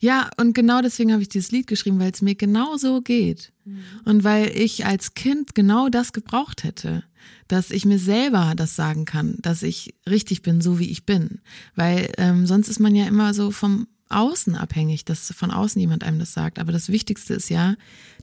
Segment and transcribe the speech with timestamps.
[0.00, 3.52] Ja, und genau deswegen habe ich dieses Lied geschrieben, weil es mir genau so geht.
[3.64, 3.78] Mhm.
[4.04, 7.02] Und weil ich als Kind genau das gebraucht hätte,
[7.48, 11.40] dass ich mir selber das sagen kann, dass ich richtig bin, so wie ich bin.
[11.74, 16.04] Weil ähm, sonst ist man ja immer so vom Außen abhängig, dass von außen jemand
[16.04, 16.58] einem das sagt.
[16.58, 17.74] Aber das Wichtigste ist ja,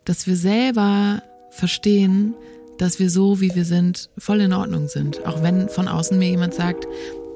[0.06, 1.22] dass wir selber
[1.52, 2.34] verstehen,
[2.78, 5.26] dass wir so, wie wir sind, voll in Ordnung sind.
[5.26, 6.86] Auch wenn von außen mir jemand sagt,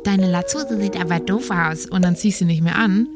[0.03, 3.07] deine Latzhose sieht aber doof aus und dann zieh ich sie nicht mehr an.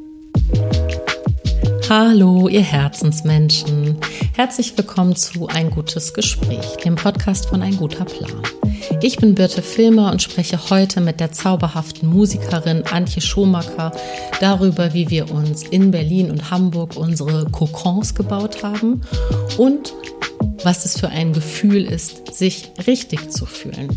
[1.90, 3.98] Hallo, ihr Herzensmenschen.
[4.36, 8.42] Herzlich willkommen zu Ein gutes Gespräch, dem Podcast von Ein guter Plan.
[9.02, 13.92] Ich bin Birte Filmer und spreche heute mit der zauberhaften Musikerin Antje Schomacker
[14.40, 19.02] darüber, wie wir uns in Berlin und Hamburg unsere Kokons gebaut haben
[19.58, 19.94] und
[20.64, 23.90] was es für ein Gefühl ist, sich richtig zu fühlen.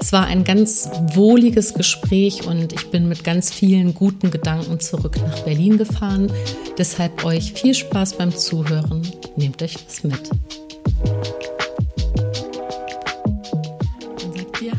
[0.00, 5.16] Es war ein ganz wohliges Gespräch und ich bin mit ganz vielen guten Gedanken zurück
[5.24, 6.32] nach Berlin gefahren.
[6.76, 9.06] Deshalb euch viel Spaß beim Zuhören.
[9.36, 10.30] Nehmt euch was mit.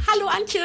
[0.07, 0.61] Hallo Antje.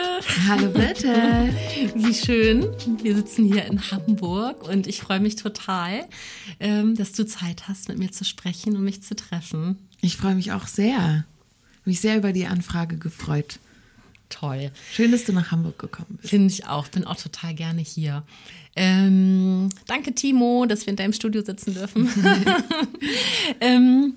[0.49, 1.15] Hallo bitte.
[1.95, 2.67] Wie schön.
[3.03, 6.05] Wir sitzen hier in Hamburg und ich freue mich total,
[6.61, 9.88] ähm, dass du Zeit hast, mit mir zu sprechen und mich zu treffen.
[10.01, 11.25] Ich freue mich auch sehr.
[11.85, 13.59] Mich sehr über die Anfrage gefreut.
[14.29, 14.71] Toll.
[14.93, 16.31] Schön, dass du nach Hamburg gekommen bist.
[16.31, 16.89] Finde ich auch.
[16.89, 18.23] Bin auch total gerne hier.
[18.77, 22.09] Ähm, danke, Timo, dass wir in deinem Studio sitzen dürfen.
[23.61, 24.15] ähm,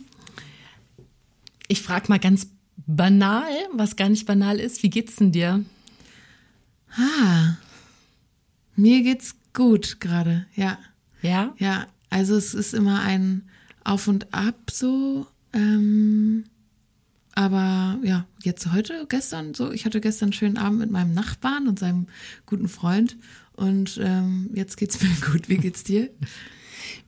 [1.68, 2.48] ich frage mal ganz
[2.86, 4.84] banal, was gar nicht banal ist.
[4.84, 5.64] Wie geht's denn dir?
[6.98, 7.56] Ah,
[8.76, 10.78] mir geht's gut gerade, ja.
[11.22, 11.54] Ja?
[11.58, 13.50] Ja, also es ist immer ein
[13.84, 15.28] Auf und Ab so.
[15.54, 16.46] Ähm,
[17.34, 21.68] aber ja, jetzt heute, gestern so, ich hatte gestern einen schönen Abend mit meinem Nachbarn
[21.68, 22.08] und seinem
[22.46, 23.18] guten Freund
[23.54, 25.50] und ähm, jetzt geht's mir gut.
[25.50, 26.10] Wie geht's dir?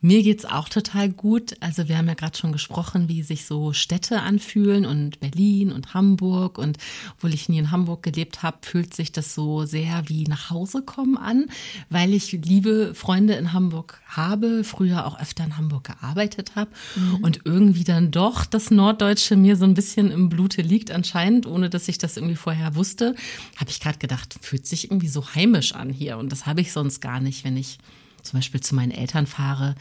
[0.04, 1.56] Mir geht's auch total gut.
[1.60, 5.94] Also wir haben ja gerade schon gesprochen, wie sich so Städte anfühlen und Berlin und
[5.94, 6.58] Hamburg.
[6.58, 6.76] Und
[7.16, 10.82] obwohl ich nie in Hamburg gelebt habe, fühlt sich das so sehr wie nach Hause
[10.82, 11.46] kommen an,
[11.88, 17.24] weil ich liebe Freunde in Hamburg habe, früher auch öfter in Hamburg gearbeitet habe mhm.
[17.24, 21.70] und irgendwie dann doch das Norddeutsche mir so ein bisschen im Blute liegt anscheinend, ohne
[21.70, 23.14] dass ich das irgendwie vorher wusste,
[23.56, 26.18] habe ich gerade gedacht, fühlt sich irgendwie so heimisch an hier.
[26.18, 27.78] Und das habe ich sonst gar nicht, wenn ich
[28.24, 29.74] zum Beispiel zu meinen Eltern fahre,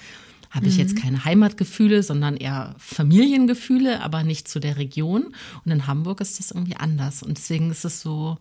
[0.49, 0.99] habe ich jetzt mhm.
[0.99, 5.33] keine Heimatgefühle, sondern eher Familiengefühle, aber nicht zu der Region.
[5.65, 7.23] Und in Hamburg ist das irgendwie anders.
[7.23, 8.37] Und deswegen ist es so,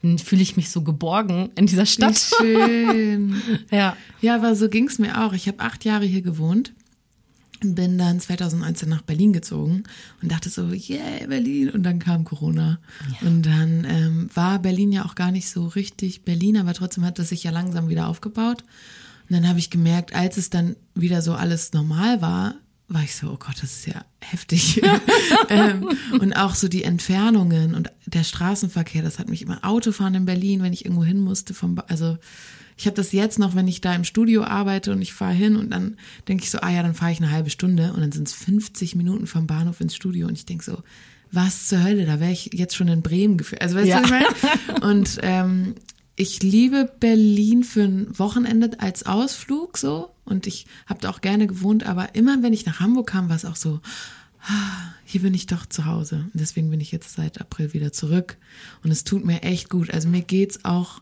[0.00, 2.14] fühle ich mich so geborgen in dieser Stadt.
[2.14, 3.42] Wie schön.
[3.72, 3.96] ja.
[4.20, 5.32] Ja, aber so ging es mir auch.
[5.32, 6.72] Ich habe acht Jahre hier gewohnt
[7.60, 9.82] bin dann 2019 nach Berlin gezogen
[10.22, 11.70] und dachte so, yeah, Berlin.
[11.70, 12.78] Und dann kam Corona.
[13.20, 13.28] Ja.
[13.28, 17.18] Und dann ähm, war Berlin ja auch gar nicht so richtig Berlin, aber trotzdem hat
[17.18, 18.62] es sich ja langsam wieder aufgebaut.
[19.28, 22.54] Und dann habe ich gemerkt, als es dann wieder so alles normal war,
[22.88, 24.80] war ich so, oh Gott, das ist ja heftig.
[25.50, 30.24] ähm, und auch so die Entfernungen und der Straßenverkehr, das hat mich immer Autofahren in
[30.24, 31.52] Berlin, wenn ich irgendwo hin musste.
[31.52, 32.16] Vom, also
[32.78, 35.56] ich habe das jetzt noch, wenn ich da im Studio arbeite und ich fahre hin
[35.56, 38.12] und dann denke ich so, ah ja, dann fahre ich eine halbe Stunde und dann
[38.12, 40.82] sind es 50 Minuten vom Bahnhof ins Studio und ich denke so,
[41.30, 43.60] was zur Hölle, da wäre ich jetzt schon in Bremen gefühlt.
[43.60, 44.00] Also weißt ja.
[44.00, 44.80] du, was ich meine?
[44.90, 45.74] Und ähm,
[46.18, 51.46] ich liebe Berlin für ein Wochenende als Ausflug so und ich habe da auch gerne
[51.46, 53.80] gewohnt, aber immer wenn ich nach Hamburg kam, war es auch so,
[54.42, 56.16] ah, hier bin ich doch zu Hause.
[56.16, 58.36] Und deswegen bin ich jetzt seit April wieder zurück
[58.82, 59.94] und es tut mir echt gut.
[59.94, 61.00] Also mir geht's auch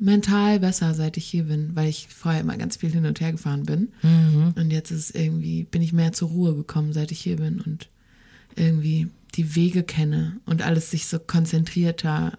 [0.00, 3.30] mental besser, seit ich hier bin, weil ich vorher immer ganz viel hin und her
[3.30, 3.92] gefahren bin.
[4.02, 4.54] Mhm.
[4.56, 7.88] Und jetzt ist irgendwie, bin ich mehr zur Ruhe gekommen, seit ich hier bin und
[8.56, 12.38] irgendwie die Wege kenne und alles sich so konzentrierter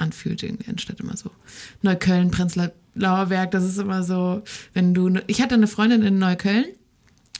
[0.00, 1.30] anfühlt irgendwie, anstatt immer so
[1.82, 4.42] Neukölln, Prenzlauer Berg, das ist immer so,
[4.74, 6.66] wenn du, ne, ich hatte eine Freundin in Neukölln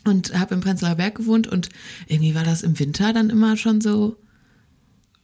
[0.04, 1.69] und habe im Prenzlauer Berg gewohnt und
[2.06, 4.16] irgendwie war das im Winter dann immer schon so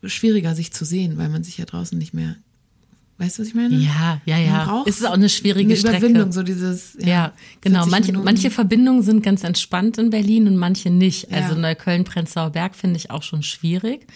[0.05, 2.37] schwieriger sich zu sehen, weil man sich ja draußen nicht mehr
[3.19, 3.75] Weißt du, was ich meine?
[3.77, 4.85] Ja, ja, ja.
[4.87, 5.99] Es ist auch eine schwierige eine Strecke.
[5.99, 6.99] Überwindung, so dieses.
[7.01, 7.33] Ja, ja
[7.63, 7.87] genau.
[7.87, 11.33] Manche, manche Verbindungen sind ganz entspannt in Berlin und manche nicht.
[11.33, 11.61] Also ja.
[11.61, 14.07] Neukölln-Prenzlauer Berg finde ich auch schon schwierig.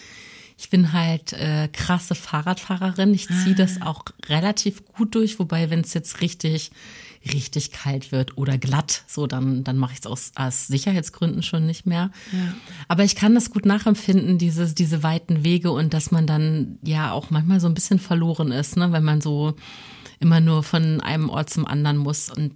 [0.61, 3.15] Ich bin halt äh, krasse Fahrradfahrerin.
[3.15, 3.87] Ich ziehe das ah.
[3.87, 6.69] auch relativ gut durch, wobei, wenn es jetzt richtig,
[7.33, 11.65] richtig kalt wird oder glatt, so dann, dann mache ich es aus, aus Sicherheitsgründen schon
[11.65, 12.11] nicht mehr.
[12.31, 12.53] Ja.
[12.87, 17.11] Aber ich kann das gut nachempfinden, dieses, diese weiten Wege und dass man dann ja
[17.11, 19.55] auch manchmal so ein bisschen verloren ist, ne, wenn man so
[20.19, 22.53] immer nur von einem Ort zum anderen muss und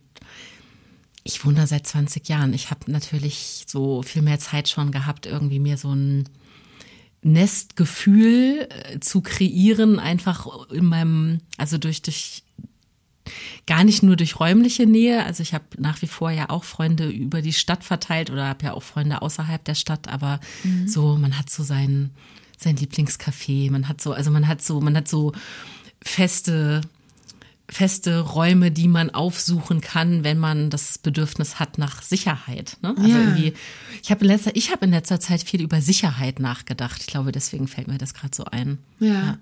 [1.23, 2.53] ich wohne da seit 20 Jahren.
[2.53, 6.29] Ich habe natürlich so viel mehr Zeit schon gehabt, irgendwie mir so ein
[7.25, 12.43] Nestgefühl äh, zu kreieren, einfach in meinem, also durch, durch
[13.65, 15.25] gar nicht nur durch räumliche Nähe.
[15.25, 18.65] Also ich habe nach wie vor ja auch Freunde über die Stadt verteilt oder habe
[18.65, 20.87] ja auch Freunde außerhalb der Stadt, aber mhm.
[20.87, 22.11] so, man hat so sein,
[22.59, 25.31] sein Lieblingscafé, man hat so, also man hat so, man hat so
[26.03, 26.81] feste
[27.67, 32.77] feste Räume, die man aufsuchen kann, wenn man das Bedürfnis hat nach Sicherheit.
[32.81, 32.93] Ne?
[32.95, 33.19] Also ja.
[33.19, 33.53] irgendwie,
[34.03, 37.01] ich habe in letzter, ich habe in letzter Zeit viel über Sicherheit nachgedacht.
[37.01, 38.77] Ich glaube, deswegen fällt mir das gerade so ein.
[38.99, 39.13] Ja.
[39.13, 39.37] ja.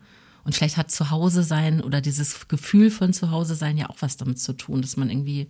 [0.46, 4.40] Und vielleicht hat Zuhause sein oder dieses Gefühl von Zuhause sein ja auch was damit
[4.40, 5.48] zu tun, dass man irgendwie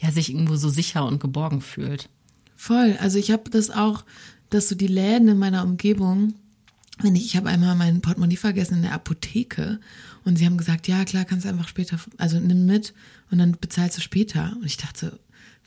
[0.00, 2.08] ja sich irgendwo so sicher und geborgen fühlt.
[2.56, 2.96] Voll.
[3.00, 4.04] Also ich habe das auch,
[4.50, 6.34] dass so die Läden in meiner Umgebung,
[7.00, 9.80] wenn ich, ich habe einmal mein Portemonnaie vergessen in der Apotheke
[10.24, 12.94] und sie haben gesagt, ja klar, kannst einfach später, also nimm mit
[13.30, 14.52] und dann bezahlst du später.
[14.56, 15.18] Und ich dachte,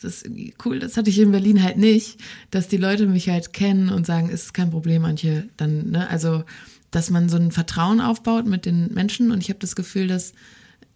[0.01, 2.19] das ist irgendwie cool, das hatte ich in Berlin halt nicht,
[2.51, 6.43] dass die Leute mich halt kennen und sagen, ist kein Problem, manche dann, ne, also
[6.91, 10.33] dass man so ein Vertrauen aufbaut mit den Menschen und ich habe das Gefühl, dass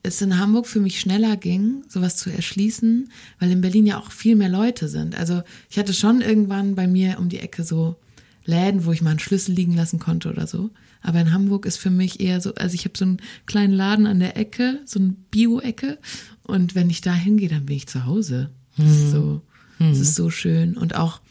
[0.04, 3.10] es in Hamburg für mich schneller ging, sowas zu erschließen,
[3.40, 5.16] weil in Berlin ja auch viel mehr Leute sind.
[5.18, 7.98] Also ich hatte schon irgendwann bei mir um die Ecke so
[8.46, 10.72] Läden, wo ich mal einen Schlüssel liegen lassen konnte oder so.
[11.02, 14.06] Aber in Hamburg ist für mich eher so, also ich habe so einen kleinen Laden
[14.06, 15.98] an der Ecke, so eine Bio-Ecke.
[16.44, 18.52] Und wenn ich da hingehe, dann bin ich zu Hause.
[18.78, 19.12] Das ist mhm.
[19.12, 19.42] so,
[19.80, 20.78] das ist so schön.
[20.78, 21.22] Und auch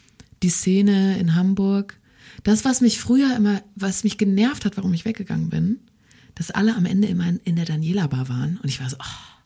[0.43, 1.99] die Szene in Hamburg,
[2.43, 5.79] das, was mich früher immer, was mich genervt hat, warum ich weggegangen bin,
[6.35, 9.40] dass alle am Ende immer in der Daniela Bar waren und ich war so, oh,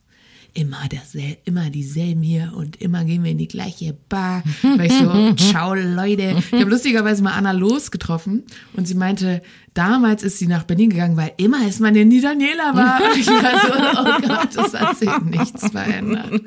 [0.55, 4.41] immer dasselbe, immer dieselben hier und immer gehen wir in die gleiche Bar.
[4.63, 6.35] Weil ich so, ciao Leute.
[6.51, 8.43] Ich habe lustigerweise mal Anna Los getroffen
[8.73, 9.43] und sie meinte,
[9.73, 13.01] damals ist sie nach Berlin gegangen, weil immer ist man in die Daniela Bar.
[13.19, 16.41] Ich war so, oh Gott, das hat sich nichts verändert.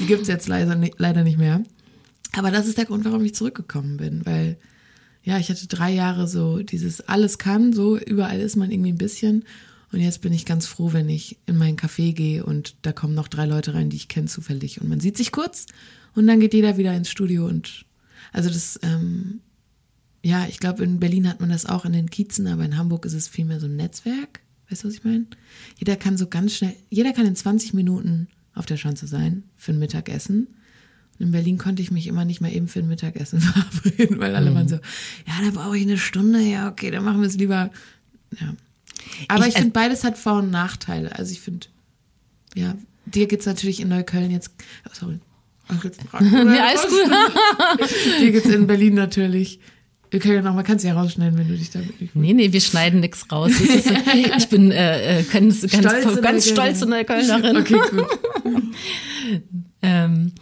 [0.00, 1.62] Die gibt's jetzt leider, leider nicht mehr.
[2.36, 4.58] Aber das ist der Grund, warum ich zurückgekommen bin, weil
[5.22, 8.98] ja, ich hatte drei Jahre so dieses alles kann, so überall ist man irgendwie ein
[8.98, 9.44] bisschen.
[9.92, 13.14] Und jetzt bin ich ganz froh, wenn ich in meinen Café gehe und da kommen
[13.14, 14.80] noch drei Leute rein, die ich kenne zufällig.
[14.80, 15.66] Und man sieht sich kurz
[16.14, 17.84] und dann geht jeder wieder ins Studio und
[18.32, 19.40] also das, ähm,
[20.22, 23.04] ja, ich glaube, in Berlin hat man das auch in den Kiezen, aber in Hamburg
[23.04, 24.40] ist es vielmehr so ein Netzwerk.
[24.68, 25.26] Weißt du, was ich meine?
[25.78, 29.72] Jeder kann so ganz schnell, jeder kann in 20 Minuten auf der Schanze sein für
[29.72, 30.48] ein Mittagessen.
[31.18, 34.50] In Berlin konnte ich mich immer nicht mal eben für ein Mittagessen verabreden, weil alle
[34.50, 34.54] mhm.
[34.54, 37.70] waren so, ja, da brauche ich eine Stunde, ja, okay, dann machen wir es lieber.
[38.40, 38.54] Ja.
[39.28, 41.16] Aber ich, ich finde, beides hat Vor- und Nachteile.
[41.16, 41.66] Also ich finde,
[42.54, 42.74] ja,
[43.06, 44.50] dir geht's natürlich in Neukölln jetzt,
[44.86, 45.20] oh, sorry.
[45.68, 47.90] Ach, jetzt nee, alles gut.
[48.20, 49.58] dir geht's in Berlin natürlich.
[50.10, 52.14] Wir können ja noch mal, kannst du ja rausschneiden, wenn du dich damit nicht.
[52.14, 53.50] Nee, nee, wir schneiden nichts raus.
[53.50, 53.90] Ist,
[54.36, 57.56] ich bin äh, äh ganz, ganz stolze ganz stolze Neuköllnerin.
[57.56, 58.06] Okay, gut.
[59.82, 60.32] ähm,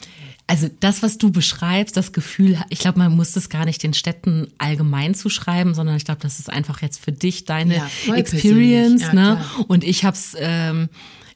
[0.46, 3.94] also das, was du beschreibst, das Gefühl, ich glaube, man muss das gar nicht den
[3.94, 9.02] Städten allgemein zuschreiben, sondern ich glaube, das ist einfach jetzt für dich deine ja, Experience.
[9.02, 9.44] Ja, ne?
[9.69, 10.88] Und ich habe es ähm,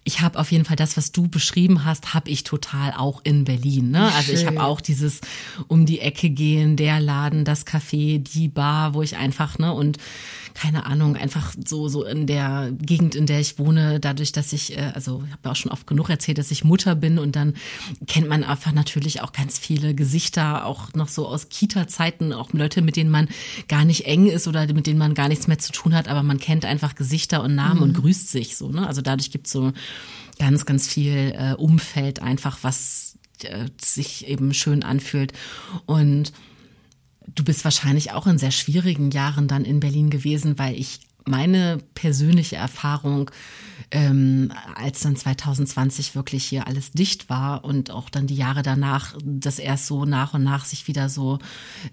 [0.08, 3.44] ich habe auf jeden Fall das, was du beschrieben hast, habe ich total auch in
[3.44, 3.90] Berlin.
[3.90, 4.10] Ne?
[4.14, 5.20] Also ich habe auch dieses
[5.66, 9.98] um die Ecke gehen, der Laden, das Café, die Bar, wo ich einfach ne und
[10.58, 14.76] keine Ahnung, einfach so so in der Gegend, in der ich wohne, dadurch, dass ich
[14.76, 17.36] äh, also ich habe ja auch schon oft genug erzählt, dass ich Mutter bin und
[17.36, 17.54] dann
[18.08, 22.82] kennt man einfach natürlich auch ganz viele Gesichter, auch noch so aus Kita-Zeiten, auch Leute,
[22.82, 23.28] mit denen man
[23.68, 26.24] gar nicht eng ist oder mit denen man gar nichts mehr zu tun hat, aber
[26.24, 27.82] man kennt einfach Gesichter und Namen mhm.
[27.82, 28.68] und grüßt sich so.
[28.70, 28.84] Ne?
[28.84, 29.72] Also dadurch gibt's so
[30.40, 35.32] ganz, ganz viel äh, Umfeld einfach, was äh, sich eben schön anfühlt.
[35.86, 36.32] Und
[37.34, 41.78] du bist wahrscheinlich auch in sehr schwierigen Jahren dann in Berlin gewesen, weil ich meine
[41.94, 43.30] persönliche Erfahrung,
[43.90, 49.14] ähm, als dann 2020 wirklich hier alles dicht war und auch dann die Jahre danach,
[49.22, 51.38] das erst so nach und nach sich wieder so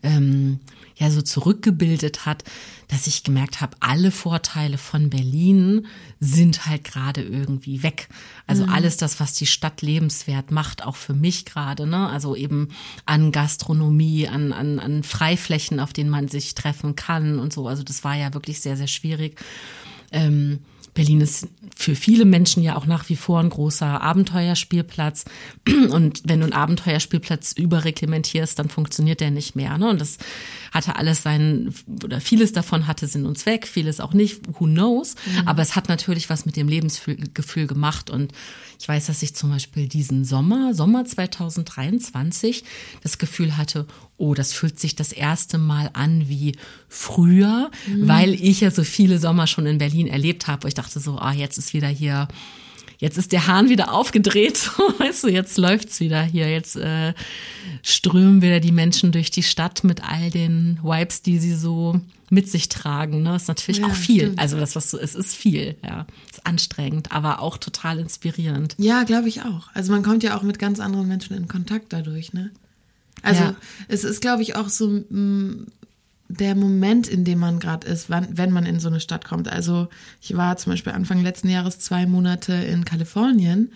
[0.04, 0.60] ähm,
[0.96, 2.44] ja so zurückgebildet hat,
[2.88, 5.88] dass ich gemerkt habe, alle Vorteile von Berlin
[6.20, 8.08] sind halt gerade irgendwie weg.
[8.48, 8.70] Also mhm.
[8.72, 12.10] alles das, was die Stadt lebenswert macht, auch für mich gerade, ne?
[12.10, 12.70] Also eben
[13.06, 17.68] an Gastronomie, an, an, an Freiflächen, auf denen man sich treffen kann und so.
[17.68, 19.40] Also das war ja wirklich sehr, sehr schwierig.
[20.12, 20.60] Ähm,
[20.96, 25.25] Berlin ist für viele Menschen ja auch nach wie vor ein großer Abenteuerspielplatz.
[25.90, 29.78] Und wenn du einen Abenteuerspielplatz überreglementierst, dann funktioniert der nicht mehr.
[29.78, 29.90] Ne?
[29.90, 30.18] Und das
[30.72, 31.74] hatte alles sein,
[32.04, 35.16] oder vieles davon hatte Sinn und Zweck, vieles auch nicht, who knows.
[35.25, 35.48] Mhm.
[35.50, 38.10] Aber es hat natürlich was mit dem Lebensgefühl gemacht.
[38.10, 38.32] Und
[38.80, 42.64] ich weiß, dass ich zum Beispiel diesen Sommer, Sommer 2023,
[43.04, 43.86] das Gefühl hatte,
[44.18, 46.56] oh, das fühlt sich das erste Mal an wie
[46.88, 48.08] früher, mhm.
[48.08, 51.18] weil ich ja so viele Sommer schon in Berlin erlebt habe, wo ich dachte so,
[51.18, 52.28] ah, jetzt ist wieder hier
[52.98, 57.14] jetzt ist der Hahn wieder aufgedreht, weißt du, jetzt läuft's wieder hier, jetzt äh,
[57.82, 62.50] strömen wieder die Menschen durch die Stadt mit all den Vibes, die sie so mit
[62.50, 63.22] sich tragen.
[63.24, 63.36] Ne?
[63.36, 64.22] Ist natürlich ja, auch viel.
[64.22, 64.40] Stimmt.
[64.40, 65.76] Also das, was so ist, ist viel.
[65.84, 68.76] Ja, ist anstrengend, aber auch total inspirierend.
[68.78, 69.70] Ja, glaube ich auch.
[69.74, 72.34] Also man kommt ja auch mit ganz anderen Menschen in Kontakt dadurch.
[72.34, 72.52] Ne?
[73.22, 73.56] Also ja.
[73.88, 75.68] es ist, glaube ich, auch so mm,
[76.28, 79.48] der Moment, in dem man gerade ist, wann, wenn man in so eine Stadt kommt.
[79.48, 79.88] Also
[80.22, 83.72] ich war zum Beispiel Anfang letzten Jahres zwei Monate in Kalifornien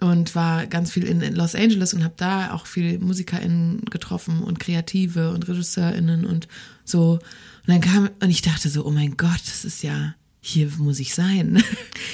[0.00, 4.42] und war ganz viel in, in Los Angeles und habe da auch viele MusikerInnen getroffen
[4.42, 6.48] und Kreative und RegisseurInnen und
[6.84, 7.12] so.
[7.12, 7.20] Und
[7.68, 11.14] dann kam, und ich dachte so, oh mein Gott, das ist ja, hier muss ich
[11.14, 11.62] sein.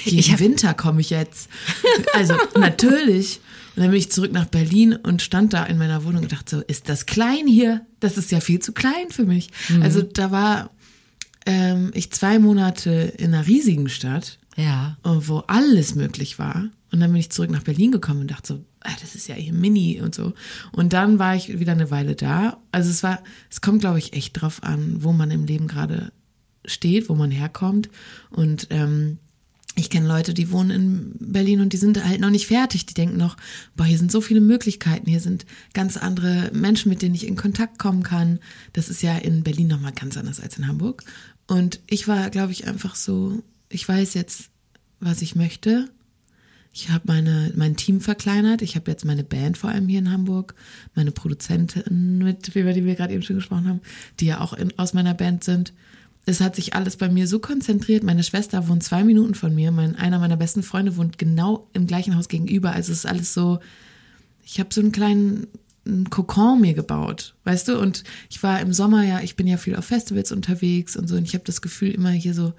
[0.03, 1.49] Hier im Winter komme ich jetzt.
[2.13, 3.41] Also natürlich.
[3.81, 6.57] Und dann bin ich zurück nach Berlin und stand da in meiner Wohnung und dachte
[6.57, 7.83] so, ist das klein hier?
[7.99, 9.49] Das ist ja viel zu klein für mich.
[9.69, 9.81] Mhm.
[9.81, 10.69] Also da war
[11.47, 14.97] ähm, ich zwei Monate in einer riesigen Stadt, ja.
[15.03, 16.69] wo alles möglich war.
[16.91, 19.33] Und dann bin ich zurück nach Berlin gekommen und dachte so, ah, das ist ja
[19.33, 20.33] hier Mini und so.
[20.73, 22.59] Und dann war ich wieder eine Weile da.
[22.71, 26.11] Also es war, es kommt, glaube ich, echt drauf an, wo man im Leben gerade
[26.65, 27.89] steht, wo man herkommt.
[28.29, 29.17] Und ähm,
[29.75, 32.85] ich kenne Leute, die wohnen in Berlin und die sind halt noch nicht fertig.
[32.85, 33.37] Die denken noch,
[33.75, 37.37] boah, hier sind so viele Möglichkeiten, hier sind ganz andere Menschen, mit denen ich in
[37.37, 38.39] Kontakt kommen kann.
[38.73, 41.03] Das ist ja in Berlin nochmal ganz anders als in Hamburg.
[41.47, 44.49] Und ich war, glaube ich, einfach so, ich weiß jetzt,
[44.99, 45.89] was ich möchte.
[46.73, 48.61] Ich habe meine mein Team verkleinert.
[48.61, 50.53] Ich habe jetzt meine Band vor allem hier in Hamburg,
[50.95, 53.81] meine Produzentin mit, über die wir gerade eben schon gesprochen haben,
[54.19, 55.73] die ja auch in, aus meiner Band sind
[56.25, 58.03] es hat sich alles bei mir so konzentriert.
[58.03, 59.71] Meine Schwester wohnt zwei Minuten von mir.
[59.71, 62.73] Mein, einer meiner besten Freunde wohnt genau im gleichen Haus gegenüber.
[62.73, 63.59] Also es ist alles so,
[64.43, 65.47] ich habe so einen kleinen
[65.85, 67.79] einen Kokon mir gebaut, weißt du?
[67.79, 71.15] Und ich war im Sommer ja, ich bin ja viel auf Festivals unterwegs und so.
[71.15, 72.53] Und ich habe das Gefühl, immer hier so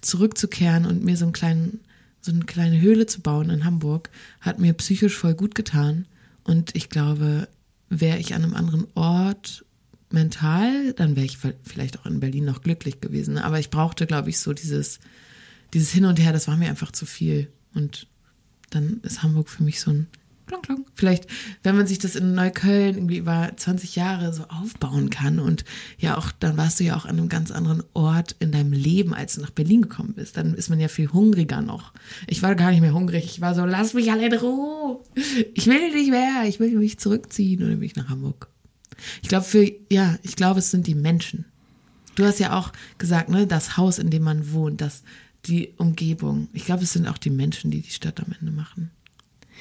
[0.00, 1.80] zurückzukehren und mir so einen kleinen,
[2.20, 6.06] so eine kleine Höhle zu bauen in Hamburg, hat mir psychisch voll gut getan.
[6.44, 7.48] Und ich glaube,
[7.88, 9.64] wäre ich an einem anderen Ort
[10.12, 13.38] mental, dann wäre ich vielleicht auch in Berlin noch glücklich gewesen.
[13.38, 15.00] Aber ich brauchte, glaube ich, so dieses,
[15.74, 17.48] dieses Hin und Her, das war mir einfach zu viel.
[17.74, 18.06] Und
[18.70, 20.06] dann ist Hamburg für mich so ein
[20.50, 20.86] Klong, klong.
[20.96, 21.28] Vielleicht,
[21.62, 25.64] wenn man sich das in Neukölln irgendwie über 20 Jahre so aufbauen kann und
[25.96, 29.14] ja auch, dann warst du ja auch an einem ganz anderen Ort in deinem Leben,
[29.14, 30.36] als du nach Berlin gekommen bist.
[30.36, 31.92] Dann ist man ja viel hungriger noch.
[32.26, 33.26] Ich war gar nicht mehr hungrig.
[33.26, 34.98] Ich war so, lass mich alle in Ruhe.
[35.54, 36.42] Ich will nicht mehr.
[36.48, 37.62] Ich will mich zurückziehen.
[37.62, 38.48] Und dann bin ich nach Hamburg.
[39.22, 41.44] Ich glaube, für, ja, ich glaube, es sind die Menschen.
[42.14, 45.02] Du hast ja auch gesagt, ne, das Haus, in dem man wohnt, das,
[45.46, 46.48] die Umgebung.
[46.52, 48.90] Ich glaube, es sind auch die Menschen, die die Stadt am Ende machen.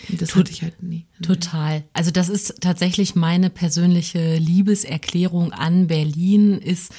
[0.08, 1.06] Das hatte ich halt nie.
[1.22, 1.84] Total.
[1.94, 6.94] Also das ist tatsächlich meine persönliche Liebeserklärung an Berlin, ist,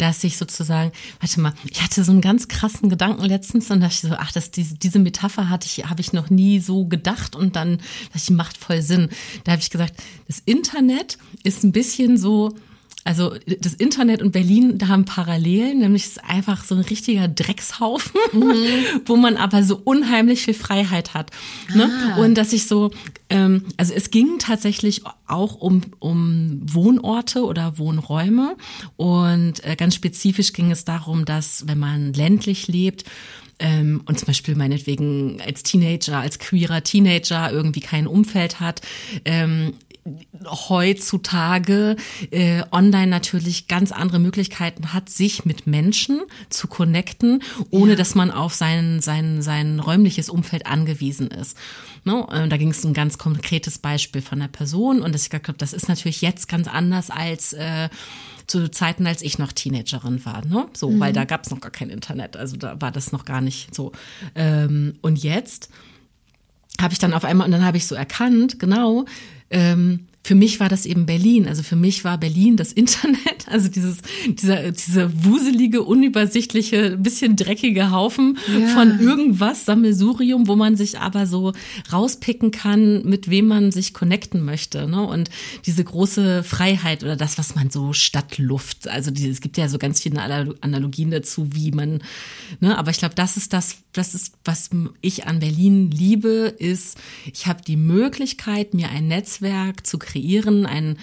[0.00, 3.94] dass ich sozusagen, warte mal, ich hatte so einen ganz krassen Gedanken letztens und dachte
[3.94, 7.36] ich so, ach, das, diese, diese Metapher hatte ich, habe ich noch nie so gedacht
[7.36, 9.10] und dann dachte ich, macht voll Sinn.
[9.44, 9.94] Da habe ich gesagt,
[10.26, 12.54] das Internet ist ein bisschen so,
[13.02, 17.28] also das Internet und Berlin, da haben Parallelen, nämlich es ist einfach so ein richtiger
[17.28, 18.54] Dreckshaufen, mhm.
[19.06, 21.30] wo man aber so unheimlich viel Freiheit hat.
[21.74, 21.90] Ne?
[22.14, 22.20] Ah.
[22.20, 22.90] Und dass ich so,
[23.30, 28.56] ähm, also es ging tatsächlich auch um, um Wohnorte oder Wohnräume
[28.96, 33.04] und äh, ganz spezifisch ging es darum, dass wenn man ländlich lebt,
[33.60, 38.80] ähm, und zum Beispiel meinetwegen als Teenager, als queerer Teenager irgendwie kein Umfeld hat,
[39.26, 39.74] ähm,
[40.44, 41.96] heutzutage
[42.30, 47.96] äh, online natürlich ganz andere Möglichkeiten hat, sich mit Menschen zu connecten, ohne ja.
[47.96, 51.56] dass man auf sein, sein, sein räumliches Umfeld angewiesen ist.
[52.04, 52.26] Ne?
[52.30, 55.54] Äh, da ging es ein ganz konkretes Beispiel von einer Person und das, ich glaube,
[55.58, 57.88] das ist natürlich jetzt ganz anders als äh,
[58.46, 60.44] zu Zeiten, als ich noch Teenagerin war.
[60.44, 60.66] Ne?
[60.72, 61.00] So, mhm.
[61.00, 63.74] weil da gab es noch gar kein Internet, also da war das noch gar nicht
[63.74, 63.92] so.
[64.34, 65.70] Ähm, und jetzt
[66.80, 69.04] habe ich dann auf einmal, und dann habe ich so erkannt, genau,
[69.50, 71.48] ähm, für mich war das eben Berlin.
[71.48, 77.90] Also für mich war Berlin das Internet, also dieses, dieser, dieser wuselige, unübersichtliche, bisschen dreckige
[77.90, 78.68] Haufen ja.
[78.68, 81.52] von irgendwas, Sammelsurium, wo man sich aber so
[81.92, 84.88] rauspicken kann, mit wem man sich connecten möchte.
[84.88, 85.02] Ne?
[85.02, 85.30] Und
[85.66, 89.78] diese große Freiheit oder das, was man so Stadtluft, also die, es gibt ja so
[89.78, 90.20] ganz viele
[90.60, 92.02] Analogien dazu, wie man,
[92.60, 92.76] ne?
[92.76, 96.98] aber ich glaube, das ist das, das ist, was ich an Berlin liebe, ist,
[97.32, 100.98] ich habe die Möglichkeit, mir ein Netzwerk zu kreieren, ein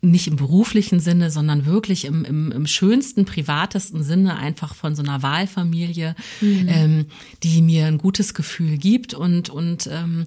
[0.00, 5.02] nicht im beruflichen Sinne, sondern wirklich im, im, im schönsten, privatesten Sinne einfach von so
[5.02, 6.66] einer Wahlfamilie, mhm.
[6.68, 7.06] ähm,
[7.42, 10.26] die mir ein gutes Gefühl gibt und, und ähm,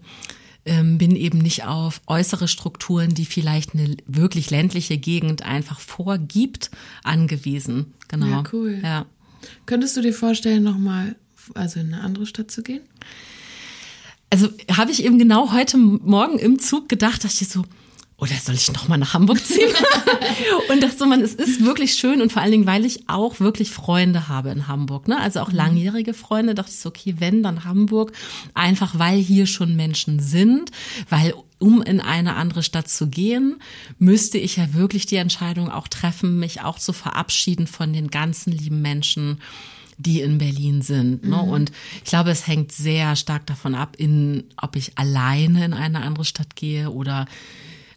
[0.65, 6.71] ähm, bin eben nicht auf äußere Strukturen, die vielleicht eine wirklich ländliche Gegend einfach vorgibt,
[7.03, 7.93] angewiesen.
[8.07, 8.27] Genau.
[8.27, 8.79] Ja, cool.
[8.83, 9.05] Ja.
[9.65, 11.15] Könntest du dir vorstellen, nochmal
[11.53, 12.81] also in eine andere Stadt zu gehen?
[14.35, 17.63] also habe ich eben genau heute Morgen im Zug gedacht, dass ich so,
[18.17, 19.74] oder soll ich noch mal nach Hamburg ziehen?
[20.69, 23.41] und dachte so, man, es ist wirklich schön und vor allen Dingen, weil ich auch
[23.41, 25.19] wirklich Freunde habe in Hamburg, ne?
[25.19, 25.57] Also auch mhm.
[25.57, 28.13] langjährige Freunde, dachte ich so, okay, wenn, dann Hamburg.
[28.53, 30.72] Einfach weil hier schon Menschen sind,
[31.10, 33.57] weil um in eine andere Stadt zu gehen,
[34.00, 38.51] müsste ich ja wirklich die Entscheidung auch treffen, mich auch zu verabschieden von den ganzen
[38.51, 39.41] lieben Menschen,
[39.98, 41.24] die in Berlin sind.
[41.25, 41.38] Ne?
[41.38, 41.50] Mhm.
[41.50, 41.72] Und
[42.03, 46.25] ich glaube, es hängt sehr stark davon ab, in, ob ich alleine in eine andere
[46.25, 47.25] Stadt gehe oder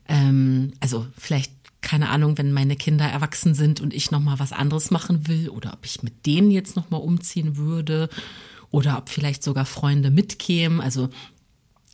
[0.08, 4.52] ähm, also vielleicht keine Ahnung, wenn meine Kinder erwachsen sind und ich noch mal was
[4.52, 8.08] anderes machen will oder ob ich mit denen jetzt noch mal umziehen würde
[8.70, 10.80] oder ob vielleicht sogar Freunde mitkämen.
[10.80, 11.08] Also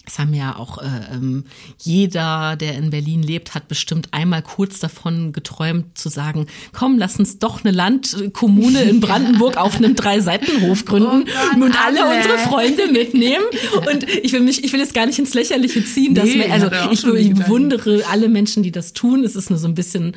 [0.07, 1.45] es haben ja auch äh, ähm,
[1.79, 7.19] jeder, der in Berlin lebt, hat bestimmt einmal kurz davon geträumt zu sagen, komm, lass
[7.19, 12.39] uns doch eine Landkommune in Brandenburg auf einem Drei-Seiten-Hof gründen oh und alle, alle, unsere
[12.39, 13.45] Freunde mitnehmen.
[13.91, 16.53] Und ich will mich, ich will jetzt gar nicht ins Lächerliche ziehen, dass nee, wir,
[16.53, 19.25] also ich, ich bewundere alle Menschen, die das tun.
[19.25, 20.15] Es ist nur so ein bisschen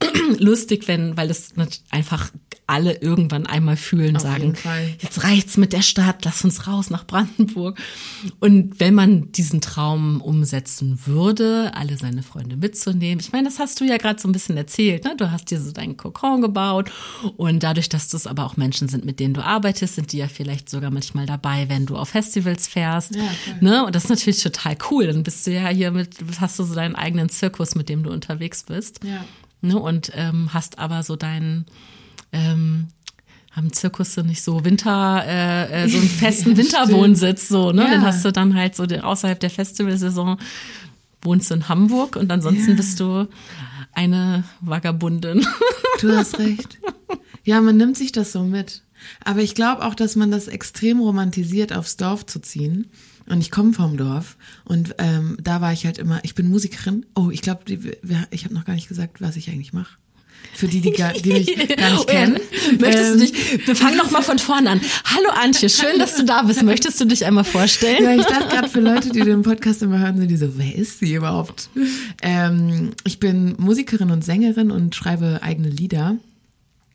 [0.38, 1.50] lustig, wenn, weil das
[1.90, 2.30] einfach
[2.66, 4.54] alle irgendwann einmal fühlen, Auf sagen,
[5.00, 7.78] jetzt reicht's mit der Stadt, lass uns raus nach Brandenburg.
[8.40, 13.80] Und wenn man diesen Traum umsetzen würde, alle seine Freunde mitzunehmen, ich meine, das hast
[13.80, 15.14] du ja gerade so ein bisschen erzählt, ne?
[15.16, 16.90] Du hast dir so deinen Kokon gebaut
[17.36, 20.28] und dadurch, dass das aber auch Menschen sind, mit denen du arbeitest, sind die ja
[20.28, 23.22] vielleicht sogar manchmal dabei, wenn du auf Festivals fährst, ja,
[23.60, 23.84] ne?
[23.84, 25.06] Und das ist natürlich total cool.
[25.06, 28.10] Dann bist du ja hier mit, hast du so deinen eigenen Zirkus, mit dem du
[28.10, 29.00] unterwegs bist.
[29.04, 29.24] Ja.
[29.60, 29.78] Ne?
[29.78, 31.66] Und ähm, hast aber so deinen
[32.34, 32.88] ähm,
[33.52, 37.84] haben Zirkusse nicht so Winter, äh, äh so einen festen Winterwohnsitz, so, ne?
[37.84, 37.90] Ja.
[37.90, 40.38] Den hast du dann halt so außerhalb der Festivalsaison
[41.22, 42.76] wohnst du in Hamburg und ansonsten ja.
[42.76, 43.28] bist du
[43.92, 45.46] eine Vagabundin.
[46.00, 46.80] Du hast recht.
[47.44, 48.82] Ja, man nimmt sich das so mit.
[49.24, 52.90] Aber ich glaube auch, dass man das extrem romantisiert, aufs Dorf zu ziehen.
[53.26, 57.06] Und ich komme vom Dorf und ähm, da war ich halt immer, ich bin Musikerin.
[57.14, 57.62] Oh, ich glaube,
[58.30, 59.96] ich habe noch gar nicht gesagt, was ich eigentlich mache.
[60.52, 61.46] Für die, die, gar, die mich
[61.76, 62.38] gar nicht kennen.
[62.78, 64.80] Möchtest ähm, du dich, wir fangen noch mal von vorne an.
[65.04, 66.62] Hallo Antje, schön, dass du da bist.
[66.62, 68.04] Möchtest du dich einmal vorstellen?
[68.04, 70.74] Ja, ich dachte gerade für Leute, die den Podcast immer hören, sind die so, wer
[70.74, 71.70] ist sie überhaupt?
[72.22, 76.16] Ähm, ich bin Musikerin und Sängerin und schreibe eigene Lieder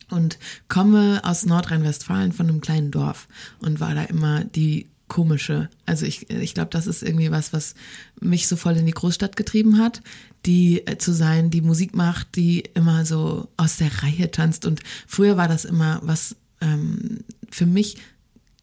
[0.10, 0.38] und
[0.68, 3.28] komme aus Nordrhein-Westfalen von einem kleinen Dorf
[3.60, 5.70] und war da immer die komische.
[5.86, 7.76] Also ich, ich glaube, das ist irgendwie was, was
[8.22, 10.02] mich so voll in die Großstadt getrieben hat,
[10.46, 14.66] die äh, zu sein, die Musik macht, die immer so aus der Reihe tanzt.
[14.66, 17.98] Und früher war das immer was ähm, für mich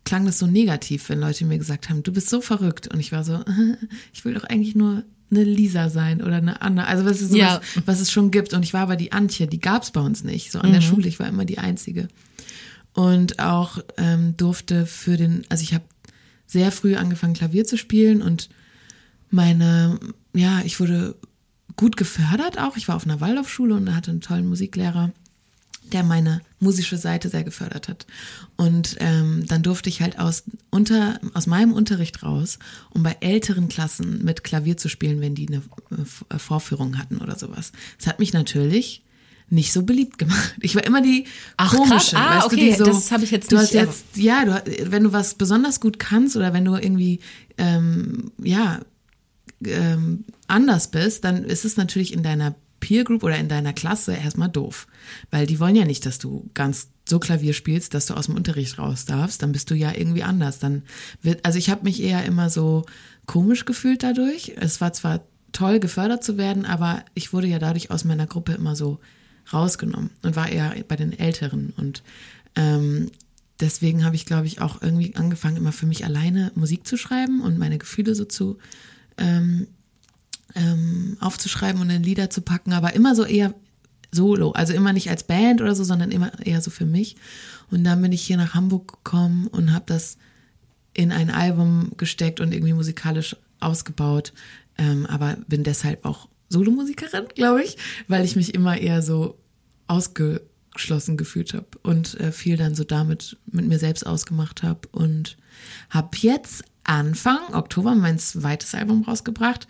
[0.05, 2.89] klang das so negativ, wenn Leute mir gesagt haben, du bist so verrückt.
[2.89, 3.45] Und ich war so,
[4.15, 6.85] ich will doch eigentlich nur eine Lisa sein oder eine Anna.
[6.85, 7.61] Also was ist so ja.
[7.75, 8.55] was, was es schon gibt.
[8.55, 10.53] Und ich war aber die Antje, die gab es bei uns nicht.
[10.53, 10.75] So an mhm.
[10.75, 12.09] der Schule, ich war immer die Einzige.
[12.95, 15.85] Und auch ähm, durfte für den, also ich habe
[16.47, 18.49] sehr früh angefangen, Klavier zu spielen und
[19.31, 19.99] meine,
[20.33, 21.17] ja, ich wurde
[21.77, 22.77] gut gefördert auch.
[22.77, 25.13] Ich war auf einer Waldorfschule und hatte einen tollen Musiklehrer,
[25.93, 28.07] der meine musische Seite sehr gefördert hat.
[28.57, 32.59] Und ähm, dann durfte ich halt aus, unter, aus meinem Unterricht raus,
[32.91, 35.63] um bei älteren Klassen mit Klavier zu spielen, wenn die eine
[36.31, 37.73] äh, Vorführung hatten oder sowas.
[37.99, 39.03] Das hat mich natürlich
[39.49, 40.55] nicht so beliebt gemacht.
[40.61, 43.31] Ich war immer die Ach, komische, ah, weißt okay, du, die so, das habe ich
[43.31, 43.67] jetzt du nicht.
[43.67, 47.21] Hast jetzt, ja, du, wenn du was besonders gut kannst oder wenn du irgendwie
[47.59, 48.81] ähm, ja
[49.65, 54.15] ähm, anders bist, dann ist es natürlich in deiner Peer Group oder in deiner Klasse
[54.15, 54.87] erstmal doof,
[55.31, 58.35] weil die wollen ja nicht, dass du ganz so Klavier spielst, dass du aus dem
[58.35, 59.43] Unterricht raus darfst.
[59.43, 60.59] Dann bist du ja irgendwie anders.
[60.59, 60.83] Dann
[61.23, 62.85] wird, also ich habe mich eher immer so
[63.27, 64.53] komisch gefühlt dadurch.
[64.57, 68.53] Es war zwar toll gefördert zu werden, aber ich wurde ja dadurch aus meiner Gruppe
[68.53, 68.99] immer so
[69.53, 71.73] rausgenommen und war eher bei den Älteren.
[71.77, 72.03] Und
[72.57, 73.11] ähm,
[73.61, 77.41] deswegen habe ich, glaube ich, auch irgendwie angefangen, immer für mich alleine Musik zu schreiben
[77.41, 78.59] und meine Gefühle so zu
[79.19, 79.67] ähm,
[80.55, 83.55] ähm, aufzuschreiben und in Lieder zu packen, aber immer so eher
[84.11, 87.17] solo, also immer nicht als Band oder so, sondern immer eher so für mich.
[87.71, 90.17] Und dann bin ich hier nach Hamburg gekommen und habe das
[90.95, 94.33] in ein Album gesteckt und irgendwie musikalisch ausgebaut,
[94.79, 97.77] ähm, aber bin deshalb auch Solomusikerin, glaube ich,
[98.09, 99.39] weil ich mich immer eher so
[99.89, 105.37] ausgeschlossen gefühlt habe und äh, viel dann so damit mit mir selbst ausgemacht habe und
[105.91, 109.67] habe jetzt Anfang Oktober mein zweites Album rausgebracht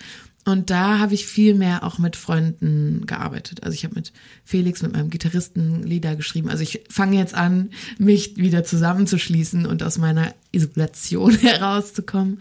[0.46, 3.64] und da habe ich viel mehr auch mit Freunden gearbeitet.
[3.64, 4.12] Also ich habe mit
[4.44, 6.48] Felix, mit meinem Gitarristen Lieder geschrieben.
[6.48, 12.40] Also ich fange jetzt an, mich wieder zusammenzuschließen und aus meiner Isolation herauszukommen.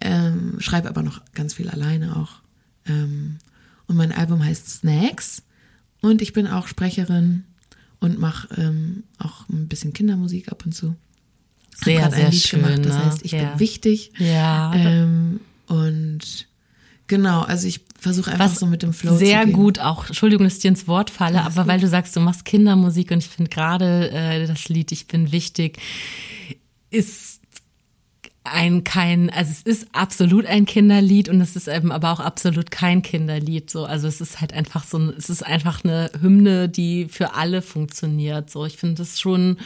[0.00, 2.34] Ähm, schreibe aber noch ganz viel alleine auch.
[2.86, 3.38] Ähm,
[3.88, 5.42] und mein Album heißt Snacks.
[6.00, 7.42] Und ich bin auch Sprecherin
[7.98, 10.94] und mache ähm, auch ein bisschen Kindermusik ab und zu.
[11.84, 12.62] Sehr, sehr ein Lied schön.
[12.62, 13.04] gemacht, das ne?
[13.06, 13.50] heißt, ich ja.
[13.50, 14.12] bin wichtig.
[14.18, 16.46] Ja, Ähm, und
[17.06, 20.54] genau, also ich versuche einfach so mit dem Flow sehr zu gut auch, Entschuldigung, dass
[20.56, 23.50] ich dir ins Wort falle, aber weil du sagst, du machst Kindermusik und ich finde
[23.50, 25.78] gerade äh, das Lied Ich bin wichtig
[26.90, 27.40] ist
[28.42, 32.70] ein kein, also es ist absolut ein Kinderlied und es ist eben aber auch absolut
[32.70, 33.70] kein Kinderlied.
[33.70, 37.34] So, also es ist halt einfach so, ein- es ist einfach eine Hymne, die für
[37.34, 38.50] alle funktioniert.
[38.50, 39.58] So, ich finde das schon,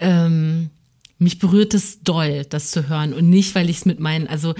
[0.00, 0.70] ähm,
[1.18, 4.54] mich berührt es doll, das zu hören und nicht, weil ich es mit meinen, also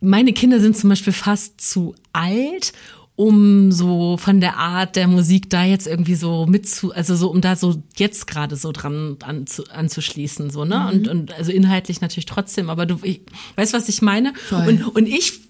[0.00, 2.72] meine Kinder sind zum Beispiel fast zu alt,
[3.16, 7.40] um so von der Art der Musik da jetzt irgendwie so mitzu, also so um
[7.40, 10.90] da so jetzt gerade so dran anzu, anzuschließen, so ne?
[10.92, 13.20] Und und also inhaltlich natürlich trotzdem, aber du ich,
[13.54, 14.32] weißt was ich meine?
[14.48, 14.66] Voll.
[14.66, 15.40] und und ich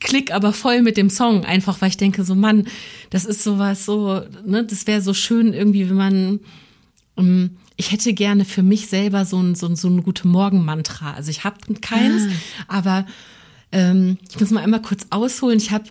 [0.00, 2.66] klick aber voll mit dem Song einfach, weil ich denke so Mann,
[3.10, 6.40] das ist sowas so, ne, das wäre so schön irgendwie, wenn man
[7.16, 11.12] ähm, ich hätte gerne für mich selber so ein, so ein, so ein gute Morgen-Mantra.
[11.12, 12.22] Also ich habe keins,
[12.68, 13.06] aber
[13.72, 15.58] ähm, ich muss mal einmal kurz ausholen.
[15.58, 15.84] Ich habe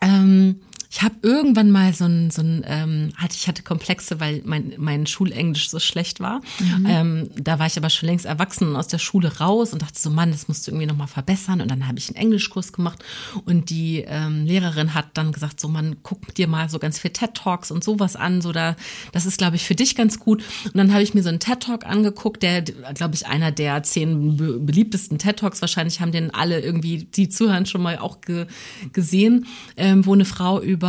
[0.00, 0.60] ähm,
[0.92, 4.74] ich habe irgendwann mal so ein, so ein ähm, hatte ich hatte Komplexe, weil mein
[4.76, 6.40] mein Schulenglisch so schlecht war.
[6.88, 10.00] Ähm, da war ich aber schon längst erwachsen und aus der Schule raus und dachte
[10.00, 11.60] so, Mann, das musst du irgendwie noch mal verbessern.
[11.60, 13.04] Und dann habe ich einen Englischkurs gemacht
[13.44, 17.12] und die ähm, Lehrerin hat dann gesagt, so, man guck dir mal so ganz viel
[17.12, 18.74] TED Talks und sowas an, so da,
[19.12, 20.42] das ist glaube ich für dich ganz gut.
[20.64, 23.84] Und dann habe ich mir so einen TED Talk angeguckt, der glaube ich einer der
[23.84, 28.20] zehn be beliebtesten TED Talks wahrscheinlich haben den alle irgendwie die zuhören schon mal auch
[28.20, 28.46] ge
[28.92, 30.79] gesehen, ähm, wo eine Frau über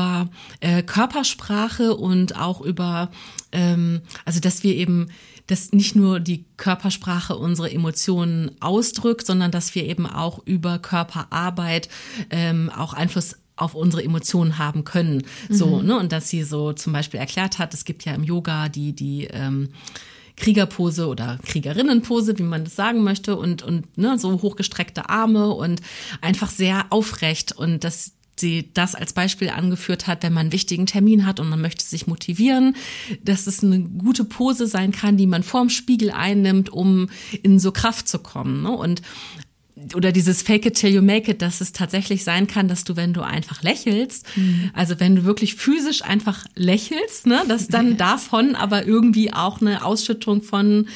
[0.60, 3.12] äh, Körpersprache und auch über,
[3.52, 5.10] ähm, also dass wir eben,
[5.48, 11.90] dass nicht nur die Körpersprache unsere Emotionen ausdrückt, sondern dass wir eben auch über Körperarbeit
[12.30, 15.24] ähm, auch Einfluss auf unsere Emotionen haben können.
[15.50, 16.00] So, ne?
[16.00, 19.26] Und dass sie so zum Beispiel erklärt hat, es gibt ja im Yoga die, die
[19.26, 19.70] ähm,
[20.36, 25.82] Kriegerpose oder Kriegerinnenpose, wie man das sagen möchte, und, und ne, so hochgestreckte Arme und
[26.22, 30.86] einfach sehr aufrecht und dass sie das als Beispiel angeführt hat, wenn man einen wichtigen
[30.86, 32.76] Termin hat und man möchte sich motivieren,
[33.24, 37.10] dass es eine gute Pose sein kann, die man vorm Spiegel einnimmt, um
[37.42, 38.64] in so Kraft zu kommen.
[38.64, 38.72] Ne?
[38.72, 39.02] Und
[39.96, 42.96] oder dieses Fake it till you make it, dass es tatsächlich sein kann, dass du,
[42.96, 44.26] wenn du einfach lächelst,
[44.74, 49.84] also wenn du wirklich physisch einfach lächelst, ne, dass dann davon aber irgendwie auch eine
[49.84, 50.88] Ausschüttung von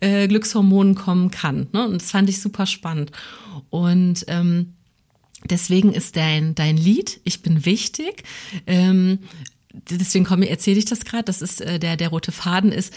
[0.00, 1.68] äh, Glückshormonen kommen kann.
[1.72, 1.86] Ne?
[1.86, 3.10] Und das fand ich super spannend.
[3.70, 4.74] Und ähm,
[5.44, 8.24] deswegen ist dein, dein Lied, ich bin wichtig,
[8.66, 9.20] ähm,
[9.72, 12.92] deswegen komme, erzähle ich das gerade, das ist äh, der, der rote Faden ist,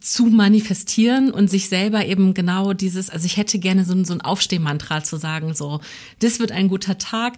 [0.00, 4.12] zu manifestieren und sich selber eben genau dieses, also ich hätte gerne so ein, so
[4.12, 5.80] ein Aufstehmantra zu sagen, so,
[6.20, 7.34] das wird ein guter Tag,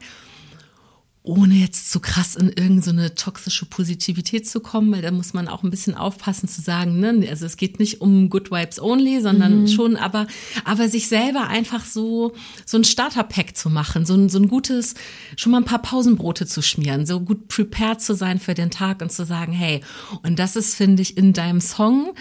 [1.28, 5.46] ohne jetzt zu krass in irgendeine so toxische Positivität zu kommen, weil da muss man
[5.46, 9.20] auch ein bisschen aufpassen zu sagen, ne, also es geht nicht um Good Vibes only,
[9.20, 9.68] sondern Mhm.
[9.68, 10.26] schon, aber,
[10.64, 12.32] aber sich selber einfach so,
[12.64, 14.94] so ein Starter-Pack zu machen, so ein, so ein gutes,
[15.36, 19.02] schon mal ein paar Pausenbrote zu schmieren, so gut prepared zu sein für den Tag
[19.02, 19.82] und zu sagen, hey,
[20.22, 22.14] und das ist, finde ich, in deinem Song,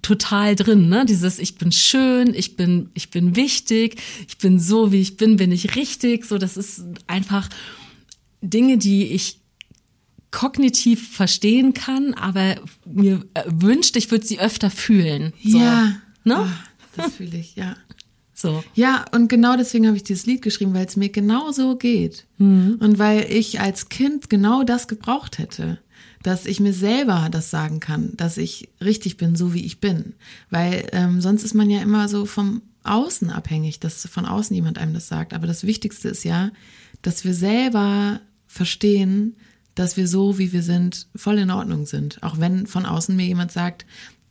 [0.00, 1.04] total drin, ne?
[1.04, 5.36] Dieses ich bin schön, ich bin ich bin wichtig, ich bin so wie ich bin,
[5.36, 7.48] bin ich richtig, so das ist einfach
[8.40, 9.40] Dinge, die ich
[10.30, 15.32] kognitiv verstehen kann, aber mir äh, wünscht, ich würde sie öfter fühlen.
[15.42, 15.96] So, Ja.
[16.24, 16.36] Ne?
[16.36, 16.50] Ah,
[16.96, 17.76] das fühle ich, ja.
[18.34, 18.62] So.
[18.76, 22.24] Ja, und genau deswegen habe ich dieses Lied geschrieben, weil es mir genau so geht.
[22.36, 22.76] Mhm.
[22.78, 25.78] Und weil ich als Kind genau das gebraucht hätte.
[26.22, 30.14] Dass ich mir selber das sagen kann, dass ich richtig bin, so wie ich bin.
[30.50, 34.78] Weil ähm, sonst ist man ja immer so vom Außen abhängig, dass von außen jemand
[34.78, 35.34] einem das sagt.
[35.34, 36.52] Aber das Wichtigste ist ja,
[37.02, 39.36] dass wir selber verstehen,
[39.76, 42.20] dass wir so, wie wir sind, voll in Ordnung sind.
[42.24, 43.86] Auch wenn von außen mir jemand sagt,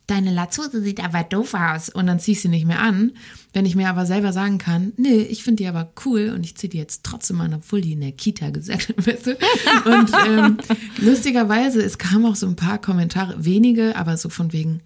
[0.06, 3.12] deine Latzhose sieht aber doof aus und dann zieh ich sie nicht mehr an.
[3.52, 6.56] Wenn ich mir aber selber sagen kann, nee, ich finde die aber cool und ich
[6.56, 9.36] ziehe die jetzt trotzdem an, obwohl die in der Kita gesagt du?
[9.84, 10.58] Und ähm,
[10.98, 14.80] lustigerweise, es kamen auch so ein paar Kommentare, wenige, aber so von wegen,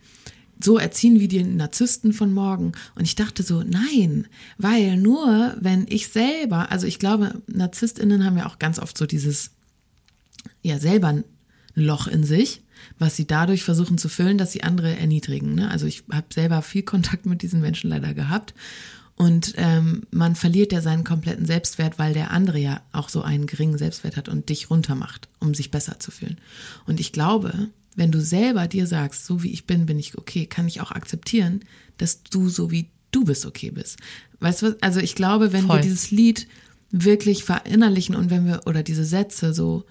[0.65, 2.73] so erziehen wie die Narzissten von morgen.
[2.95, 4.27] Und ich dachte so, nein,
[4.59, 9.07] weil nur wenn ich selber, also ich glaube, NarzisstInnen haben ja auch ganz oft so
[9.07, 9.51] dieses,
[10.63, 11.25] ja, selber ein
[11.75, 12.63] Loch in sich,
[12.99, 15.55] was sie dadurch versuchen zu füllen, dass sie andere erniedrigen.
[15.55, 15.71] Ne?
[15.71, 18.55] Also ich habe selber viel Kontakt mit diesen Menschen leider gehabt.
[19.15, 23.47] Und ähm, man verliert ja seinen kompletten Selbstwert, weil der andere ja auch so einen
[23.47, 26.39] geringen Selbstwert hat und dich runtermacht, um sich besser zu fühlen.
[26.87, 30.47] Und ich glaube, wenn du selber dir sagst, so wie ich bin, bin ich okay,
[30.47, 31.61] kann ich auch akzeptieren,
[31.99, 33.99] dass du so wie du bist okay bist.
[34.41, 34.83] Weißt du was?
[34.83, 35.77] Also ich glaube, wenn Voll.
[35.77, 36.49] wir dieses Lied
[36.91, 39.85] wirklich verinnerlichen und wenn wir, oder diese Sätze so,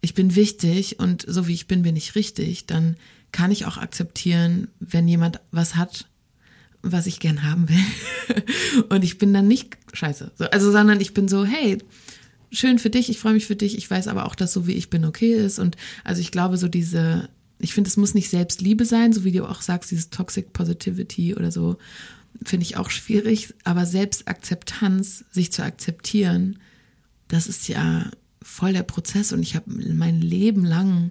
[0.00, 2.96] ich bin wichtig und so wie ich bin, bin ich richtig, dann
[3.32, 6.08] kann ich auch akzeptieren, wenn jemand was hat,
[6.82, 8.84] was ich gern haben will.
[8.90, 10.32] und ich bin dann nicht scheiße.
[10.36, 11.78] So, also, sondern ich bin so, hey,
[12.54, 14.72] schön für dich, ich freue mich für dich, ich weiß aber auch, dass so wie
[14.72, 15.58] ich bin okay ist.
[15.58, 19.32] Und also ich glaube, so diese, ich finde, es muss nicht Selbstliebe sein, so wie
[19.32, 21.76] du auch sagst, dieses Toxic Positivity oder so,
[22.42, 23.54] finde ich auch schwierig.
[23.64, 26.58] Aber Selbstakzeptanz, sich zu akzeptieren,
[27.28, 28.10] das ist ja
[28.42, 29.32] voll der Prozess.
[29.32, 31.10] Und ich habe mein Leben lang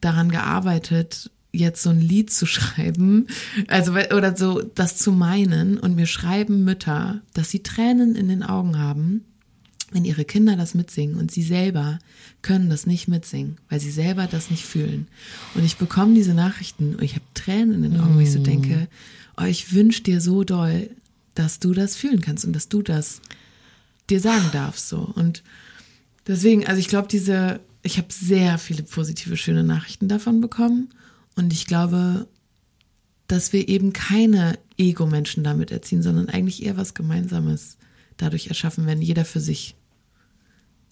[0.00, 3.26] daran gearbeitet, jetzt so ein Lied zu schreiben,
[3.66, 8.42] also oder so das zu meinen und mir schreiben Mütter, dass sie Tränen in den
[8.42, 9.24] Augen haben,
[9.90, 11.98] wenn ihre Kinder das mitsingen und sie selber
[12.42, 15.08] können das nicht mitsingen, weil sie selber das nicht fühlen.
[15.54, 18.40] Und ich bekomme diese Nachrichten und ich habe Tränen in den Augen, wo ich so
[18.40, 18.44] mm.
[18.44, 18.88] denke,
[19.38, 20.90] oh, ich wünsche dir so doll,
[21.34, 23.20] dass du das fühlen kannst und dass du das
[24.10, 25.42] dir sagen darfst so und
[26.26, 30.88] deswegen, also ich glaube diese, ich habe sehr viele positive schöne Nachrichten davon bekommen
[31.36, 32.26] und ich glaube,
[33.26, 37.76] dass wir eben keine Ego-Menschen damit erziehen, sondern eigentlich eher was Gemeinsames
[38.16, 39.74] dadurch erschaffen, wenn jeder für sich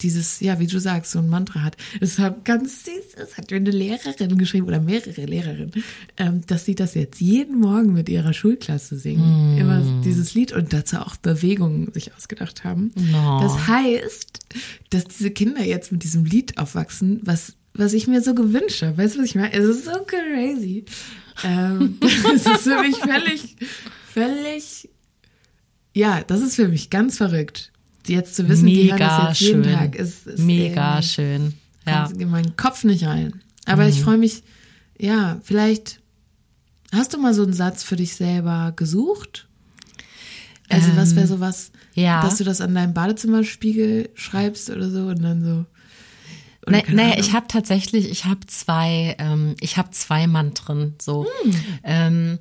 [0.01, 1.77] dieses, ja, wie du sagst, so ein Mantra hat.
[1.99, 5.83] Es hat ganz süß, es hat mir eine Lehrerin geschrieben oder mehrere Lehrerinnen,
[6.17, 9.55] ähm, dass sie das jetzt jeden Morgen mit ihrer Schulklasse singen.
[9.55, 9.57] Mm.
[9.57, 12.91] Immer dieses Lied und dazu auch Bewegungen sich ausgedacht haben.
[12.95, 13.39] No.
[13.41, 14.39] Das heißt,
[14.89, 18.97] dass diese Kinder jetzt mit diesem Lied aufwachsen, was was ich mir so gewünscht habe.
[18.97, 19.53] Weißt du, was ich meine?
[19.53, 20.85] Es ist so crazy.
[21.43, 21.99] Ähm,
[22.33, 23.55] es ist für mich völlig,
[24.11, 24.89] völlig,
[25.93, 27.71] ja, das ist für mich ganz verrückt.
[28.09, 29.73] Jetzt zu wissen, Mega die hören das jetzt jeden schön.
[29.73, 31.53] Tag, ist, ist Mega schön.
[31.85, 32.05] Ja.
[32.05, 33.41] Kommt in meinen Kopf nicht rein.
[33.65, 33.89] Aber mhm.
[33.89, 34.43] ich freue mich,
[34.99, 35.99] ja, vielleicht
[36.93, 39.47] hast du mal so einen Satz für dich selber gesucht?
[40.69, 42.21] Also ähm, was wäre so was, ja.
[42.21, 45.65] dass du das an deinem Badezimmerspiegel schreibst oder so und dann so
[46.69, 51.25] naja, nee, ich habe tatsächlich, ich habe zwei, ähm, ich habe zwei Mantren so.
[51.43, 51.55] Hm.
[51.83, 52.39] Ähm,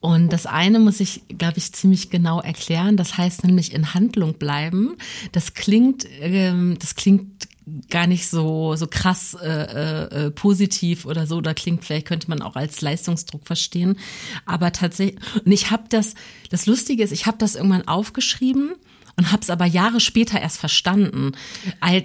[0.00, 2.96] und das eine muss ich, glaube ich, ziemlich genau erklären.
[2.96, 4.96] Das heißt nämlich in Handlung bleiben.
[5.32, 7.48] Das klingt, ähm, das klingt
[7.90, 11.40] gar nicht so so krass äh, äh, äh positiv oder so.
[11.40, 13.98] Da klingt vielleicht könnte man auch als Leistungsdruck verstehen.
[14.46, 16.14] Aber tatsächlich, und ich habe das.
[16.50, 18.74] Das Lustige ist, ich habe das irgendwann aufgeschrieben
[19.18, 21.32] und habe es aber Jahre später erst verstanden.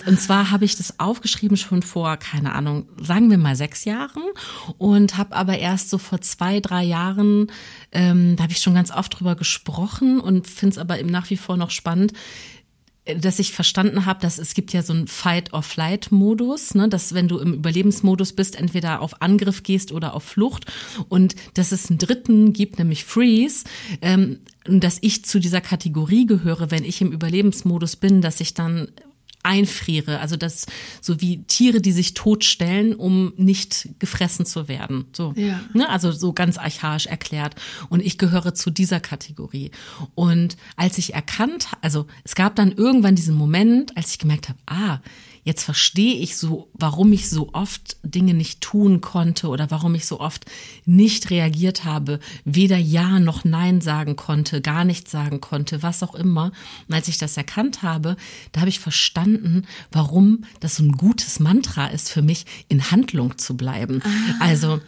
[0.07, 4.23] Und zwar habe ich das aufgeschrieben schon vor, keine Ahnung, sagen wir mal sechs Jahren
[4.79, 7.51] und habe aber erst so vor zwei, drei Jahren,
[7.91, 11.29] ähm, da habe ich schon ganz oft drüber gesprochen und finde es aber eben nach
[11.29, 12.13] wie vor noch spannend,
[13.05, 17.39] dass ich verstanden habe, dass es gibt ja so einen Fight-or-Flight-Modus, ne, dass wenn du
[17.39, 20.71] im Überlebensmodus bist, entweder auf Angriff gehst oder auf Flucht.
[21.09, 23.65] Und dass es einen dritten gibt, nämlich Freeze,
[24.01, 28.87] ähm, dass ich zu dieser Kategorie gehöre, wenn ich im Überlebensmodus bin, dass ich dann
[29.43, 30.65] einfriere, also das
[31.01, 35.05] so wie Tiere, die sich totstellen, um nicht gefressen zu werden.
[35.13, 35.59] So, ja.
[35.73, 35.89] ne?
[35.89, 37.55] also so ganz archaisch erklärt.
[37.89, 39.71] Und ich gehöre zu dieser Kategorie.
[40.15, 44.59] Und als ich erkannt, also es gab dann irgendwann diesen Moment, als ich gemerkt habe,
[44.65, 44.99] ah,
[45.43, 50.05] jetzt verstehe ich so, warum ich so oft Dinge nicht tun konnte oder warum ich
[50.05, 50.45] so oft
[50.85, 56.15] nicht reagiert habe, weder Ja noch Nein sagen konnte, gar nichts sagen konnte, was auch
[56.15, 56.51] immer.
[56.87, 58.15] Und als ich das erkannt habe,
[58.51, 63.37] da habe ich verstanden, warum das so ein gutes Mantra ist für mich, in Handlung
[63.37, 64.01] zu bleiben.
[64.03, 64.45] Ah.
[64.45, 64.79] Also,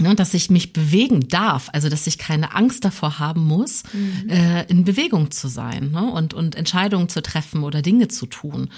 [0.00, 4.30] Ne, dass ich mich bewegen darf, also dass ich keine Angst davor haben muss, mhm.
[4.30, 8.70] äh, in Bewegung zu sein ne, und, und Entscheidungen zu treffen oder Dinge zu tun.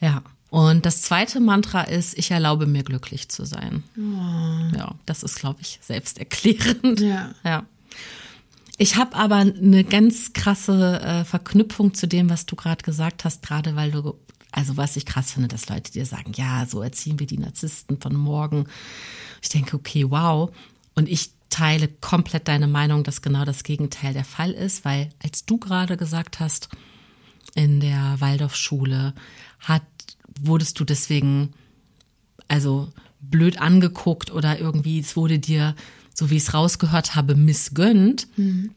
[0.00, 0.22] Ja.
[0.50, 3.84] Und das zweite Mantra ist, ich erlaube mir glücklich zu sein.
[3.96, 4.76] Oh.
[4.76, 6.98] Ja, das ist, glaube ich, selbsterklärend.
[7.00, 7.34] Ja.
[7.44, 7.66] ja.
[8.76, 13.42] Ich habe aber eine ganz krasse äh, Verknüpfung zu dem, was du gerade gesagt hast,
[13.42, 14.18] gerade weil du,
[14.50, 18.00] also was ich krass finde, dass Leute dir sagen, ja, so erziehen wir die Narzissten
[18.00, 18.64] von morgen.
[19.42, 20.50] Ich denke, okay, wow.
[20.94, 25.44] Und ich teile komplett deine Meinung, dass genau das Gegenteil der Fall ist, weil als
[25.44, 26.70] du gerade gesagt hast,
[27.54, 29.14] in der Waldorfschule
[29.60, 29.82] hat,
[30.46, 31.52] wurdest du deswegen,
[32.48, 35.74] also blöd angeguckt oder irgendwie, es wurde dir,
[36.14, 38.70] so wie ich es rausgehört habe, missgönnt, mhm.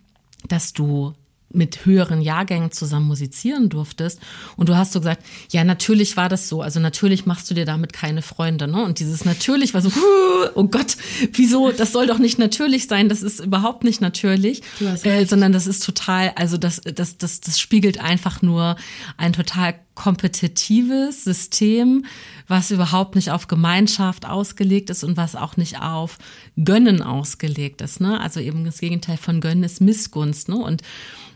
[0.48, 1.14] dass du
[1.54, 4.20] mit höheren Jahrgängen zusammen musizieren durftest.
[4.58, 6.62] Und du hast so gesagt, ja, natürlich war das so.
[6.62, 8.68] Also natürlich machst du dir damit keine Freunde.
[8.68, 8.84] Ne?
[8.84, 9.92] Und dieses natürlich war so,
[10.56, 10.98] oh Gott,
[11.32, 11.72] wieso?
[11.72, 13.10] Das soll doch nicht natürlich sein.
[13.10, 14.62] Das ist überhaupt nicht natürlich,
[15.04, 18.76] äh, sondern das ist total, also das, das, das, das spiegelt einfach nur
[19.18, 22.06] ein total kompetitives System,
[22.48, 26.18] was überhaupt nicht auf Gemeinschaft ausgelegt ist und was auch nicht auf
[26.64, 28.02] Gönnen ausgelegt ist.
[28.02, 28.20] Ne?
[28.20, 30.50] Also eben das Gegenteil von Gönnen ist Missgunst.
[30.50, 30.58] Ne?
[30.58, 30.82] Und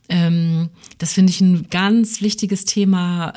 [0.10, 3.34] das finde ich ein ganz wichtiges Thema,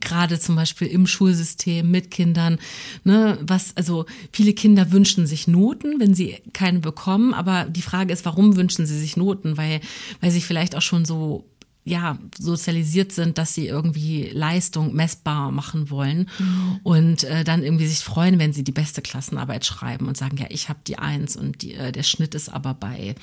[0.00, 2.58] gerade zum Beispiel im Schulsystem mit Kindern.
[3.04, 8.12] Ne, was, also viele Kinder wünschen sich Noten, wenn sie keine bekommen, aber die Frage
[8.12, 9.56] ist, warum wünschen sie sich Noten?
[9.56, 9.80] Weil,
[10.20, 11.44] weil sie vielleicht auch schon so
[11.88, 16.80] ja, sozialisiert sind, dass sie irgendwie Leistung messbar machen wollen mhm.
[16.82, 20.46] und äh, dann irgendwie sich freuen, wenn sie die beste Klassenarbeit schreiben und sagen, ja,
[20.50, 23.14] ich habe die Eins und die, äh, der Schnitt ist aber bei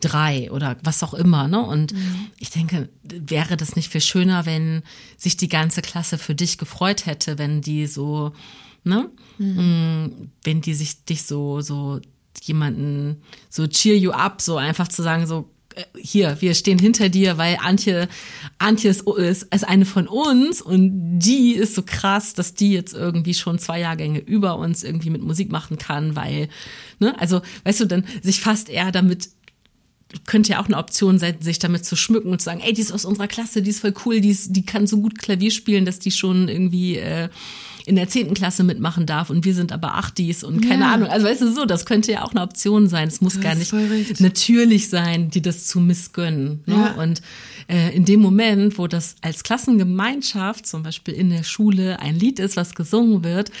[0.00, 1.46] drei oder was auch immer.
[1.46, 1.60] Ne?
[1.60, 2.28] Und mhm.
[2.38, 4.82] ich denke, wäre das nicht viel schöner, wenn
[5.18, 8.32] sich die ganze Klasse für dich gefreut hätte, wenn die so,
[8.84, 9.56] ne, mhm.
[9.56, 12.00] Mm, wenn die sich dich so, so
[12.42, 15.50] jemanden so cheer you up, so einfach zu sagen, so
[15.98, 18.08] hier, wir stehen hinter dir, weil Antje,
[18.58, 22.94] Antje ist, ist, ist eine von uns und die ist so krass, dass die jetzt
[22.94, 26.48] irgendwie schon zwei Jahrgänge über uns irgendwie mit Musik machen kann, weil,
[26.98, 29.28] ne, also, weißt du, dann sich fast eher damit
[30.24, 32.80] könnte ja auch eine Option sein, sich damit zu schmücken und zu sagen, ey, die
[32.80, 35.50] ist aus unserer Klasse, die ist voll cool, die, ist, die kann so gut Klavier
[35.50, 37.28] spielen, dass die schon irgendwie äh,
[37.86, 40.92] in der zehnten Klasse mitmachen darf und wir sind aber Achtis und keine ja.
[40.92, 41.08] Ahnung.
[41.08, 43.06] Also weißt du so, das könnte ja auch eine Option sein.
[43.06, 43.72] Es muss das gar nicht
[44.20, 46.64] natürlich sein, die das zu missgönnen.
[46.66, 46.74] Ne?
[46.74, 47.02] Ja.
[47.02, 47.22] Und
[47.68, 52.40] äh, in dem Moment, wo das als Klassengemeinschaft zum Beispiel in der Schule ein Lied
[52.40, 53.52] ist, was gesungen wird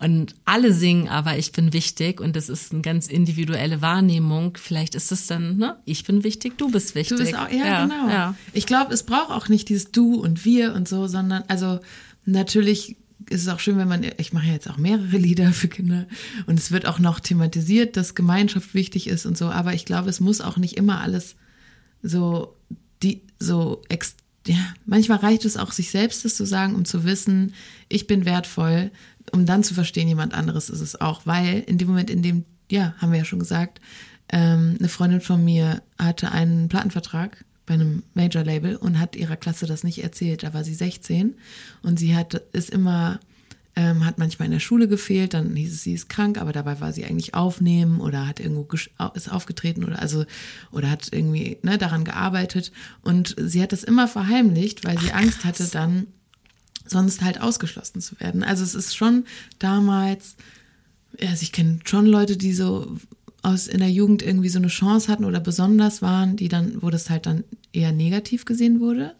[0.00, 4.56] und alle singen, aber ich bin wichtig und das ist eine ganz individuelle Wahrnehmung.
[4.60, 7.18] Vielleicht ist es dann, ne, ich bin wichtig, du bist wichtig.
[7.18, 8.08] Du bist auch, ja, ja genau.
[8.08, 8.34] Ja.
[8.52, 11.78] Ich glaube, es braucht auch nicht dieses Du und Wir und so, sondern also
[12.24, 12.96] natürlich
[13.28, 16.06] ist es auch schön, wenn man, ich mache ja jetzt auch mehrere Lieder für Kinder
[16.46, 20.08] und es wird auch noch thematisiert, dass Gemeinschaft wichtig ist und so, aber ich glaube,
[20.08, 21.36] es muss auch nicht immer alles
[22.02, 22.56] so,
[23.02, 27.04] die, so, ex, ja, manchmal reicht es auch, sich selbst das zu sagen, um zu
[27.04, 27.54] wissen,
[27.88, 28.90] ich bin wertvoll,
[29.32, 32.44] um dann zu verstehen, jemand anderes ist es auch, weil in dem Moment, in dem,
[32.70, 33.80] ja, haben wir ja schon gesagt,
[34.32, 39.64] ähm, eine Freundin von mir hatte einen Plattenvertrag bei einem Major-Label und hat ihrer Klasse
[39.64, 40.42] das nicht erzählt.
[40.42, 41.36] Da war sie 16
[41.82, 43.20] und sie hat ist immer
[43.76, 46.80] ähm, hat manchmal in der Schule gefehlt, dann hieß es, sie ist krank, aber dabei
[46.80, 48.66] war sie eigentlich aufnehmen oder hat irgendwo
[49.14, 50.24] ist aufgetreten oder also
[50.72, 55.20] oder hat irgendwie ne, daran gearbeitet und sie hat das immer verheimlicht, weil sie Ach,
[55.20, 56.08] Angst hatte, dann
[56.84, 58.42] sonst halt ausgeschlossen zu werden.
[58.42, 59.26] Also es ist schon
[59.60, 60.34] damals,
[61.20, 62.98] also ich kenne schon Leute, die so
[63.42, 66.90] aus in der Jugend irgendwie so eine Chance hatten oder besonders waren, die dann, wo
[66.90, 69.14] das halt dann eher negativ gesehen wurde.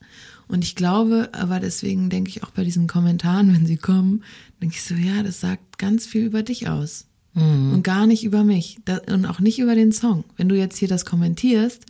[0.49, 4.25] Und ich glaube, aber deswegen denke ich auch bei diesen Kommentaren, wenn sie kommen,
[4.61, 7.07] denke ich so, ja, das sagt ganz viel über dich aus.
[7.35, 7.73] Mhm.
[7.73, 8.79] Und gar nicht über mich.
[9.07, 10.25] und auch nicht über den Song.
[10.37, 11.87] Wenn du jetzt hier das kommentierst,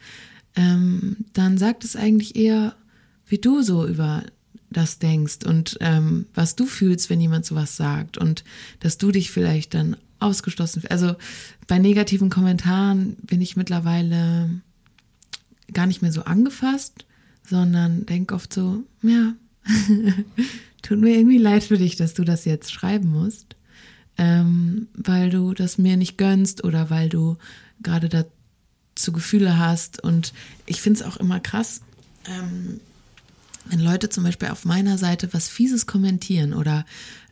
[0.56, 2.74] ähm, dann sagt es eigentlich eher,
[3.26, 4.24] wie du so über
[4.70, 8.44] das denkst und ähm, was du fühlst, wenn jemand sowas sagt und
[8.80, 10.82] dass du dich vielleicht dann ausgeschlossen.
[10.88, 11.16] Also
[11.66, 14.50] bei negativen Kommentaren bin ich mittlerweile
[15.72, 17.06] gar nicht mehr so angefasst,
[17.48, 19.34] sondern denk oft so, ja,
[20.82, 23.56] tut mir irgendwie leid für dich, dass du das jetzt schreiben musst,
[24.18, 27.36] ähm, weil du das mir nicht gönnst oder weil du
[27.82, 30.02] gerade dazu Gefühle hast.
[30.02, 30.32] Und
[30.66, 31.82] ich finde es auch immer krass,
[32.26, 32.80] ähm,
[33.66, 36.84] wenn Leute zum Beispiel auf meiner Seite was Fieses kommentieren oder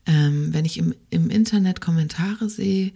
[0.09, 2.93] ähm, wenn ich im, im Internet Kommentare sehe,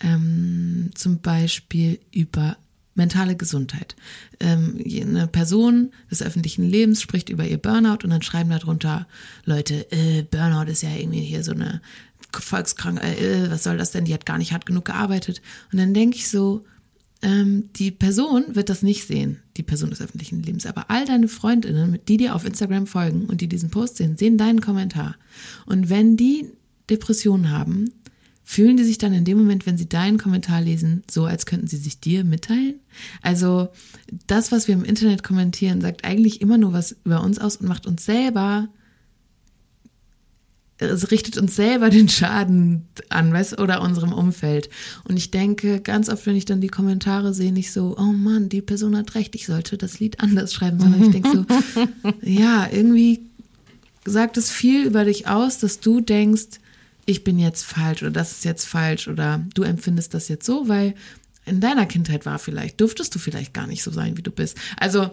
[0.00, 2.56] ähm, zum Beispiel über
[2.94, 3.96] mentale Gesundheit.
[4.38, 9.06] Ähm, eine Person des öffentlichen Lebens spricht über ihr Burnout und dann schreiben darunter
[9.44, 11.80] Leute, äh, Burnout ist ja irgendwie hier so eine
[12.32, 14.04] Volkskrankheit, äh, was soll das denn?
[14.04, 15.42] Die hat gar nicht hart genug gearbeitet.
[15.72, 16.64] Und dann denke ich so,
[17.22, 20.66] ähm, die Person wird das nicht sehen, die Person des öffentlichen Lebens.
[20.66, 24.38] Aber all deine Freundinnen, die dir auf Instagram folgen und die diesen Post sehen, sehen
[24.38, 25.16] deinen Kommentar.
[25.66, 26.46] Und wenn die
[26.88, 27.90] Depressionen haben,
[28.44, 31.68] fühlen die sich dann in dem Moment, wenn sie deinen Kommentar lesen, so, als könnten
[31.68, 32.74] sie sich dir mitteilen?
[33.22, 33.68] Also
[34.26, 37.68] das, was wir im Internet kommentieren, sagt eigentlich immer nur was über uns aus und
[37.68, 38.68] macht uns selber
[41.10, 44.70] richtet uns selber den Schaden an, weißt oder unserem Umfeld.
[45.04, 48.48] Und ich denke, ganz oft, wenn ich dann die Kommentare sehe, nicht so, oh Mann,
[48.48, 51.46] die Person hat recht, ich sollte das Lied anders schreiben, sondern ich denke so,
[52.22, 53.20] ja, irgendwie
[54.04, 56.58] sagt es viel über dich aus, dass du denkst,
[57.04, 60.68] ich bin jetzt falsch oder das ist jetzt falsch oder du empfindest das jetzt so,
[60.68, 60.94] weil
[61.44, 64.56] in deiner Kindheit war vielleicht, durftest du vielleicht gar nicht so sein, wie du bist.
[64.76, 65.10] Also,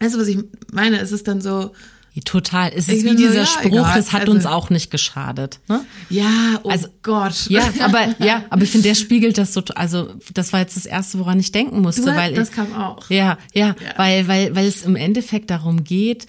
[0.00, 0.38] weißt du, was ich
[0.72, 0.98] meine?
[0.98, 1.72] Es ist dann so,
[2.20, 2.70] Total.
[2.74, 3.96] Es ist ich wie dieser so, ja, Spruch, egal.
[3.96, 5.60] das hat also, uns auch nicht geschadet.
[5.66, 5.80] Ne?
[6.10, 7.48] Ja, oh also, Gott.
[7.48, 9.62] Ja, aber ja, aber ich finde, der spiegelt das so.
[9.74, 13.08] Also das war jetzt das erste, woran ich denken musste, du, weil das kam auch.
[13.08, 16.26] Ja, ja, ja, weil weil weil es im Endeffekt darum geht,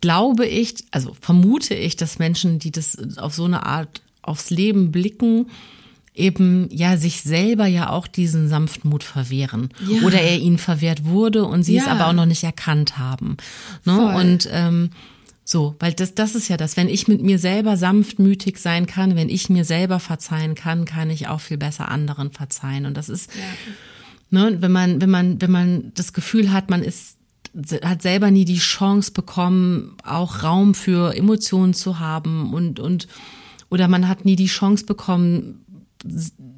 [0.00, 4.90] glaube ich, also vermute ich, dass Menschen, die das auf so eine Art aufs Leben
[4.90, 5.46] blicken,
[6.12, 10.02] eben ja sich selber ja auch diesen Sanftmut verwehren ja.
[10.02, 11.82] oder er ihnen verwehrt wurde und sie ja.
[11.82, 13.36] es aber auch noch nicht erkannt haben.
[13.84, 14.16] Ne?
[14.16, 14.90] Und ähm,
[15.52, 19.16] so, weil das, das ist ja das, wenn ich mit mir selber sanftmütig sein kann,
[19.16, 22.86] wenn ich mir selber verzeihen kann, kann ich auch viel besser anderen verzeihen.
[22.86, 24.44] Und das ist, ja.
[24.44, 27.16] ne, wenn man, wenn man, wenn man das Gefühl hat, man ist
[27.82, 33.08] hat selber nie die Chance bekommen, auch Raum für Emotionen zu haben und, und,
[33.70, 35.64] oder man hat nie die Chance bekommen,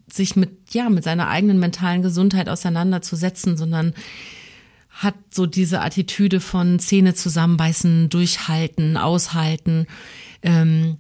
[0.06, 3.94] sich mit, ja, mit seiner eigenen mentalen Gesundheit auseinanderzusetzen, sondern
[5.02, 9.86] hat so diese Attitüde von Zähne zusammenbeißen, durchhalten, aushalten,
[10.42, 10.98] ähm,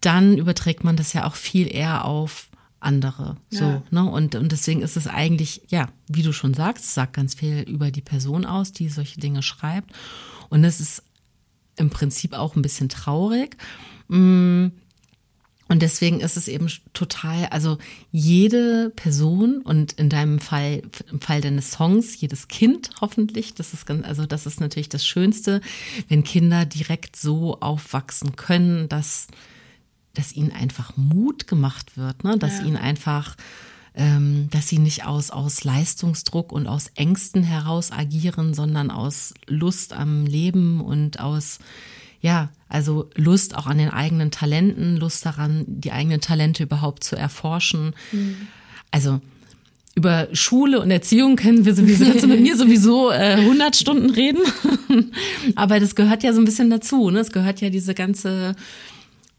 [0.00, 2.48] dann überträgt man das ja auch viel eher auf
[2.80, 3.36] andere.
[3.50, 3.82] So, ja.
[3.90, 4.10] ne?
[4.10, 7.90] Und, und deswegen ist es eigentlich, ja, wie du schon sagst, sagt ganz viel über
[7.90, 9.92] die Person aus, die solche Dinge schreibt.
[10.48, 11.02] Und es ist
[11.76, 13.56] im Prinzip auch ein bisschen traurig.
[14.08, 14.68] Mm,
[15.70, 17.78] und deswegen ist es eben total, also
[18.10, 23.86] jede Person und in deinem Fall, im Fall deines Songs, jedes Kind hoffentlich, das ist
[23.86, 25.60] ganz, also das ist natürlich das Schönste,
[26.08, 29.28] wenn Kinder direkt so aufwachsen können, dass,
[30.12, 32.36] dass ihnen einfach Mut gemacht wird, ne?
[32.36, 32.64] dass ja.
[32.64, 33.36] ihnen einfach,
[33.94, 39.92] ähm, dass sie nicht aus, aus Leistungsdruck und aus Ängsten heraus agieren, sondern aus Lust
[39.92, 41.60] am Leben und aus,
[42.20, 47.16] ja, also Lust auch an den eigenen Talenten, Lust daran, die eigenen Talente überhaupt zu
[47.16, 47.94] erforschen.
[48.12, 48.48] Mhm.
[48.90, 49.20] Also
[49.94, 54.10] über Schule und Erziehung können wir sowieso, kannst du mit mir sowieso äh, 100 Stunden
[54.10, 54.40] reden.
[55.56, 57.10] Aber das gehört ja so ein bisschen dazu.
[57.10, 57.20] Ne?
[57.20, 58.54] Es gehört ja diese ganze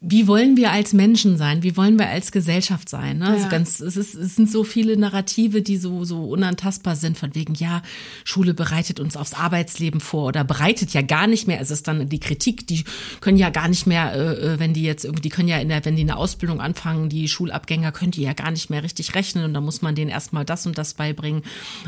[0.03, 1.61] wie wollen wir als Menschen sein?
[1.61, 3.19] Wie wollen wir als Gesellschaft sein?
[3.19, 3.25] Ne?
[3.25, 3.43] Also ja.
[3.43, 7.35] Also ganz, es, ist, es sind so viele Narrative, die so, so unantastbar sind, von
[7.35, 7.83] wegen, ja,
[8.23, 11.61] Schule bereitet uns aufs Arbeitsleben vor oder bereitet ja gar nicht mehr.
[11.61, 12.83] Es ist dann die Kritik, die
[13.19, 15.69] können ja gar nicht mehr, äh, äh wenn die jetzt irgendwie, die können ja in
[15.69, 19.13] der, wenn die eine Ausbildung anfangen, die Schulabgänger können die ja gar nicht mehr richtig
[19.13, 21.43] rechnen und da muss man denen erstmal das und das beibringen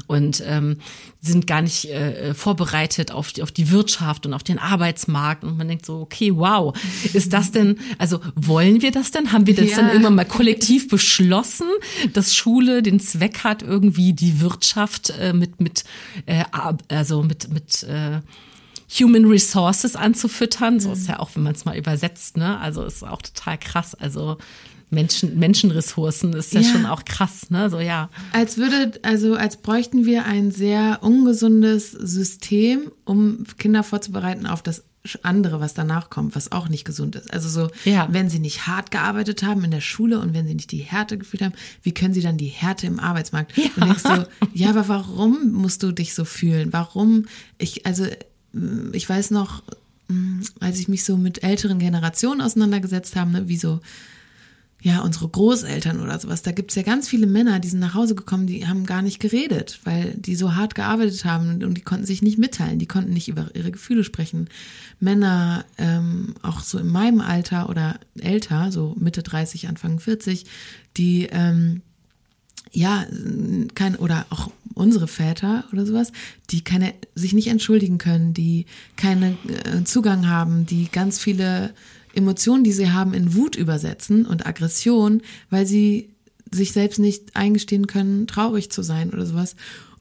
[0.05, 0.77] und ähm,
[1.25, 5.69] sind gar nicht äh, vorbereitet auf, auf die Wirtschaft und auf den Arbeitsmarkt und man
[5.69, 6.77] denkt so, okay, wow,
[7.13, 9.31] ist das denn, also wollen wir das denn?
[9.31, 9.77] Haben wir das ja.
[9.77, 11.67] dann irgendwann mal kollektiv beschlossen,
[12.11, 15.85] dass Schule den Zweck hat, irgendwie die Wirtschaft äh, mit mit
[16.25, 16.43] äh,
[16.89, 18.19] also mit mit äh,
[18.99, 20.81] Human Resources anzufüttern?
[20.81, 22.59] So ist ja auch, wenn man es mal übersetzt, ne?
[22.59, 23.95] Also ist auch total krass.
[23.95, 24.37] Also
[24.93, 27.69] Menschen, Menschenressourcen ist ja, ja, schon auch krass, ne?
[27.69, 28.09] So ja.
[28.31, 34.83] Als würde, also als bräuchten wir ein sehr ungesundes System, um Kinder vorzubereiten auf das
[35.21, 37.33] andere, was danach kommt, was auch nicht gesund ist.
[37.33, 38.07] Also so, ja.
[38.11, 41.17] wenn sie nicht hart gearbeitet haben in der Schule und wenn sie nicht die Härte
[41.17, 43.55] gefühlt haben, wie können sie dann die Härte im Arbeitsmarkt?
[43.57, 43.65] Ja.
[43.75, 46.71] Und denkst so, ja, aber warum musst du dich so fühlen?
[46.71, 47.25] Warum?
[47.57, 48.05] Ich, also,
[48.53, 49.63] mm, ich weiß noch,
[50.07, 53.81] mm, als ich mich so mit älteren Generationen auseinandergesetzt habe, ne, wie so
[54.83, 58.15] ja, unsere Großeltern oder sowas, da gibt's ja ganz viele Männer, die sind nach Hause
[58.15, 62.05] gekommen, die haben gar nicht geredet, weil die so hart gearbeitet haben und die konnten
[62.05, 64.49] sich nicht mitteilen, die konnten nicht über ihre Gefühle sprechen.
[64.99, 70.45] Männer, ähm, auch so in meinem Alter oder älter, so Mitte 30, Anfang 40,
[70.97, 71.81] die ähm,
[72.71, 73.05] ja,
[73.75, 76.11] kein, oder auch unsere Väter oder sowas,
[76.49, 78.65] die keine, sich nicht entschuldigen können, die
[78.97, 81.73] keinen äh, Zugang haben, die ganz viele
[82.13, 86.09] Emotionen, die sie haben, in Wut übersetzen und Aggression, weil sie
[86.51, 89.55] sich selbst nicht eingestehen können, traurig zu sein oder sowas.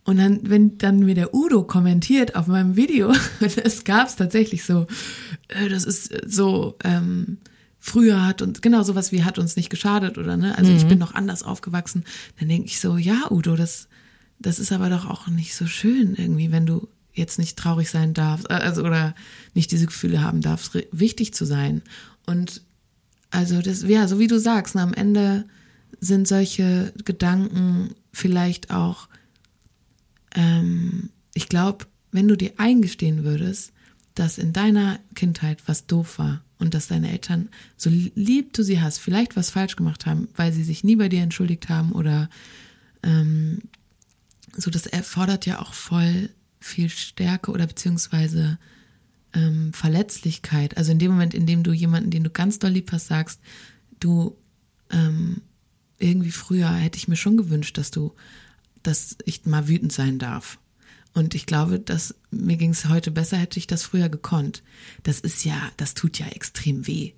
[0.04, 3.12] Und dann, wenn dann mir der Udo kommentiert auf meinem Video,
[3.62, 4.86] das gab's tatsächlich so,
[5.48, 7.38] äh, das ist so, ähm,
[7.78, 10.76] früher hat uns, genau sowas wie hat uns nicht geschadet oder ne, also mhm.
[10.76, 12.04] ich bin noch anders aufgewachsen,
[12.38, 13.88] dann denke ich so, ja, Udo, das,
[14.38, 18.14] das ist aber doch auch nicht so schön irgendwie, wenn du jetzt nicht traurig sein
[18.14, 19.14] darfst, äh, also oder
[19.54, 21.82] nicht diese Gefühle haben darfst, wichtig zu sein.
[22.26, 22.62] Und
[23.30, 25.44] also das, ja, so wie du sagst, am Ende
[26.00, 29.08] sind solche Gedanken vielleicht auch,
[30.34, 33.72] ähm, ich glaube, wenn du dir eingestehen würdest,
[34.14, 38.80] dass in deiner Kindheit was doof war und dass deine Eltern, so lieb du sie
[38.80, 42.28] hast, vielleicht was falsch gemacht haben, weil sie sich nie bei dir entschuldigt haben oder
[43.02, 43.62] ähm,
[44.54, 46.28] so, das erfordert ja auch voll
[46.62, 48.58] viel Stärke oder beziehungsweise
[49.34, 50.76] ähm, Verletzlichkeit.
[50.76, 53.40] Also in dem Moment, in dem du jemanden, den du ganz doll lieb hast, sagst,
[54.00, 54.36] du
[54.90, 55.42] ähm,
[55.98, 58.12] irgendwie früher hätte ich mir schon gewünscht, dass du,
[58.82, 60.58] dass ich mal wütend sein darf.
[61.14, 64.62] Und ich glaube, dass mir ging es heute besser, hätte ich das früher gekonnt.
[65.02, 67.12] Das ist ja, das tut ja extrem weh.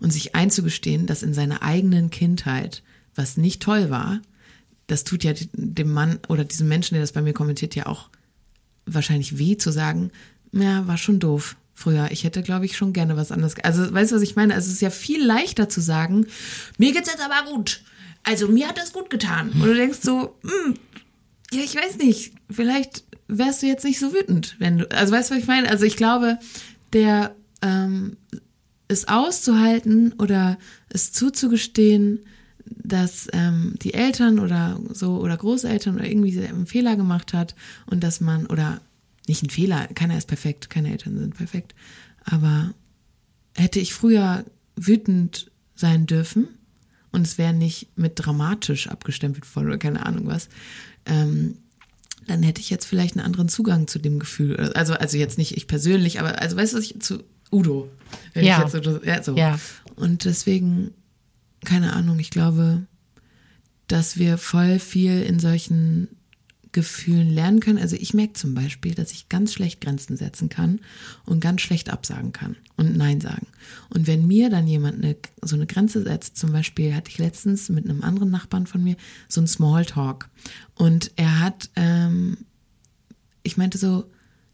[0.00, 2.82] Und sich einzugestehen, dass in seiner eigenen Kindheit
[3.14, 4.20] was nicht toll war,
[4.88, 8.10] das tut ja dem Mann oder diesem Menschen, der das bei mir kommentiert, ja auch
[8.86, 10.10] wahrscheinlich weh zu sagen,
[10.52, 11.56] ja, war schon doof.
[11.74, 12.08] früher.
[12.10, 13.54] Ich hätte, glaube ich, schon gerne was anderes.
[13.62, 14.54] Also, weißt du, was ich meine?
[14.54, 16.26] Also, es ist ja viel leichter zu sagen,
[16.78, 17.82] mir geht's jetzt aber gut.
[18.22, 19.50] Also, mir hat das gut getan.
[19.50, 20.74] Und du denkst so, hm,
[21.52, 25.30] ja, ich weiß nicht, vielleicht wärst du jetzt nicht so wütend, wenn du, also weißt
[25.30, 25.68] du, was ich meine?
[25.68, 26.38] Also, ich glaube,
[26.92, 28.16] der, ähm,
[28.88, 30.58] es auszuhalten oder
[30.88, 32.20] es zuzugestehen,
[32.68, 37.54] dass ähm, die Eltern oder so oder Großeltern oder irgendwie einen Fehler gemacht hat
[37.86, 38.80] und dass man oder
[39.28, 41.74] nicht ein Fehler, keiner ist perfekt, keine Eltern sind perfekt,
[42.24, 42.74] aber
[43.54, 44.44] hätte ich früher
[44.76, 46.48] wütend sein dürfen
[47.12, 50.48] und es wäre nicht mit dramatisch abgestempelt worden oder keine Ahnung was,
[51.06, 51.56] ähm,
[52.26, 54.56] dann hätte ich jetzt vielleicht einen anderen Zugang zu dem Gefühl.
[54.74, 57.88] Also, also jetzt nicht ich persönlich, aber also weißt du, was ich zu Udo.
[58.34, 58.68] Ja.
[58.68, 59.36] So, ja, so.
[59.36, 59.58] ja.
[59.94, 60.92] Und deswegen,
[61.64, 62.86] keine Ahnung, ich glaube,
[63.86, 66.08] dass wir voll viel in solchen
[66.76, 67.78] Gefühlen lernen können.
[67.78, 70.80] Also ich merke zum Beispiel, dass ich ganz schlecht Grenzen setzen kann
[71.24, 73.46] und ganz schlecht absagen kann und Nein sagen.
[73.88, 77.70] Und wenn mir dann jemand eine, so eine Grenze setzt, zum Beispiel hatte ich letztens
[77.70, 78.96] mit einem anderen Nachbarn von mir
[79.26, 80.28] so ein Smalltalk
[80.74, 82.36] und er hat, ähm,
[83.42, 84.10] ich meinte so,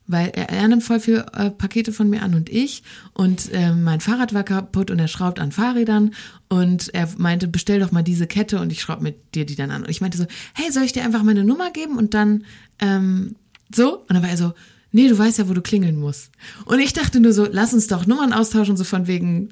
[0.06, 2.82] weil er, er nimmt voll viel äh, Pakete von mir an und ich
[3.14, 6.14] und ähm, mein Fahrrad war kaputt und er schraubt an Fahrrädern
[6.48, 9.70] und er meinte, bestell doch mal diese Kette und ich schraube mit dir die dann
[9.70, 9.82] an.
[9.82, 12.44] Und ich meinte so, hey, soll ich dir einfach meine Nummer geben und dann
[12.80, 13.36] ähm,
[13.74, 13.98] so?
[14.00, 14.52] Und dann war er so,
[14.90, 16.30] nee, du weißt ja, wo du klingeln musst.
[16.66, 19.50] Und ich dachte nur so, lass uns doch Nummern austauschen, so von wegen.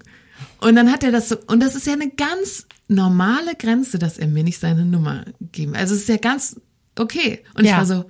[0.60, 4.18] Und dann hat er das so, und das ist ja eine ganz normale Grenze, dass
[4.18, 5.74] er mir nicht seine Nummer geben.
[5.74, 6.60] Also es ist ja ganz
[6.98, 7.40] okay.
[7.54, 7.70] Und Ja.
[7.72, 8.04] ich war so,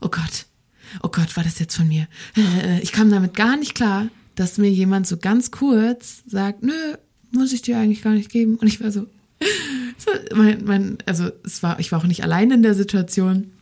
[0.00, 0.46] oh Gott,
[1.02, 2.06] oh Gott, war das jetzt von mir?
[2.36, 6.72] Äh, Ich kam damit gar nicht klar, dass mir jemand so ganz kurz sagt, nö,
[7.32, 8.56] muss ich dir eigentlich gar nicht geben.
[8.56, 9.06] Und ich war so,
[9.98, 13.52] so mein, mein, also es war, ich war auch nicht allein in der Situation.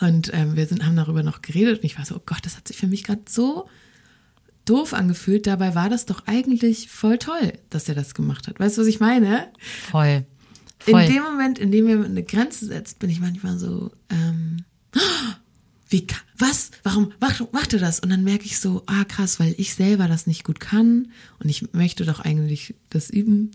[0.00, 2.56] Und ähm, wir sind, haben darüber noch geredet und ich war so, oh Gott, das
[2.56, 3.68] hat sich für mich gerade so
[4.64, 5.46] doof angefühlt.
[5.46, 8.58] Dabei war das doch eigentlich voll toll, dass er das gemacht hat.
[8.58, 9.48] Weißt du, was ich meine?
[9.90, 10.24] Voll.
[10.78, 11.02] Voll.
[11.02, 14.64] In dem Moment, in dem er eine Grenze setzt, bin ich manchmal so, ähm,
[15.90, 16.06] wie,
[16.38, 16.70] was?
[16.82, 18.00] Warum macht, macht er das?
[18.00, 21.08] Und dann merke ich so, ah krass, weil ich selber das nicht gut kann
[21.40, 23.50] und ich möchte doch eigentlich das üben.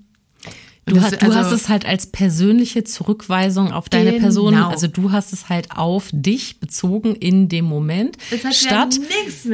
[0.88, 4.69] Du, das- hast, du also- hast es halt als persönliche Zurückweisung auf deine Person, Genau.
[4.69, 8.99] also du hast es halt auf dich bezogen in dem Moment, Es hat ja statt,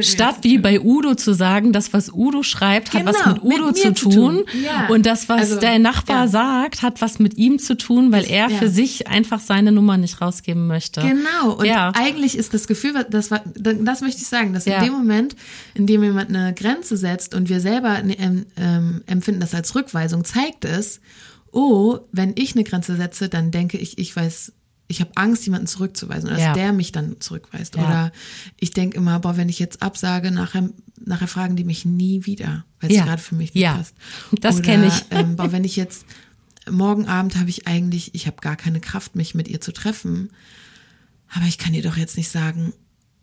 [0.00, 3.66] statt wie bei Udo zu sagen, das, was Udo schreibt, hat was Genau, mit Udo
[3.68, 4.44] mit zu mir zu tun tun.
[4.62, 4.88] Ja.
[4.88, 6.28] und das, was Also, der Nachbar ja.
[6.28, 8.58] sagt, hat was mit ihm zu tun, weil er ja.
[8.58, 11.00] für sich einfach seine Nummer nicht rausgeben möchte.
[11.00, 11.54] Genau.
[11.54, 11.92] Und Ja.
[11.94, 15.34] eigentlich ist das Gefühl, das war, das möchte ich sagen, dass in dem Moment,
[15.72, 20.24] in dem jemand eine Grenze setzt und wir selber ähm, ähm, empfinden das als Rückweisung,
[20.26, 21.00] zeigt es,
[21.52, 24.52] oh, wenn ich eine Grenze setze, dann denke ich, ich weiß,
[24.88, 26.46] ich habe Angst, jemanden zurückzuweisen oder Ja.
[26.48, 27.76] dass der mich dann zurückweist.
[27.76, 27.82] Ja.
[27.84, 28.12] Oder
[28.58, 30.68] ich denke immer, boah, wenn ich jetzt absage, nachher,
[31.04, 33.04] nachher fragen die mich nie wieder, weil es Ja.
[33.04, 33.74] gerade für mich nicht Ja.
[33.76, 33.94] passt.
[34.40, 34.94] Das Oder, kenn ich.
[35.10, 36.04] Ähm, boah, wenn ich jetzt
[36.70, 40.30] morgen Abend habe ich eigentlich, ich habe gar keine Kraft, mich mit ihr zu treffen.
[41.34, 42.72] Aber ich kann ihr doch jetzt nicht sagen,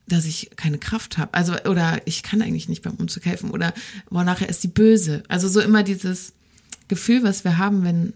[0.07, 1.33] dass ich keine Kraft habe.
[1.35, 3.51] Also, oder ich kann eigentlich nicht beim Umzug helfen.
[3.51, 3.73] Oder,
[4.09, 5.21] boah, nachher ist sie böse.
[5.27, 6.33] Also so immer dieses
[6.89, 8.13] Gefühl, was wir haben, wenn,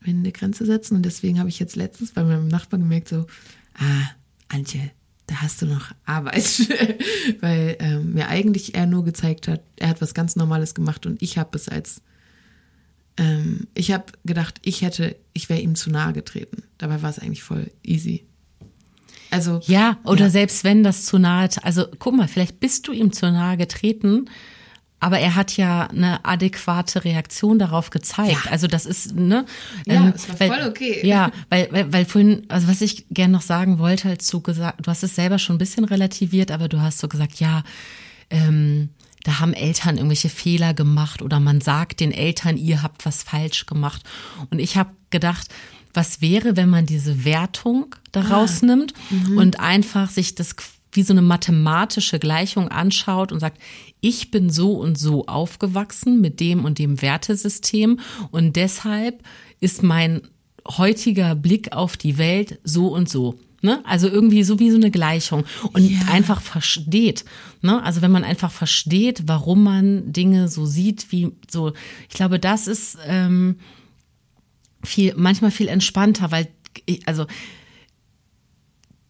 [0.00, 0.94] wenn wir eine Grenze setzen.
[0.96, 3.26] Und deswegen habe ich jetzt letztens bei meinem Nachbarn gemerkt, so,
[3.74, 4.10] ah,
[4.48, 4.92] Antje,
[5.26, 6.44] da hast du noch Arbeit.
[7.40, 11.20] Weil ähm, mir eigentlich er nur gezeigt hat, er hat was ganz Normales gemacht und
[11.22, 12.00] ich habe es als
[13.16, 16.64] ähm, ich habe gedacht, ich hätte, ich wäre ihm zu nahe getreten.
[16.78, 18.24] Dabei war es eigentlich voll easy.
[19.30, 20.30] Also Ja, oder Ja.
[20.30, 24.26] selbst wenn das zu nahe, also guck mal, vielleicht bist du ihm zu nahe getreten,
[25.04, 28.46] aber er hat ja eine adäquate Reaktion darauf gezeigt.
[28.46, 28.50] Ja.
[28.50, 29.44] Also das ist, ne?
[29.84, 31.06] Ja, es war voll okay.
[31.06, 34.86] Ja, weil, weil, weil vorhin, also was ich gern noch sagen wollte, als du gesagt,
[34.86, 37.64] du hast es selber schon ein bisschen relativiert, aber du hast so gesagt, ja,
[38.30, 38.88] ähm,
[39.24, 43.66] da haben Eltern irgendwelche Fehler gemacht oder man sagt den Eltern, ihr habt was falsch
[43.66, 44.02] gemacht.
[44.48, 45.48] Und ich habe gedacht,
[45.92, 48.94] was wäre, wenn man diese Wertung da rausnimmt
[49.36, 50.56] und einfach sich das
[50.94, 53.60] wie so eine mathematische Gleichung anschaut und sagt,
[54.00, 59.22] ich bin so und so aufgewachsen mit dem und dem Wertesystem und deshalb
[59.60, 60.22] ist mein
[60.66, 63.38] heutiger Blick auf die Welt so und so.
[63.60, 63.80] Ne?
[63.86, 65.98] Also irgendwie so wie so eine Gleichung und Ja.
[66.12, 67.24] einfach versteht.
[67.62, 67.82] Ne?
[67.82, 71.72] Also wenn man einfach versteht, warum man Dinge so sieht, wie so,
[72.08, 73.56] ich glaube, das ist ähm,
[74.82, 76.48] viel, manchmal viel entspannter, weil
[76.84, 77.26] ich, also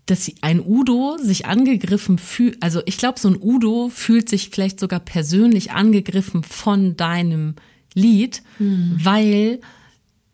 [0.06, 4.78] dass ein Udo sich angegriffen fühlt, also ich glaube, so ein Udo fühlt sich vielleicht
[4.78, 7.54] sogar persönlich angegriffen von deinem
[7.94, 9.60] Lied, weil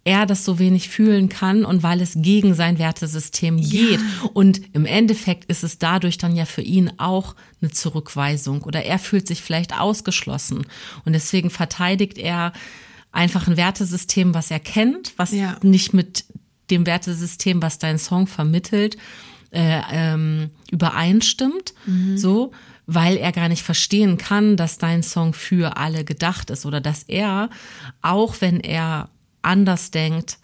[0.05, 4.01] er das so wenig fühlen kann und weil es gegen sein Wertesystem geht.
[4.01, 4.31] Ja.
[4.33, 8.99] Und im Endeffekt ist es dadurch dann ja für ihn auch eine Zurückweisung oder er
[8.99, 10.66] fühlt sich vielleicht ausgeschlossen.
[11.05, 12.53] Und deswegen verteidigt er
[13.12, 15.59] einfach ein Wertesystem, was er kennt, was ja.
[15.62, 16.25] nicht mit
[16.71, 18.97] dem Wertesystem, was dein Song vermittelt,
[19.51, 21.75] äh, ähm, übereinstimmt.
[21.87, 22.19] Mhm.
[22.19, 22.53] So
[22.93, 27.05] weil er gar nicht verstehen kann, dass dein Song für alle gedacht ist oder dass
[27.05, 27.49] er,
[28.03, 29.11] auch wenn er
[29.43, 30.39] anders denkt,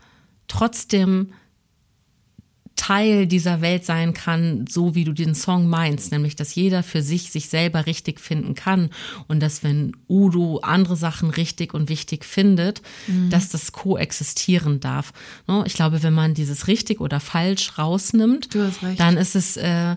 [0.47, 1.33] trotzdem
[2.77, 7.03] Teil dieser Welt sein kann, so wie du den Song meinst, nämlich dass jeder für
[7.03, 8.91] sich sich selber richtig finden kann
[9.27, 13.31] und dass wenn Udo andere Sachen richtig und wichtig findet, mhm.
[13.31, 15.13] dass das koexistieren darf.
[15.49, 18.51] Ne, ich glaube, wenn man dieses richtig oder falsch rausnimmt,
[18.99, 19.97] dann ist es äh,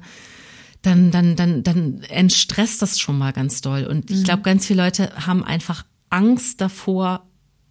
[0.82, 4.24] dann dann dann dann entstresst das schon mal ganz doll und ich mhm.
[4.24, 7.29] glaube, ganz viele Leute haben einfach Angst davor,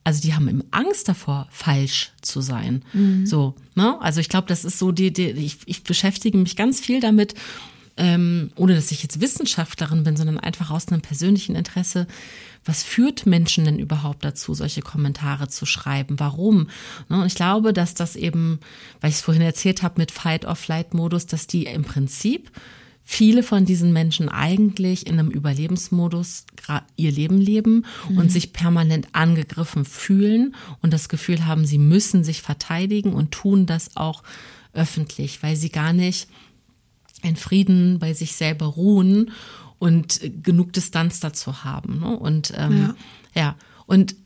[0.08, 2.82] also die haben Angst davor, falsch zu sein.
[2.94, 3.26] Mhm.
[3.26, 4.00] So, ne?
[4.00, 7.34] Also ich glaube, das ist so die, die ich, ich beschäftige mich ganz viel damit,
[7.98, 12.06] ähm, ohne dass ich jetzt Wissenschaftlerin bin, sondern einfach aus einem persönlichen Interesse.
[12.64, 16.18] Was führt Menschen denn überhaupt dazu, solche Kommentare zu schreiben?
[16.18, 16.70] Warum?
[17.10, 17.20] Ne?
[17.20, 18.60] Und ich glaube, dass das eben,
[19.02, 22.50] weil ich es vorhin erzählt habe mit Fight-or-Flight-Modus, dass die im Prinzip
[23.10, 26.44] viele von diesen Menschen eigentlich in einem Überlebensmodus
[26.96, 28.18] ihr Leben leben mhm.
[28.18, 33.64] und sich permanent angegriffen fühlen und das Gefühl haben, sie müssen sich verteidigen und tun
[33.64, 34.22] das auch
[34.74, 36.28] öffentlich, weil sie gar nicht
[37.22, 39.30] in Frieden bei sich selber ruhen
[39.78, 42.00] und genug Distanz dazu haben.
[42.00, 42.14] Ne?
[42.14, 42.94] Und ähm,
[43.34, 43.40] ja.
[43.40, 43.56] ja,
[43.86, 44.16] und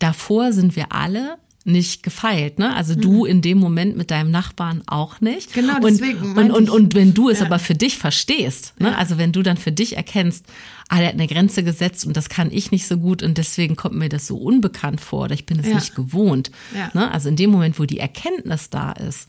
[0.00, 2.74] davor sind wir alle nicht gefeilt, ne?
[2.74, 3.30] Also du mhm.
[3.30, 5.52] in dem Moment mit deinem Nachbarn auch nicht.
[5.52, 6.36] Genau, deswegen.
[6.36, 7.46] Und, und, und, und wenn du es ja.
[7.46, 8.90] aber für dich verstehst, ne?
[8.90, 8.94] Ja.
[8.96, 10.46] Also wenn du dann für dich erkennst,
[10.88, 13.74] ah, der hat eine Grenze gesetzt und das kann ich nicht so gut und deswegen
[13.74, 15.74] kommt mir das so unbekannt vor oder ich bin es ja.
[15.74, 16.52] nicht gewohnt.
[16.74, 16.90] Ja.
[16.94, 17.10] Ne?
[17.10, 19.28] Also in dem Moment, wo die Erkenntnis da ist,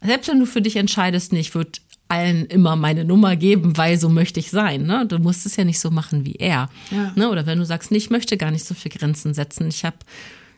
[0.00, 4.08] selbst wenn du für dich entscheidest, nicht, wird allen immer meine Nummer geben, weil so
[4.08, 4.84] möchte ich sein.
[4.84, 5.06] Ne?
[5.06, 6.68] Du musst es ja nicht so machen wie er.
[6.90, 7.12] Ja.
[7.16, 7.30] Ne?
[7.30, 9.68] Oder wenn du sagst, nee, ich möchte gar nicht so viel Grenzen setzen.
[9.68, 9.96] Ich habe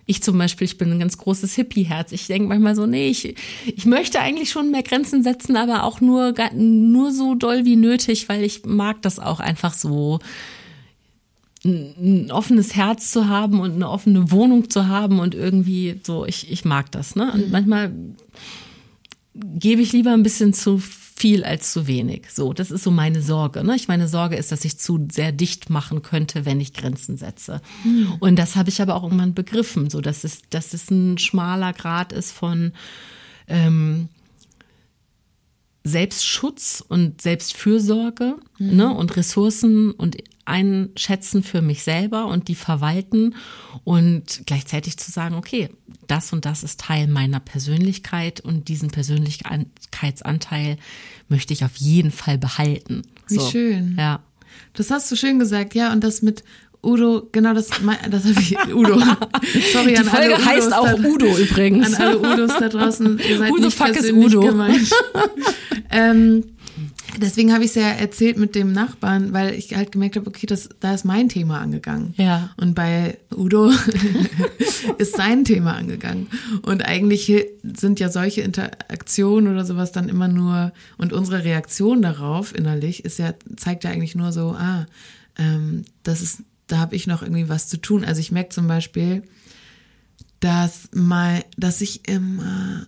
[0.07, 2.13] ich zum Beispiel, ich bin ein ganz großes Hippie-Herz.
[2.13, 3.35] Ich denke manchmal so, nee, ich,
[3.67, 8.29] ich möchte eigentlich schon mehr Grenzen setzen, aber auch nur, nur so doll wie nötig,
[8.29, 10.19] weil ich mag das auch einfach so,
[11.65, 16.51] ein offenes Herz zu haben und eine offene Wohnung zu haben und irgendwie so, ich,
[16.53, 17.17] ich mag das.
[17.17, 17.33] Ne?
[17.33, 17.53] Und mhm.
[17.53, 17.93] manchmal
[19.35, 20.83] gebe ich lieber ein bisschen zu
[21.17, 22.27] viel als zu wenig.
[22.33, 23.63] So, das ist so meine Sorge.
[23.63, 23.77] Ne?
[23.77, 27.61] Ich meine Sorge ist, dass ich zu sehr dicht machen könnte, wenn ich Grenzen setze.
[27.85, 28.15] Mhm.
[28.19, 31.73] Und das habe ich aber auch irgendwann begriffen, so dass es, dass es ein schmaler
[31.73, 32.73] Grad ist von
[33.47, 34.09] ähm,
[35.85, 38.77] Selbstschutz und Selbstfürsorge mhm.
[38.77, 43.35] ne, und Ressourcen und einschätzen für mich selber und die verwalten
[43.85, 45.71] und gleichzeitig zu sagen, okay,
[46.07, 50.77] das und das ist Teil meiner Persönlichkeit und diesen Persönlichkeitsanteil
[51.29, 53.03] möchte ich auf jeden Fall behalten.
[53.29, 53.97] Wie so, schön.
[53.99, 54.21] Ja.
[54.75, 56.45] Das hast du schön gesagt, ja, und das mit
[56.85, 57.69] Udo, genau das,
[58.11, 59.01] das habe ich, Udo.
[59.73, 61.95] Sorry, Die an Folge alle heißt auch da, Udo übrigens.
[61.95, 64.41] An alle Udos da draußen, ihr seid Udo nicht fuck ist Udo.
[64.41, 64.91] gemeint.
[65.91, 66.45] ähm,
[67.19, 70.47] deswegen habe ich es ja erzählt mit dem Nachbarn, weil ich halt gemerkt habe, okay,
[70.47, 72.15] das, da ist mein Thema angegangen.
[72.17, 72.51] Ja.
[72.57, 73.71] Und bei Udo
[74.99, 76.29] ist sein Thema angegangen.
[76.63, 82.55] Und eigentlich sind ja solche Interaktionen oder sowas dann immer nur, und unsere Reaktion darauf
[82.55, 84.87] innerlich ist ja, zeigt ja eigentlich nur so, ah,
[85.39, 88.05] ähm, das ist da habe ich noch irgendwie was zu tun.
[88.05, 89.23] Also ich merke zum Beispiel,
[90.41, 92.87] dass mal, dass ich immer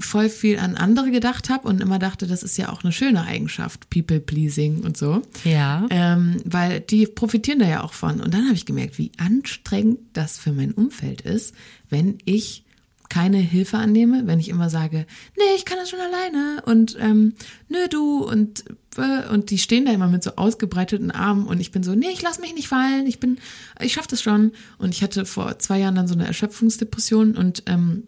[0.00, 3.24] voll viel an andere gedacht habe und immer dachte, das ist ja auch eine schöne
[3.24, 5.22] Eigenschaft, People Pleasing und so.
[5.44, 5.86] Ja.
[5.90, 8.20] Ähm, weil die profitieren da ja auch von.
[8.20, 11.54] Und dann habe ich gemerkt, wie anstrengend das für mein Umfeld ist,
[11.90, 12.64] wenn ich
[13.08, 17.34] keine Hilfe annehme, wenn ich immer sage, nee, ich kann das schon alleine und ähm,
[17.68, 18.64] nö, du und
[18.98, 22.10] äh, und die stehen da immer mit so ausgebreiteten Armen und ich bin so, nee,
[22.12, 23.38] ich lass mich nicht fallen, ich bin,
[23.80, 24.52] ich schaff das schon.
[24.76, 28.04] Und ich hatte vor zwei Jahren dann so eine Erschöpfungsdepression und ähm,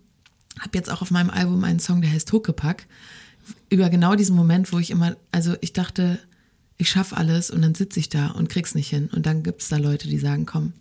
[0.60, 2.86] habe jetzt auch auf meinem Album einen Song, der heißt Huckepack,
[3.68, 6.18] über genau diesen Moment, wo ich immer, also ich dachte,
[6.76, 9.68] ich schaff alles und dann sitze ich da und krieg's nicht hin und dann gibt's
[9.68, 10.72] da Leute, die sagen, komm,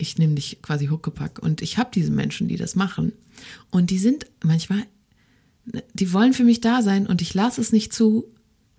[0.00, 1.38] ich nehme dich quasi Huckepack.
[1.40, 3.12] Und ich habe diese Menschen, die das machen.
[3.70, 4.84] Und die sind manchmal,
[5.92, 8.26] die wollen für mich da sein und ich lasse es nicht zu.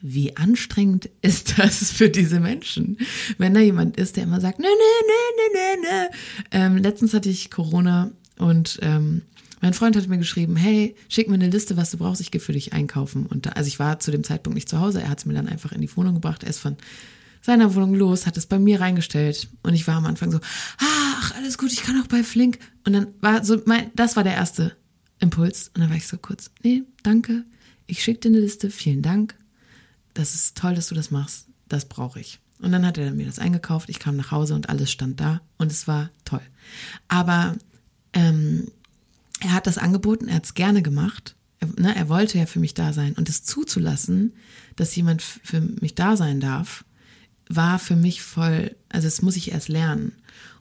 [0.03, 2.97] Wie anstrengend ist das für diese Menschen,
[3.37, 6.09] wenn da jemand ist, der immer sagt, ne, ne, ne, ne, ne, ne.
[6.51, 9.21] Ähm, letztens hatte ich Corona und ähm,
[9.61, 12.41] mein Freund hat mir geschrieben, hey, schick mir eine Liste, was du brauchst, ich gehe
[12.41, 13.27] für dich einkaufen.
[13.27, 15.33] Und da, also ich war zu dem Zeitpunkt nicht zu Hause, er hat es mir
[15.33, 16.77] dann einfach in die Wohnung gebracht, er ist von
[17.41, 19.49] seiner Wohnung los, hat es bei mir reingestellt.
[19.63, 20.39] Und ich war am Anfang so,
[20.79, 22.59] ach, alles gut, ich kann auch bei Flink.
[22.85, 24.75] Und dann war so, mein, das war der erste
[25.19, 25.71] Impuls.
[25.73, 27.45] Und dann war ich so kurz, nee, danke.
[27.87, 29.35] Ich schicke dir eine Liste, vielen Dank.
[30.13, 31.47] Das ist toll, dass du das machst.
[31.67, 32.39] Das brauche ich.
[32.59, 33.89] Und dann hat er mir das eingekauft.
[33.89, 36.41] Ich kam nach Hause und alles stand da und es war toll.
[37.07, 37.55] Aber
[38.13, 38.67] ähm,
[39.41, 41.35] er hat das angeboten, er hat es gerne gemacht.
[41.59, 43.13] Er, ne, er wollte ja für mich da sein.
[43.13, 44.33] Und es zuzulassen,
[44.75, 46.85] dass jemand für mich da sein darf,
[47.49, 50.13] war für mich voll, also das muss ich erst lernen.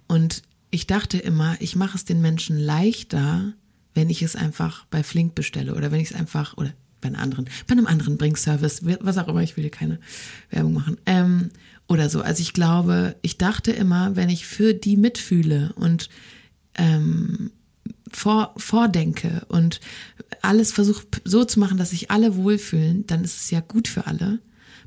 [0.09, 3.53] Und ich dachte immer, ich mache es den Menschen leichter,
[3.95, 7.21] wenn ich es einfach bei Flink bestelle oder wenn ich es einfach, oder bei einem
[7.21, 10.01] anderen, bei einem anderen Bringservice, was auch immer, ich will hier keine
[10.51, 10.97] Werbung machen.
[11.07, 11.51] Ähm,
[11.87, 12.23] oder so.
[12.23, 16.09] Also ich glaube, ich dachte immer, wenn ich für die mitfühle und
[16.77, 17.51] ähm,
[18.11, 19.81] vor, vordenke und
[20.43, 24.07] alles versuche so zu machen, dass sich alle wohlfühlen, dann ist es ja gut für
[24.07, 24.41] alle,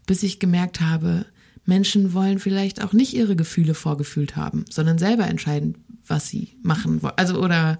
[0.06, 1.26] bis ich gemerkt habe,
[1.66, 7.02] Menschen wollen vielleicht auch nicht ihre Gefühle vorgefühlt haben, sondern selber entscheiden, was sie machen
[7.02, 7.14] wollen.
[7.16, 7.80] Also oder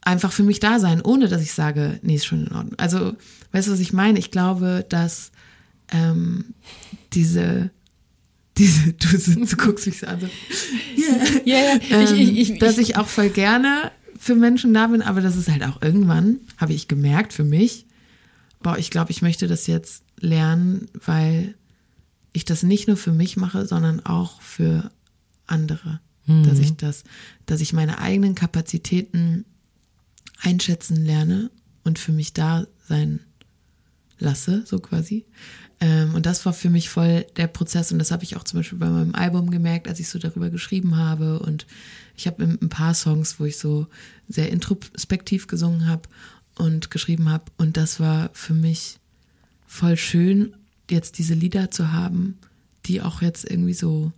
[0.00, 2.78] einfach für mich da sein, ohne dass ich sage, nee, ist schon in Ordnung.
[2.78, 3.16] Also,
[3.52, 4.18] weißt du, was ich meine?
[4.18, 5.30] Ich glaube, dass
[5.92, 6.54] ähm,
[7.12, 7.70] diese
[8.60, 10.26] diese, du, du guckst mich so an, so,
[11.00, 11.24] yeah.
[11.44, 13.89] ja, ja, ähm, ich, ich, ich, dass ich auch voll gerne
[14.20, 17.86] für Menschen da bin, aber das ist halt auch irgendwann, habe ich gemerkt für mich,
[18.62, 21.54] boah, ich glaube, ich möchte das jetzt lernen, weil
[22.32, 24.90] ich das nicht nur für mich mache, sondern auch für
[25.46, 26.00] andere.
[26.26, 26.44] Mhm.
[26.44, 27.04] Dass ich das,
[27.46, 29.46] dass ich meine eigenen Kapazitäten
[30.42, 31.50] einschätzen lerne
[31.82, 33.20] und für mich da sein
[34.18, 35.24] lasse, so quasi.
[35.80, 38.60] Ähm, und das war für mich voll der Prozess und das habe ich auch zum
[38.60, 41.38] Beispiel bei meinem Album gemerkt, als ich so darüber geschrieben habe.
[41.38, 41.66] Und
[42.16, 43.86] ich habe ein paar Songs, wo ich so
[44.28, 46.08] sehr introspektiv gesungen habe
[46.56, 47.44] und geschrieben habe.
[47.56, 48.98] Und das war für mich
[49.66, 50.54] voll schön,
[50.90, 52.38] jetzt diese Lieder zu haben,
[52.86, 54.12] die auch jetzt irgendwie so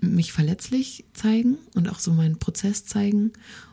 [0.00, 3.32] mich verletzlich zeigen und auch so meinen Prozess zeigen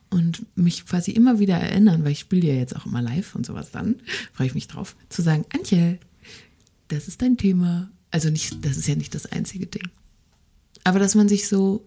[0.10, 3.46] und mich quasi immer wieder erinnern, weil ich spiele ja jetzt auch immer live und
[3.46, 3.96] sowas dann,
[4.34, 6.00] freue ich mich drauf, zu sagen, Antje,
[6.92, 7.90] das ist dein Thema.
[8.12, 9.90] Also nicht, das ist ja nicht das einzige Ding.
[10.84, 11.86] Aber dass man sich so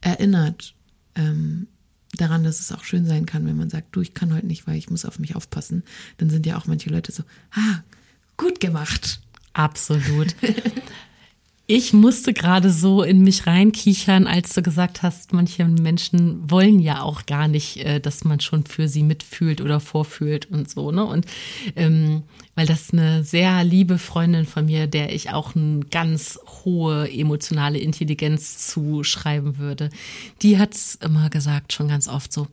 [0.00, 0.74] erinnert
[1.14, 1.66] ähm,
[2.12, 4.66] daran, dass es auch schön sein kann, wenn man sagt, du, ich kann heute nicht,
[4.66, 5.84] weil ich muss auf mich aufpassen.
[6.18, 7.82] Dann sind ja auch manche Leute so, ah,
[8.36, 9.20] gut gemacht.
[9.52, 10.34] Absolut.
[11.72, 17.02] Ich musste gerade so in mich reinkichern, als du gesagt hast, manche Menschen wollen ja
[17.02, 21.04] auch gar nicht, äh, dass man schon für sie mitfühlt oder vorfühlt und so, ne?
[21.04, 21.26] Und
[21.76, 22.24] ähm,
[22.56, 27.78] weil das eine sehr liebe Freundin von mir, der ich auch eine ganz hohe emotionale
[27.78, 29.90] Intelligenz zuschreiben würde,
[30.42, 32.48] die hat's immer gesagt, schon ganz oft so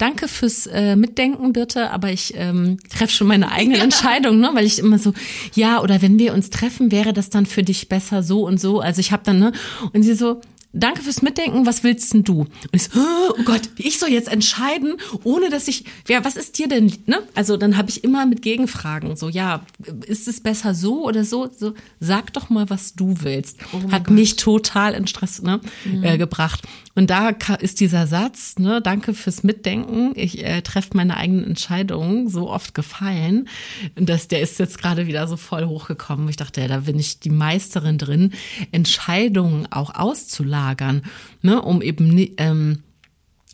[0.00, 3.84] danke fürs äh, Mitdenken, Birte, aber ich ähm, treffe schon meine eigene ja.
[3.84, 4.50] Entscheidung, ne?
[4.54, 5.12] weil ich immer so,
[5.54, 8.80] ja, oder wenn wir uns treffen, wäre das dann für dich besser so und so.
[8.80, 9.52] Also ich habe dann, ne,
[9.92, 10.40] und sie so,
[10.72, 12.40] danke fürs Mitdenken, was willst denn du?
[12.40, 14.94] Und ich so, oh Gott, ich soll jetzt entscheiden,
[15.24, 17.22] ohne dass ich, ja, was ist dir denn, ne?
[17.34, 19.64] Also dann habe ich immer mit Gegenfragen, so, ja,
[20.06, 21.48] ist es besser so oder so?
[21.56, 23.58] So, sag doch mal, was du willst.
[23.72, 24.14] Oh Hat Gott.
[24.14, 26.04] mich total in Stress ne, mhm.
[26.04, 26.62] äh, gebracht.
[26.94, 27.28] Und da
[27.60, 32.74] ist dieser Satz, ne, danke fürs Mitdenken, ich äh, treffe meine eigenen Entscheidungen, so oft
[32.74, 33.48] gefallen.
[33.96, 36.28] Und das, der ist jetzt gerade wieder so voll hochgekommen.
[36.28, 38.32] Ich dachte, ja, da bin ich die Meisterin drin,
[38.72, 41.02] Entscheidungen auch auszulagern,
[41.42, 42.82] ne, um eben, ähm,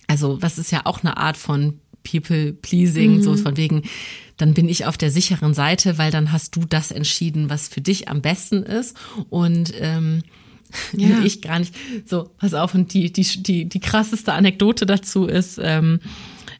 [0.07, 3.23] also was ist ja auch eine Art von People Pleasing, mhm.
[3.23, 3.83] so von wegen,
[4.37, 7.81] dann bin ich auf der sicheren Seite, weil dann hast du das entschieden, was für
[7.81, 8.97] dich am besten ist.
[9.29, 10.23] Und ähm,
[10.93, 11.21] ja.
[11.23, 11.75] ich gar nicht.
[12.05, 16.01] So, pass auf, und die, die, die, die krasseste Anekdote dazu ist, ähm,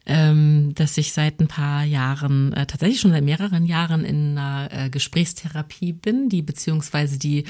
[0.07, 4.69] ähm, dass ich seit ein paar Jahren, äh, tatsächlich schon seit mehreren Jahren in einer
[4.71, 7.43] äh, Gesprächstherapie bin, die beziehungsweise die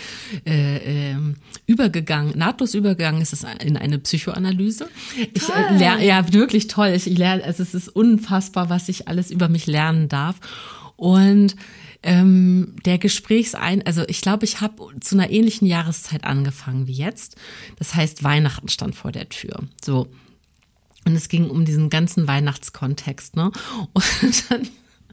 [0.45, 1.15] äh, äh,
[1.67, 4.89] übergegangen, nahtlos übergegangen ist es in eine Psychoanalyse.
[5.33, 6.89] Ich äh, lerne, ja, wirklich toll.
[6.95, 10.37] Ich, ich lerne, also es ist unfassbar, was ich alles über mich lernen darf.
[10.95, 11.55] Und
[12.03, 17.35] ähm, der Gesprächsein, also ich glaube, ich habe zu einer ähnlichen Jahreszeit angefangen wie jetzt.
[17.77, 19.59] Das heißt, Weihnachten stand vor der Tür.
[19.83, 20.07] So.
[21.05, 23.51] Und es ging um diesen ganzen Weihnachtskontext, ne?
[23.93, 24.67] Und dann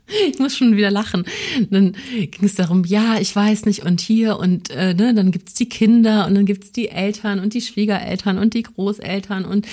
[0.07, 1.25] ich muss schon wieder lachen.
[1.71, 5.55] Dann ging es darum, ja, ich weiß nicht, und hier und äh, ne, dann gibt's
[5.55, 9.67] die Kinder und dann gibt's die Eltern und die Schwiegereltern und die Großeltern und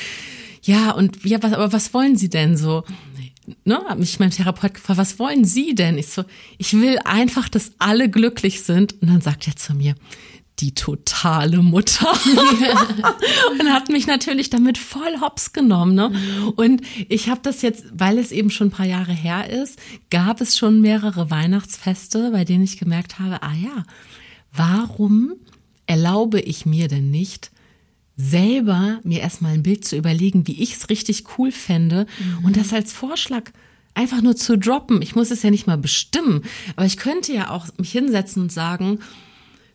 [0.64, 2.84] ja, und ja, was, aber was wollen sie denn so?
[3.66, 5.98] Ne, hat mich mein Therapeut gefragt, was wollen Sie denn?
[5.98, 6.24] Ich so,
[6.58, 9.02] ich will einfach, dass alle glücklich sind.
[9.02, 9.96] Und dann sagt er zu mir,
[10.62, 12.12] die totale Mutter.
[13.60, 15.96] und hat mich natürlich damit voll hops genommen.
[15.96, 16.54] Ne?
[16.56, 19.80] Und ich habe das jetzt, weil es eben schon ein paar Jahre her ist,
[20.10, 23.86] gab es schon mehrere Weihnachtsfeste, bei denen ich gemerkt habe, ah ja,
[24.54, 25.34] warum
[25.88, 27.52] erlaube ich mir denn nicht,
[28.22, 32.46] selber mir erstmal ein Bild zu überlegen, wie ich es richtig cool fände mhm.
[32.46, 33.52] und das als Vorschlag
[33.94, 35.02] einfach nur zu droppen.
[35.02, 36.44] Ich muss es ja nicht mal bestimmen,
[36.76, 39.00] aber ich könnte ja auch mich hinsetzen und sagen,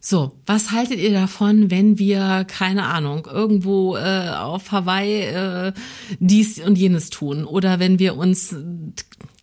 [0.00, 5.72] so, was haltet ihr davon, wenn wir, keine Ahnung, irgendwo äh, auf Hawaii äh,
[6.20, 7.44] dies und jenes tun?
[7.44, 8.54] Oder wenn wir uns,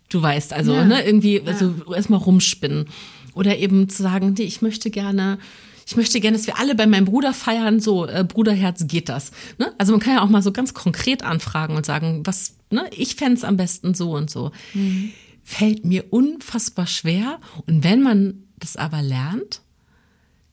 [0.10, 0.86] du weißt, also ja.
[0.86, 1.96] ne, irgendwie also ja.
[1.96, 2.86] erstmal rumspinnen.
[3.34, 5.38] Oder eben zu sagen, nee, ich möchte gerne
[5.86, 9.32] ich möchte gerne, dass wir alle bei meinem Bruder feiern, so äh, Bruderherz geht das.
[9.58, 9.74] Ne?
[9.78, 13.16] Also man kann ja auch mal so ganz konkret anfragen und sagen, was, ne, ich
[13.16, 14.52] fände am besten so und so.
[14.74, 15.12] Mhm.
[15.44, 17.40] Fällt mir unfassbar schwer.
[17.68, 19.62] Und wenn man das aber lernt,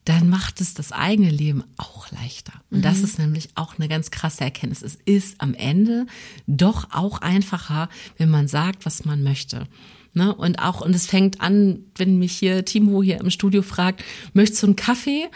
[0.04, 2.54] dann macht es das eigene Leben auch leichter.
[2.70, 2.82] Und mhm.
[2.82, 4.82] das ist nämlich auch eine ganz krasse Erkenntnis.
[4.82, 6.06] Es ist am Ende
[6.46, 9.68] doch auch einfacher, wenn man sagt, was man möchte.
[10.12, 10.34] Ne?
[10.34, 14.02] Und auch, und es fängt an, wenn mich hier Timo hier im Studio fragt,
[14.32, 15.28] möchtest du einen Kaffee?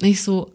[0.00, 0.52] Ich so,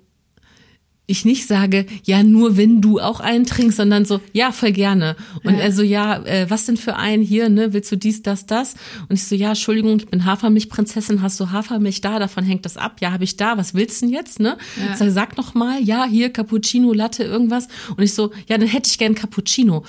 [1.12, 5.16] ich nicht sage, ja, nur wenn du auch einen trinkst, sondern so, ja, voll gerne.
[5.44, 5.60] Und ja.
[5.60, 7.74] er so, ja, äh, was denn für einen hier, ne?
[7.74, 8.76] Willst du dies, das, das?
[9.10, 12.20] Und ich so, ja, Entschuldigung, ich bin Hafermilchprinzessin, hast du Hafermilch da?
[12.20, 12.98] Davon hängt das ab.
[13.02, 13.58] Ja, habe ich da.
[13.58, 14.58] Was willst du denn jetzt, ne?
[14.78, 14.96] Ja.
[14.96, 17.68] Sag, sag noch mal, ja, hier Cappuccino, Latte, irgendwas.
[17.96, 19.84] Und ich so, ja, dann hätte ich gern Cappuccino.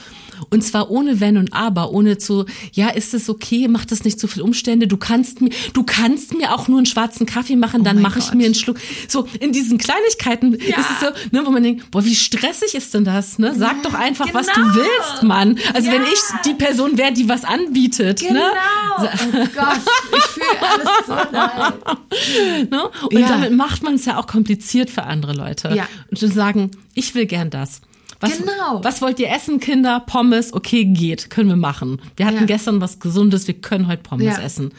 [0.50, 4.18] Und zwar ohne Wenn und Aber, ohne zu, ja, ist es okay, macht das nicht
[4.18, 4.86] so viel Umstände?
[4.88, 8.18] Du kannst mir, du kannst mir auch nur einen schwarzen Kaffee machen, oh dann mache
[8.18, 8.78] ich mir einen Schluck.
[9.08, 10.80] So, in diesen Kleinigkeiten ja.
[10.80, 13.38] ist es so, ne, wo man denkt, boah, wie stressig ist denn das?
[13.38, 13.54] Ne?
[13.54, 14.38] Sag doch einfach, genau.
[14.38, 14.74] was du genau.
[14.74, 15.58] willst, Mann.
[15.74, 15.94] Also ja.
[15.94, 18.22] wenn ich die Person wäre, die was anbietet.
[18.22, 18.28] Ne?
[18.28, 18.42] Genau.
[18.42, 19.10] Ne?
[19.32, 19.80] Oh Gott,
[20.16, 22.70] ich fühle alles so leid.
[22.70, 22.90] Ne?
[23.10, 23.28] Und ja.
[23.28, 25.74] damit macht man es ja auch kompliziert für andere Leute.
[25.74, 25.88] Ja.
[26.10, 27.80] Und zu sagen, ich will gern das.
[28.20, 28.84] Was, genau.
[28.84, 29.98] Was wollt ihr essen, Kinder?
[29.98, 30.52] Pommes?
[30.52, 31.28] Okay, geht.
[31.28, 32.00] Können wir machen.
[32.16, 32.44] Wir hatten ja.
[32.44, 33.48] gestern was Gesundes.
[33.48, 34.40] Wir können heute Pommes ja.
[34.40, 34.72] essen.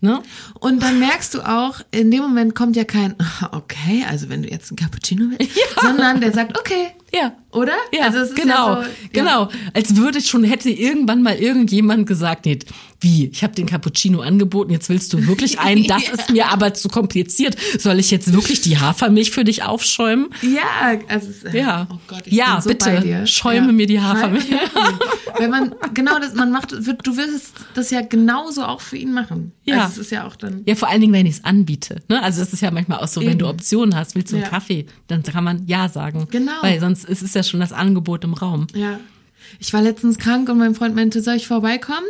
[0.00, 0.22] Ne?
[0.60, 3.16] Und dann merkst du auch, in dem Moment kommt ja kein,
[3.52, 5.82] okay, also wenn du jetzt ein Cappuccino willst, ja.
[5.82, 7.32] sondern der sagt, okay, ja.
[7.50, 7.72] Oder?
[7.92, 9.48] Ja, also genau, ja so, genau.
[9.72, 12.58] Als würde schon, hätte irgendwann mal irgendjemand gesagt, nee,
[13.00, 16.12] wie, ich habe den Cappuccino angeboten, jetzt willst du wirklich einen, das ja.
[16.12, 17.56] ist mir aber zu kompliziert.
[17.78, 20.28] Soll ich jetzt wirklich die Hafermilch für dich aufschäumen?
[20.42, 21.86] Ja, also ja.
[21.90, 24.46] Oh Gott, ja, so bitte, schäume mir die Hafermilch.
[25.38, 29.52] Wenn man, genau das, man macht, du willst das ja genauso auch für ihn machen.
[29.64, 29.84] Ja.
[29.84, 30.62] Also es ist ja auch dann.
[30.66, 32.02] Ja, vor allen Dingen, wenn ich es anbiete.
[32.08, 32.22] Ne?
[32.22, 33.30] Also das ist ja manchmal auch so, Eben.
[33.30, 36.26] wenn du Optionen hast, willst du einen Kaffee, dann kann man Ja sagen.
[36.30, 36.52] Genau.
[36.62, 38.66] Weil sonst ist es ja schon das Angebot im Raum.
[38.74, 39.00] Ja.
[39.58, 42.06] Ich war letztens krank und mein Freund meinte, soll ich vorbeikommen?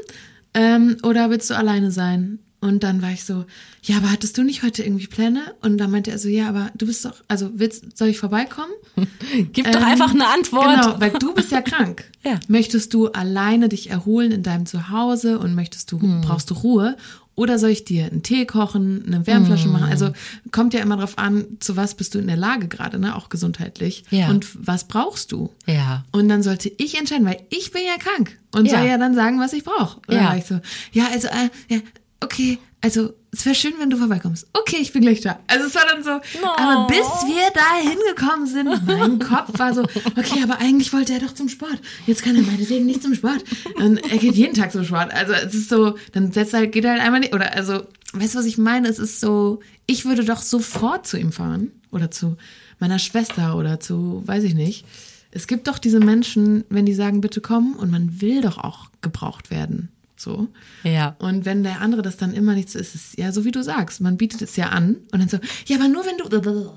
[0.55, 2.41] Ähm, oder willst du alleine sein?
[2.61, 3.45] Und dann war ich so,
[3.83, 5.55] ja, aber hattest du nicht heute irgendwie Pläne?
[5.63, 8.73] Und dann meinte er so, ja, aber du bist doch, also willst, soll ich vorbeikommen?
[9.53, 10.83] Gib ähm, doch einfach eine Antwort.
[10.83, 12.11] Genau, weil du bist ja krank.
[12.25, 12.41] ja.
[12.49, 16.21] Möchtest du alleine dich erholen in deinem Zuhause und möchtest du, hm.
[16.23, 16.97] brauchst du Ruhe?
[17.39, 19.73] Oder soll ich dir einen Tee kochen, eine Wärmflasche mm.
[19.73, 19.89] machen?
[19.89, 20.11] Also
[20.51, 23.15] kommt ja immer drauf an, zu was bist du in der Lage gerade, ne?
[23.15, 24.03] Auch gesundheitlich.
[24.11, 24.29] Ja.
[24.29, 25.55] Und was brauchst du?
[25.65, 26.05] Ja.
[26.11, 28.79] Und dann sollte ich entscheiden, weil ich bin ja krank und ja.
[28.79, 30.01] soll ja dann sagen, was ich brauche.
[30.11, 30.35] Ja.
[30.35, 30.59] ich so,
[30.91, 31.79] ja, also, äh, ja,
[32.21, 34.47] okay, also es wäre schön, wenn du vorbeikommst.
[34.53, 35.41] Okay, ich bin gleich da.
[35.49, 36.47] Also es war dann so, oh.
[36.57, 39.83] aber bis wir da hingekommen sind, mein Kopf war so,
[40.17, 41.79] okay, aber eigentlich wollte er doch zum Sport.
[42.07, 43.45] Jetzt kann er meinetwegen nicht zum Sport.
[43.77, 45.13] Und er geht jeden Tag zum Sport.
[45.13, 47.35] Also es ist so, dann setzt er, geht er halt einmal nicht.
[47.35, 48.89] Oder also, weißt du, was ich meine?
[48.89, 51.73] Es ist so, ich würde doch sofort zu ihm fahren.
[51.91, 52.37] Oder zu
[52.79, 54.85] meiner Schwester oder zu, weiß ich nicht.
[55.31, 58.91] Es gibt doch diese Menschen, wenn die sagen, bitte komm, und man will doch auch
[59.03, 59.91] gebraucht werden.
[60.19, 60.49] So.
[60.83, 61.17] Ja.
[61.21, 63.63] Und wenn der andere das dann immer nicht so ist, ist ja so wie du
[63.63, 66.71] sagst, man bietet es ja an und dann so, ja, aber nur wenn du.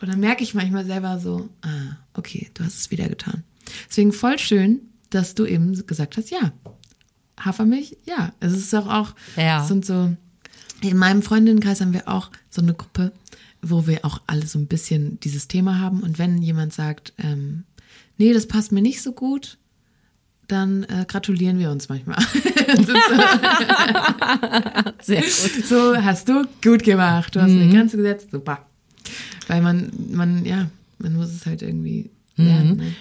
[0.00, 3.44] Und dann merke ich manchmal selber so, ah, okay, du hast es wieder getan.
[3.88, 6.52] Deswegen voll schön, dass du eben gesagt hast, ja.
[7.38, 8.32] Hafermilch, ja.
[8.40, 9.62] Es ist doch auch, ja.
[9.64, 10.16] sind so,
[10.80, 13.12] in meinem Freundinnenkreis haben wir auch so eine Gruppe,
[13.60, 16.02] wo wir auch alle so ein bisschen dieses Thema haben.
[16.02, 17.64] Und wenn jemand sagt, ähm,
[18.16, 19.58] nee, das passt mir nicht so gut,
[20.48, 22.18] dann äh, gratulieren wir uns manchmal.
[25.02, 25.66] Sehr gut.
[25.66, 27.34] So hast du gut gemacht.
[27.34, 27.62] Du hast mhm.
[27.62, 28.28] eine Grenze gesetzt.
[28.30, 28.66] Super.
[29.48, 30.68] Weil man, man, ja,
[30.98, 32.76] man muss es halt irgendwie lernen.
[32.76, 32.76] Mhm.
[32.76, 32.94] Ne?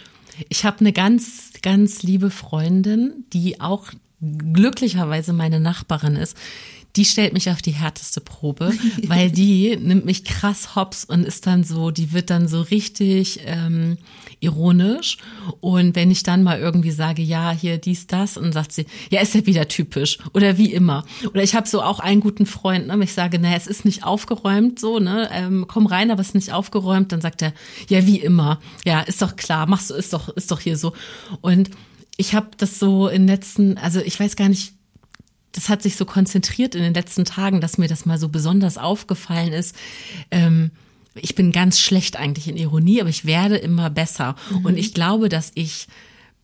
[0.49, 3.87] Ich habe eine ganz, ganz liebe Freundin, die auch
[4.19, 6.37] glücklicherweise meine Nachbarin ist
[6.95, 8.73] die stellt mich auf die härteste Probe,
[9.07, 13.41] weil die nimmt mich krass hops und ist dann so, die wird dann so richtig
[13.45, 13.97] ähm,
[14.41, 15.17] ironisch.
[15.61, 19.21] Und wenn ich dann mal irgendwie sage, ja, hier dies, das, und sagt sie, ja,
[19.21, 21.05] ist ja wieder typisch oder wie immer.
[21.29, 24.03] Oder ich habe so auch einen guten Freund, ne, ich sage, naja, es ist nicht
[24.03, 27.11] aufgeräumt, so, ne, ähm, komm rein, aber es ist nicht aufgeräumt.
[27.11, 27.53] Dann sagt er,
[27.87, 28.59] ja, wie immer.
[28.83, 30.93] Ja, ist doch klar, machst du, ist doch, ist doch hier so.
[31.41, 31.69] Und
[32.17, 34.73] ich habe das so in letzten, also ich weiß gar nicht,
[35.51, 38.77] das hat sich so konzentriert in den letzten Tagen, dass mir das mal so besonders
[38.77, 39.75] aufgefallen ist.
[40.31, 40.71] Ähm,
[41.16, 44.36] ich bin ganz schlecht eigentlich in Ironie, aber ich werde immer besser.
[44.49, 44.66] Mhm.
[44.66, 45.88] Und ich glaube, dass ich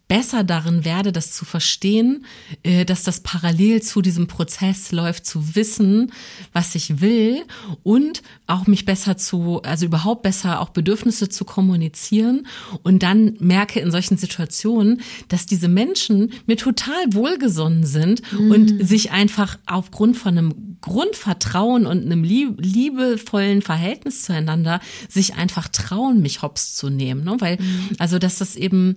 [0.08, 2.26] besser darin werde, das zu verstehen,
[2.64, 6.12] äh, dass das parallel zu diesem Prozess läuft, zu wissen,
[6.54, 7.44] was ich will
[7.84, 12.48] und auch mich besser zu, also überhaupt besser auch Bedürfnisse zu kommunizieren
[12.84, 18.52] und dann merke in solchen Situationen, dass diese Menschen mir total wohlgesonnen sind mhm.
[18.52, 24.80] und sich einfach aufgrund von einem Grundvertrauen und einem liebevollen Verhältnis zueinander
[25.10, 27.36] sich einfach trauen, mich hops zu nehmen, ne?
[27.40, 27.90] weil mhm.
[27.98, 28.96] also dass das eben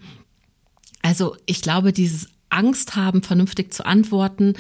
[1.03, 4.55] also ich glaube, dieses Angst haben, vernünftig zu antworten,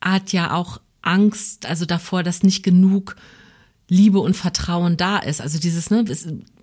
[0.00, 3.16] hat ja auch Angst, also davor, dass nicht genug
[3.88, 5.40] Liebe und Vertrauen da ist.
[5.40, 6.04] Also dieses, ne,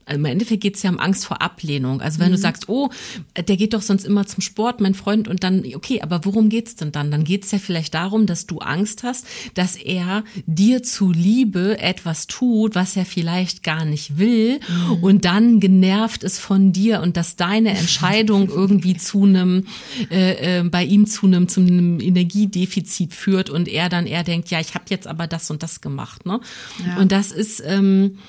[0.08, 2.02] im Endeffekt geht es ja um Angst vor Ablehnung.
[2.02, 2.34] Also wenn mhm.
[2.34, 2.90] du sagst, oh,
[3.36, 6.76] der geht doch sonst immer zum Sport, mein Freund, und dann, okay, aber worum geht's
[6.76, 7.10] denn dann?
[7.10, 9.26] Dann geht's ja vielleicht darum, dass du Angst hast,
[9.56, 15.04] dass er dir zuliebe etwas tut, was er vielleicht gar nicht will, mhm.
[15.04, 19.66] und dann genervt ist von dir und dass deine Entscheidung irgendwie zu einem,
[20.12, 24.50] äh, äh, bei ihm zu einem, zu einem Energiedefizit führt und er dann eher denkt,
[24.52, 26.26] ja, ich habe jetzt aber das und das gemacht.
[26.26, 26.40] Ne?
[26.86, 26.98] Ja.
[26.98, 28.20] Und das ist ähm,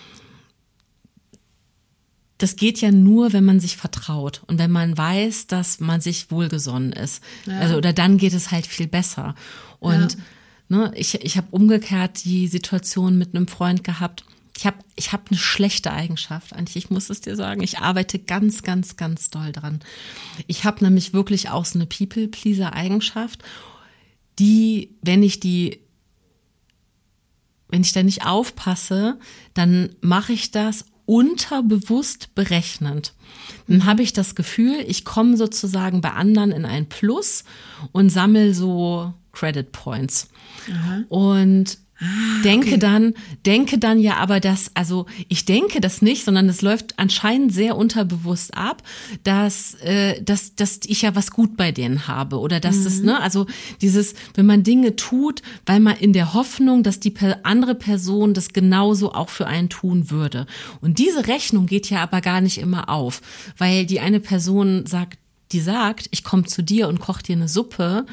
[2.38, 6.30] das geht ja nur, wenn man sich vertraut und wenn man weiß, dass man sich
[6.30, 7.22] wohlgesonnen ist.
[7.46, 7.58] Ja.
[7.60, 9.34] Also oder dann geht es halt viel besser.
[9.78, 10.16] Und
[10.68, 10.78] ja.
[10.78, 14.24] ne, ich, ich habe umgekehrt die Situation mit einem Freund gehabt.
[14.56, 17.62] Ich habe ich hab eine schlechte Eigenschaft, eigentlich, ich muss es dir sagen.
[17.62, 19.80] Ich arbeite ganz, ganz, ganz doll dran.
[20.46, 23.42] Ich habe nämlich wirklich auch so eine People-Pleaser-Eigenschaft,
[24.38, 25.80] die, wenn ich die
[27.68, 29.18] wenn ich da nicht aufpasse,
[29.54, 33.14] dann mache ich das unterbewusst berechnend.
[33.68, 37.44] Dann habe ich das Gefühl, ich komme sozusagen bei anderen in ein Plus
[37.92, 40.28] und sammle so Credit Points.
[40.70, 41.04] Aha.
[41.08, 42.78] Und Ah, denke okay.
[42.78, 43.14] dann,
[43.46, 47.74] denke dann ja aber das, also ich denke das nicht, sondern es läuft anscheinend sehr
[47.74, 48.82] unterbewusst ab,
[49.24, 52.84] dass, äh, dass, dass ich ja was gut bei denen habe oder dass mhm.
[52.84, 53.46] das, ne, also
[53.80, 58.52] dieses, wenn man Dinge tut, weil man in der Hoffnung, dass die andere Person das
[58.52, 60.46] genauso auch für einen tun würde.
[60.82, 63.22] Und diese Rechnung geht ja aber gar nicht immer auf,
[63.56, 65.18] weil die eine Person sagt,
[65.52, 68.04] die sagt, ich komme zu dir und koch dir eine Suppe,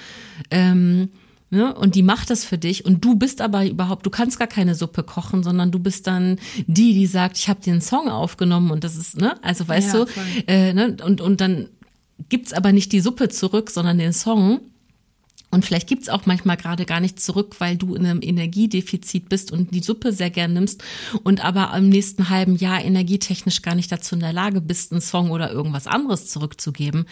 [0.52, 1.10] ähm,
[1.54, 1.72] Ne?
[1.72, 4.74] Und die macht das für dich und du bist aber überhaupt, du kannst gar keine
[4.74, 8.84] Suppe kochen, sondern du bist dann die, die sagt, ich habe einen Song aufgenommen und
[8.84, 10.12] das ist, ne, also weißt ja, du,
[10.48, 10.98] äh, ne?
[11.06, 11.70] und, und dann
[12.28, 14.62] gibt's aber nicht die Suppe zurück, sondern den Song.
[15.52, 19.52] Und vielleicht gibt's auch manchmal gerade gar nicht zurück, weil du in einem Energiedefizit bist
[19.52, 20.84] und die Suppe sehr gern nimmst
[21.22, 25.02] und aber im nächsten halben Jahr energietechnisch gar nicht dazu in der Lage bist, einen
[25.02, 27.06] Song oder irgendwas anderes zurückzugeben,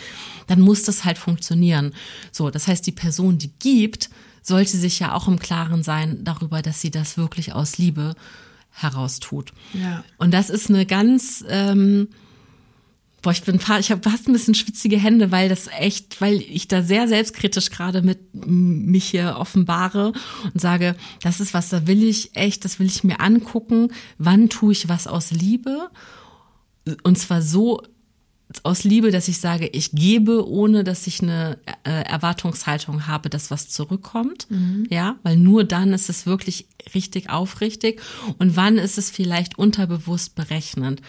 [0.47, 1.93] dann muss das halt funktionieren.
[2.31, 4.09] So, das heißt, die Person, die gibt,
[4.41, 8.15] sollte sich ja auch im Klaren sein darüber, dass sie das wirklich aus Liebe
[8.71, 9.51] heraustut.
[9.73, 10.03] Ja.
[10.17, 12.07] Und das ist eine ganz, ähm,
[13.21, 16.67] boah, ich bin, ich habe fast ein bisschen schwitzige Hände, weil das echt, weil ich
[16.67, 20.13] da sehr selbstkritisch gerade mit mich hier offenbare
[20.53, 23.91] und sage, das ist was, da will ich echt, das will ich mir angucken.
[24.17, 25.89] Wann tue ich was aus Liebe?
[27.03, 27.83] Und zwar so
[28.63, 33.51] aus Liebe, dass ich sage, ich gebe, ohne dass ich eine äh, Erwartungshaltung habe, dass
[33.51, 34.47] was zurückkommt.
[34.49, 34.87] Mhm.
[34.89, 38.01] Ja, weil nur dann ist es wirklich richtig aufrichtig.
[38.37, 41.01] Und wann ist es vielleicht unterbewusst berechnend?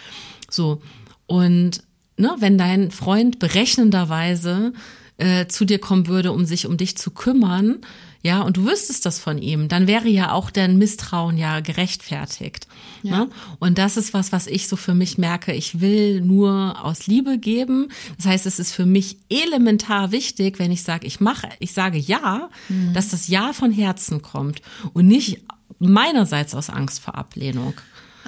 [0.49, 0.81] So.
[1.25, 1.83] Und
[2.17, 4.73] ne, wenn dein Freund berechnenderweise
[5.17, 7.79] äh, zu dir kommen würde, um sich um dich zu kümmern,
[8.25, 12.67] ja, und du wüsstest das von ihm, dann wäre ja auch dein Misstrauen ja gerechtfertigt.
[13.03, 13.25] Ja.
[13.25, 13.29] Ne?
[13.59, 15.51] Und das ist was, was ich so für mich merke.
[15.51, 17.89] Ich will nur aus Liebe geben.
[18.15, 21.97] Das heißt, es ist für mich elementar wichtig, wenn ich sage, ich mache, ich sage
[21.97, 22.93] ja, mhm.
[22.93, 24.61] dass das Ja von Herzen kommt
[24.93, 25.41] und nicht
[25.79, 27.73] meinerseits aus Angst vor Ablehnung.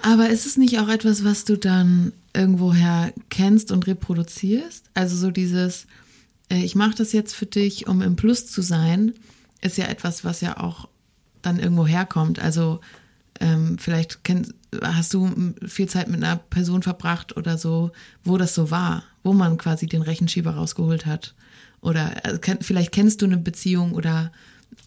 [0.02, 4.90] Aber ist es nicht auch etwas, was du dann irgendwoher kennst und reproduzierst?
[4.94, 5.88] Also so dieses,
[6.52, 9.14] äh, ich mache das jetzt für dich, um im Plus zu sein
[9.62, 10.88] ist ja etwas, was ja auch
[11.42, 12.40] dann irgendwo herkommt.
[12.40, 12.82] Also
[13.40, 17.92] ähm, vielleicht kenn, hast du viel Zeit mit einer Person verbracht oder so,
[18.24, 21.36] wo das so war, wo man quasi den Rechenschieber rausgeholt hat.
[21.82, 24.32] Oder also, kenn, vielleicht kennst du eine Beziehung oder,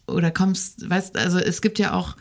[0.07, 2.17] oder kommst, weißt, also es gibt ja auch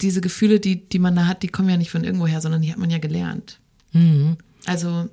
[0.00, 2.70] diese Gefühle, die, die man da hat, die kommen ja nicht von irgendwoher, sondern die
[2.70, 3.58] hat man ja gelernt.
[3.92, 4.36] Mhm.
[4.66, 5.08] Also,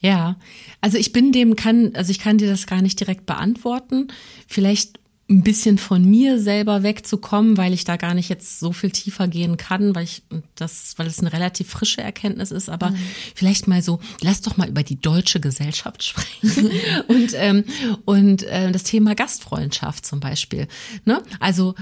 [0.00, 0.36] ja.
[0.80, 4.08] Also ich bin dem kann, also ich kann dir das gar nicht direkt beantworten.
[4.46, 4.98] Vielleicht
[5.30, 9.28] ein bisschen von mir selber wegzukommen, weil ich da gar nicht jetzt so viel tiefer
[9.28, 10.24] gehen kann, weil ich
[10.56, 12.96] das, weil es eine relativ frische Erkenntnis ist, aber mhm.
[13.36, 16.72] vielleicht mal so, lass doch mal über die deutsche Gesellschaft sprechen
[17.08, 17.64] und ähm,
[18.04, 20.66] und äh, das Thema Gastfreundschaft zum Beispiel.
[21.04, 21.22] Ne?
[21.38, 21.76] Also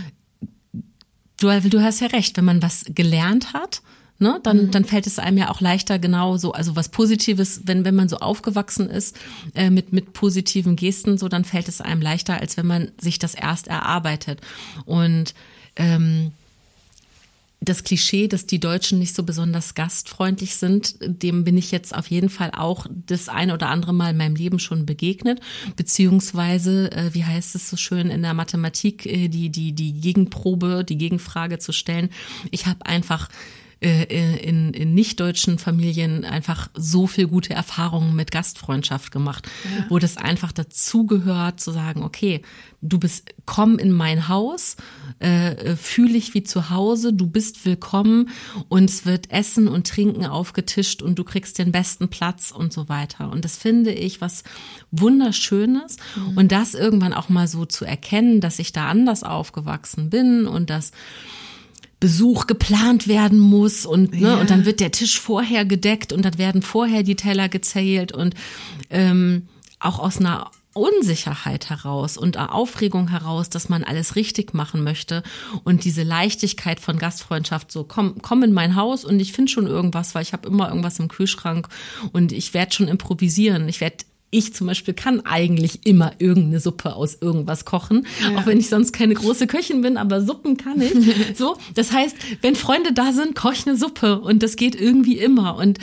[1.41, 3.81] du, du hast ja recht, wenn man was gelernt hat,
[4.21, 4.71] Ne, dann, mhm.
[4.73, 8.09] dann fällt es einem ja auch leichter, genau so, also was Positives, wenn, wenn man
[8.09, 9.17] so aufgewachsen ist
[9.55, 13.21] äh, mit, mit positiven Gesten, so, dann fällt es einem leichter, als wenn man sich
[13.21, 14.41] das erst erarbeitet.
[14.87, 15.35] Und
[15.77, 16.33] ähm,
[17.61, 22.09] das Klischee, dass die Deutschen nicht so besonders gastfreundlich sind, dem bin ich jetzt auf
[22.09, 25.41] jeden Fall auch das eine oder andere Mal in meinem Leben schon begegnet.
[25.77, 30.85] Beziehungsweise, äh, wie heißt es so schön in der Mathematik, äh, die, die, die Gegenprobe,
[30.85, 32.11] die Gegenfrage zu stellen.
[32.53, 33.29] Ich habe einfach
[33.81, 39.87] in, in nicht-deutschen Familien einfach so viel gute Erfahrungen mit Gastfreundschaft gemacht, ja.
[39.89, 42.43] wo das einfach dazugehört zu sagen, okay,
[42.81, 44.77] du bist, komm in mein Haus,
[45.21, 48.31] äh, fühle ich wie zu Hause, du bist willkommen
[48.69, 52.89] und es wird Essen und Trinken aufgetischt und du kriegst den besten Platz und so
[52.89, 53.31] weiter.
[53.31, 54.43] Und das finde ich was
[54.91, 56.37] Wunderschönes mhm.
[56.37, 60.71] und das irgendwann auch mal so zu erkennen, dass ich da anders aufgewachsen bin und
[60.71, 60.93] dass
[62.01, 64.37] Besuch geplant werden muss und, ne, ja.
[64.37, 68.35] und dann wird der Tisch vorher gedeckt und dann werden vorher die Teller gezählt und
[68.91, 69.49] ähm,
[69.81, 75.25] auch aus einer Unsicherheit heraus und Aufregung heraus, dass man alles richtig machen möchte
[75.65, 79.67] und diese Leichtigkeit von Gastfreundschaft, so komm, komm in mein Haus und ich finde schon
[79.67, 81.69] irgendwas, weil ich habe immer irgendwas im Kühlschrank
[82.13, 83.69] und ich werde schon improvisieren.
[83.69, 88.39] Ich werde ich zum Beispiel kann eigentlich immer irgendeine Suppe aus irgendwas kochen, ja.
[88.39, 90.93] auch wenn ich sonst keine große Köchin bin, aber Suppen kann ich.
[91.37, 95.19] so, das heißt, wenn Freunde da sind, koche ich eine Suppe und das geht irgendwie
[95.19, 95.57] immer.
[95.57, 95.79] Und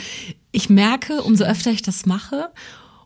[0.52, 2.50] ich merke, umso öfter ich das mache,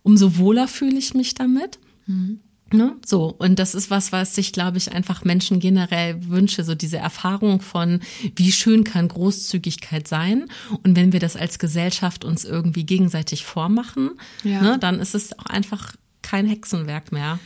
[0.02, 1.78] umso wohler fühle ich mich damit.
[2.06, 2.40] Mhm.
[2.72, 2.96] Ne?
[3.04, 6.98] So, und das ist was, was ich, glaube ich, einfach Menschen generell wünsche, so diese
[6.98, 8.00] Erfahrung von,
[8.36, 10.46] wie schön kann Großzügigkeit sein.
[10.84, 14.10] Und wenn wir das als Gesellschaft uns irgendwie gegenseitig vormachen,
[14.44, 14.62] ja.
[14.62, 17.40] ne, dann ist es auch einfach kein Hexenwerk mehr.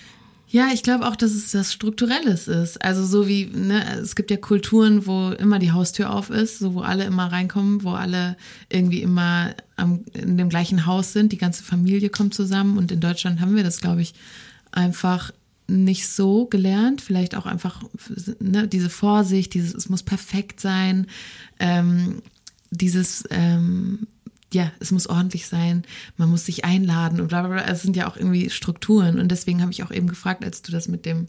[0.54, 2.80] Ja, ich glaube auch, dass es was Strukturelles ist.
[2.80, 6.74] Also so wie, ne, es gibt ja Kulturen, wo immer die Haustür auf ist, so
[6.74, 8.36] wo alle immer reinkommen, wo alle
[8.68, 12.78] irgendwie immer am, in dem gleichen Haus sind, die ganze Familie kommt zusammen.
[12.78, 14.14] Und in Deutschland haben wir das, glaube ich,
[14.74, 15.32] einfach
[15.66, 17.82] nicht so gelernt, vielleicht auch einfach
[18.38, 21.06] ne, diese Vorsicht, dieses es muss perfekt sein,
[21.58, 22.22] ähm,
[22.70, 24.06] dieses ähm,
[24.52, 25.82] ja, es muss ordentlich sein,
[26.16, 27.64] man muss sich einladen und bla bla bla.
[27.64, 30.70] Es sind ja auch irgendwie Strukturen und deswegen habe ich auch eben gefragt, als du
[30.70, 31.26] das mit dem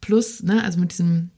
[0.00, 1.30] Plus, ne, also mit diesem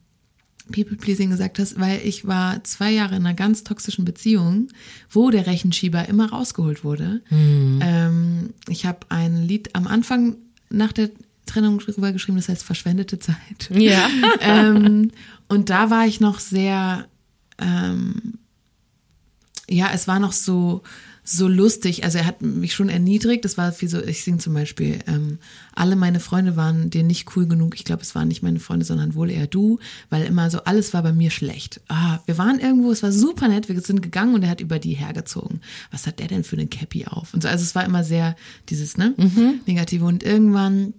[0.71, 4.67] People-Pleasing gesagt hast, weil ich war zwei Jahre in einer ganz toxischen Beziehung,
[5.09, 7.21] wo der Rechenschieber immer rausgeholt wurde.
[7.29, 7.79] Mhm.
[7.81, 10.35] Ähm, ich habe ein Lied am Anfang
[10.69, 11.09] nach der
[11.47, 13.69] Trennung drüber geschrieben, das heißt verschwendete Zeit.
[13.71, 14.07] Ja.
[14.41, 15.11] ähm,
[15.47, 17.07] und da war ich noch sehr,
[17.57, 18.39] ähm,
[19.67, 20.83] ja, es war noch so,
[21.29, 22.05] so lustig.
[22.05, 23.43] Also er hat mich schon erniedrigt.
[23.43, 25.39] Das war wie so, ich singe zum Beispiel, ähm,
[25.75, 27.75] alle meine Freunde waren dir nicht cool genug.
[27.75, 29.79] Ich glaube, es waren nicht meine Freunde, sondern wohl eher du,
[30.09, 31.81] weil immer so, alles war bei mir schlecht.
[31.89, 34.79] Ah, wir waren irgendwo, es war super nett, wir sind gegangen und er hat über
[34.79, 35.59] die hergezogen.
[35.91, 37.33] Was hat der denn für eine Cappy auf?
[37.33, 38.37] Und so, also es war immer sehr
[38.69, 39.59] dieses, ne, mhm.
[39.65, 40.05] negative.
[40.05, 40.93] Und irgendwann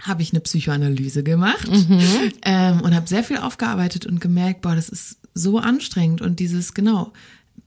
[0.00, 2.32] habe ich eine Psychoanalyse gemacht mhm.
[2.42, 6.74] ähm, und habe sehr viel aufgearbeitet und gemerkt, boah, das ist so anstrengend und dieses
[6.74, 7.12] genau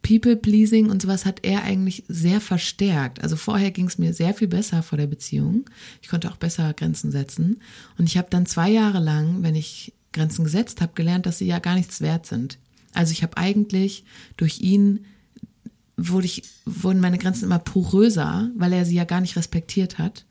[0.01, 3.21] People-Pleasing und sowas hat er eigentlich sehr verstärkt.
[3.21, 5.69] Also vorher ging es mir sehr viel besser vor der Beziehung.
[6.01, 7.61] Ich konnte auch besser Grenzen setzen
[7.97, 11.45] und ich habe dann zwei Jahre lang, wenn ich Grenzen gesetzt habe, gelernt, dass sie
[11.45, 12.57] ja gar nichts wert sind.
[12.93, 14.03] Also ich habe eigentlich
[14.37, 15.05] durch ihn
[15.97, 20.25] wurde ich, wurden meine Grenzen immer poröser, weil er sie ja gar nicht respektiert hat.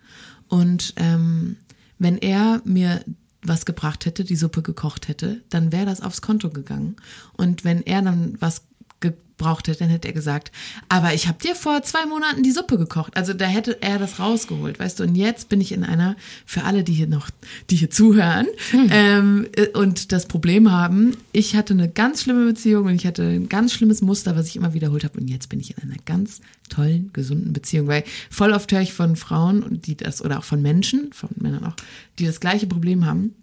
[0.48, 1.56] Und ähm,
[1.98, 3.04] wenn er mir
[3.42, 6.96] was gebracht hätte, die Suppe gekocht hätte, dann wäre das aufs Konto gegangen.
[7.36, 8.67] Und wenn er dann was
[9.00, 10.50] gebraucht hätte, dann hätte er gesagt,
[10.88, 13.16] aber ich habe dir vor zwei Monaten die Suppe gekocht.
[13.16, 15.04] Also da hätte er das rausgeholt, weißt du.
[15.04, 17.30] Und jetzt bin ich in einer, für alle, die hier noch,
[17.70, 18.88] die hier zuhören hm.
[18.90, 23.48] ähm, und das Problem haben, ich hatte eine ganz schlimme Beziehung und ich hatte ein
[23.48, 25.20] ganz schlimmes Muster, was ich immer wiederholt habe.
[25.20, 27.86] Und jetzt bin ich in einer ganz tollen, gesunden Beziehung.
[27.86, 31.64] Weil voll oft höre ich von Frauen, die das, oder auch von Menschen, von Männern
[31.64, 31.76] auch,
[32.18, 33.34] die das gleiche Problem haben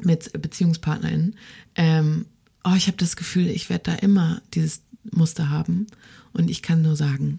[0.00, 1.36] mit BeziehungspartnerInnen.
[1.76, 2.26] Ähm,
[2.64, 4.82] oh, ich habe das Gefühl, ich werde da immer dieses
[5.12, 5.86] Muster haben.
[6.32, 7.38] Und ich kann nur sagen,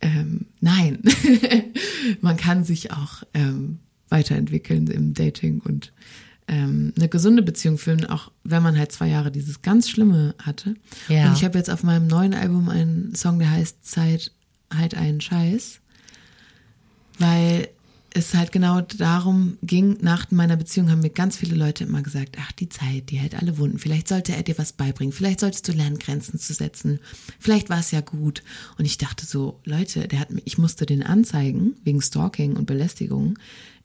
[0.00, 1.02] ähm, nein,
[2.20, 3.78] man kann sich auch ähm,
[4.08, 5.92] weiterentwickeln im Dating und
[6.48, 10.74] ähm, eine gesunde Beziehung führen, auch wenn man halt zwei Jahre dieses ganz Schlimme hatte.
[11.08, 11.28] Ja.
[11.28, 14.32] Und ich habe jetzt auf meinem neuen Album einen Song, der heißt Zeit
[14.74, 15.80] halt einen Scheiß,
[17.18, 17.68] weil
[18.14, 22.36] es halt genau darum ging, nach meiner Beziehung haben mir ganz viele Leute immer gesagt,
[22.40, 23.78] ach, die Zeit, die hält alle Wunden.
[23.78, 25.12] Vielleicht sollte er dir was beibringen.
[25.12, 27.00] Vielleicht solltest du lernen, Grenzen zu setzen.
[27.38, 28.42] Vielleicht war es ja gut.
[28.78, 33.38] Und ich dachte so, Leute, der hat ich musste den anzeigen, wegen Stalking und Belästigung.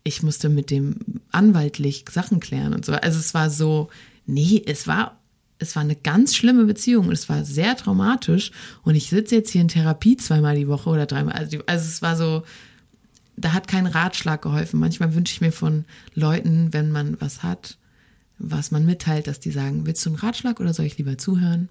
[0.03, 2.93] Ich musste mit dem anwaltlich Sachen klären und so.
[2.93, 3.89] Also es war so,
[4.25, 5.19] nee, es war
[5.59, 8.51] es war eine ganz schlimme Beziehung es war sehr traumatisch.
[8.83, 11.33] Und ich sitze jetzt hier in Therapie zweimal die Woche oder dreimal.
[11.33, 12.43] Also, also es war so,
[13.37, 14.79] da hat kein Ratschlag geholfen.
[14.79, 15.85] Manchmal wünsche ich mir von
[16.15, 17.77] Leuten, wenn man was hat,
[18.39, 21.69] was man mitteilt, dass die sagen, willst du einen Ratschlag oder soll ich lieber zuhören?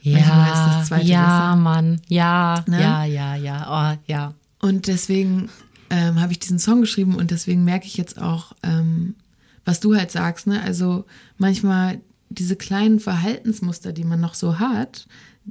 [0.00, 2.78] Ja, ja, Mann, ja, ne?
[2.78, 4.34] ja, ja, ja, oh, ja.
[4.60, 5.48] Und deswegen
[5.88, 9.14] ähm, habe ich diesen Song geschrieben und deswegen merke ich jetzt auch, ähm,
[9.64, 10.60] was du halt sagst, ne?
[10.62, 11.06] Also
[11.38, 15.06] manchmal diese kleinen Verhaltensmuster, die man noch so hat,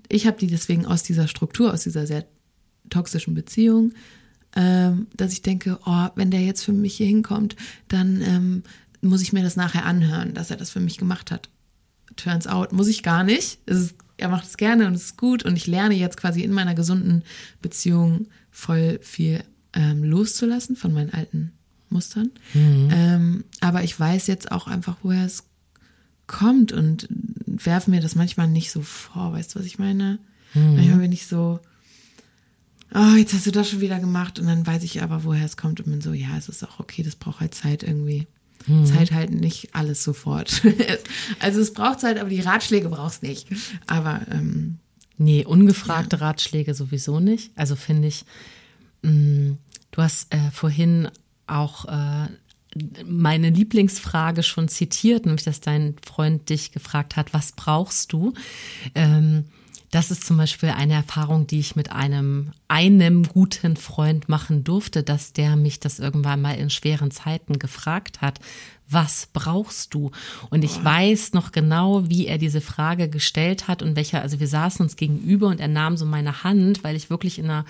[0.07, 2.25] ich habe die deswegen aus dieser Struktur, aus dieser sehr
[2.89, 3.93] toxischen Beziehung,
[4.55, 7.55] ähm, dass ich denke, oh, wenn der jetzt für mich hier hinkommt,
[7.87, 8.63] dann ähm,
[9.01, 11.49] muss ich mir das nachher anhören, dass er das für mich gemacht hat.
[12.15, 13.59] Turns out, muss ich gar nicht.
[13.65, 16.53] Ist, er macht es gerne und es ist gut und ich lerne jetzt quasi in
[16.53, 17.23] meiner gesunden
[17.61, 19.43] Beziehung voll viel
[19.73, 21.51] ähm, loszulassen von meinen alten
[21.89, 22.29] Mustern.
[22.53, 22.89] Mhm.
[22.91, 25.45] Ähm, aber ich weiß jetzt auch einfach, woher es
[26.27, 27.07] kommt und
[27.45, 29.33] werfe mir das manchmal nicht so vor.
[29.33, 30.19] Weißt du, was ich meine?
[30.53, 30.75] Mhm.
[30.75, 31.59] Manchmal bin ich so,
[32.93, 35.57] oh, jetzt hast du das schon wieder gemacht und dann weiß ich aber, woher es
[35.57, 38.27] kommt und bin so, ja, es ist auch okay, das braucht halt Zeit irgendwie.
[38.67, 38.85] Mhm.
[38.85, 40.61] Zeit halt nicht alles sofort.
[41.39, 43.47] also es braucht Zeit, aber die Ratschläge brauchst nicht.
[43.87, 44.77] Aber ähm,
[45.17, 46.27] nee, ungefragte ja.
[46.27, 47.51] Ratschläge sowieso nicht.
[47.55, 48.25] Also finde ich,
[49.01, 49.57] mh, mm,
[49.91, 51.09] du hast äh, vorhin
[51.45, 52.27] auch äh,
[53.05, 58.33] meine Lieblingsfrage schon zitiert, nämlich dass dein Freund dich gefragt hat, was brauchst du?
[58.95, 59.45] Ähm,
[59.93, 65.03] das ist zum Beispiel eine Erfahrung, die ich mit einem, einem guten Freund machen durfte,
[65.03, 68.39] dass der mich das irgendwann mal in schweren Zeiten gefragt hat.
[68.89, 70.09] Was brauchst du?
[70.49, 74.47] Und ich weiß noch genau, wie er diese Frage gestellt hat und welcher, also wir
[74.47, 77.65] saßen uns gegenüber und er nahm so meine Hand, weil ich wirklich in einer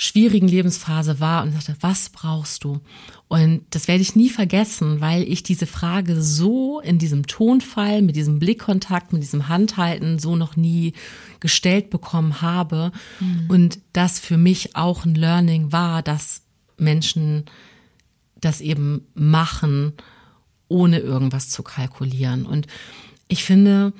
[0.00, 2.80] schwierigen Lebensphase war und sagte, was brauchst du?
[3.26, 8.14] Und das werde ich nie vergessen, weil ich diese Frage so in diesem Tonfall, mit
[8.14, 10.92] diesem Blickkontakt, mit diesem Handhalten so noch nie
[11.40, 12.92] gestellt bekommen habe.
[13.18, 13.46] Mhm.
[13.48, 16.42] Und das für mich auch ein Learning war, dass
[16.76, 17.46] Menschen
[18.40, 19.94] das eben machen,
[20.68, 22.46] ohne irgendwas zu kalkulieren.
[22.46, 22.68] Und
[23.26, 23.92] ich finde,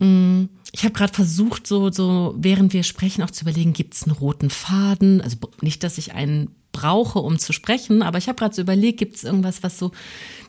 [0.00, 4.02] mh, ich habe gerade versucht, so, so während wir sprechen, auch zu überlegen, gibt es
[4.02, 5.20] einen roten Faden?
[5.20, 8.98] Also nicht, dass ich einen brauche, um zu sprechen, aber ich habe gerade so überlegt,
[8.98, 9.92] gibt es irgendwas, was so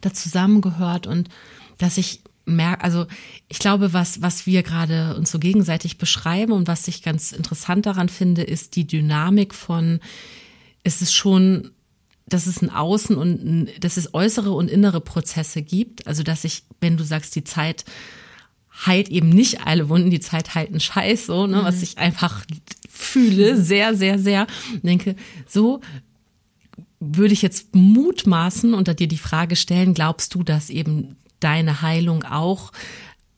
[0.01, 1.29] da zusammengehört und
[1.77, 3.05] dass ich merke, also
[3.49, 7.85] ich glaube, was, was wir gerade uns so gegenseitig beschreiben und was ich ganz interessant
[7.85, 9.99] daran finde, ist die Dynamik von,
[10.83, 11.69] ist es schon
[12.27, 16.07] dass es ein Außen und ein, dass es äußere und innere Prozesse gibt.
[16.07, 17.85] Also dass ich, wenn du sagst, die Zeit
[18.85, 21.65] heilt eben nicht alle Wunden, die Zeit heilt einen Scheiß, so, ne, mhm.
[21.65, 22.43] was ich einfach
[22.89, 24.47] fühle, sehr, sehr, sehr.
[24.73, 25.15] Und denke,
[25.47, 25.81] so
[26.99, 32.23] würde ich jetzt mutmaßen unter dir die Frage stellen, glaubst du, dass eben deine Heilung
[32.23, 32.71] auch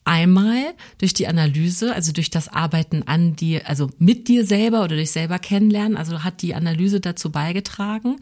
[0.04, 4.96] einmal durch die Analyse, also durch das Arbeiten an dir, also mit dir selber oder
[4.96, 8.16] durch selber kennenlernen, also hat die Analyse dazu beigetragen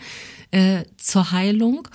[0.51, 1.87] äh, zur Heilung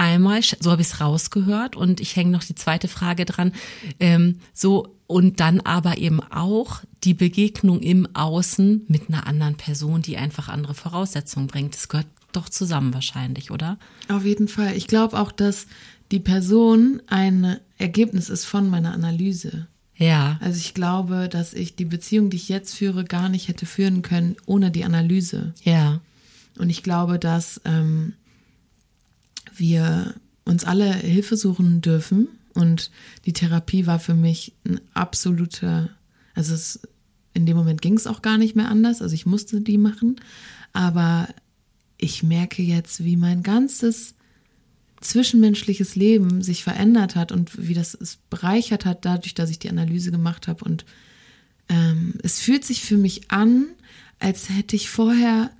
[0.00, 3.52] einmal, so habe ich es rausgehört und ich hänge noch die zweite Frage dran,
[4.00, 10.02] ähm, so und dann aber eben auch die Begegnung im Außen mit einer anderen Person,
[10.02, 11.74] die einfach andere Voraussetzungen bringt.
[11.74, 13.78] Das gehört doch zusammen wahrscheinlich, oder?
[14.08, 14.76] Auf jeden Fall.
[14.76, 15.66] Ich glaube auch, dass
[16.12, 19.66] die Person ein Ergebnis ist von meiner Analyse.
[19.96, 20.38] Ja.
[20.40, 24.02] Also ich glaube, dass ich die Beziehung, die ich jetzt führe, gar nicht hätte führen
[24.02, 25.52] können ohne die Analyse.
[25.62, 26.00] Ja.
[26.56, 28.14] Und ich glaube, dass ähm,
[29.60, 30.14] wir
[30.44, 32.28] uns alle Hilfe suchen dürfen.
[32.54, 32.90] Und
[33.26, 35.90] die Therapie war für mich ein absoluter,
[36.34, 36.80] also es,
[37.32, 39.02] in dem Moment ging es auch gar nicht mehr anders.
[39.02, 40.16] Also ich musste die machen.
[40.72, 41.28] Aber
[41.98, 44.14] ich merke jetzt, wie mein ganzes
[45.00, 49.70] zwischenmenschliches Leben sich verändert hat und wie das es bereichert hat, dadurch, dass ich die
[49.70, 50.64] Analyse gemacht habe.
[50.64, 50.84] Und
[51.68, 53.66] ähm, es fühlt sich für mich an,
[54.18, 55.50] als hätte ich vorher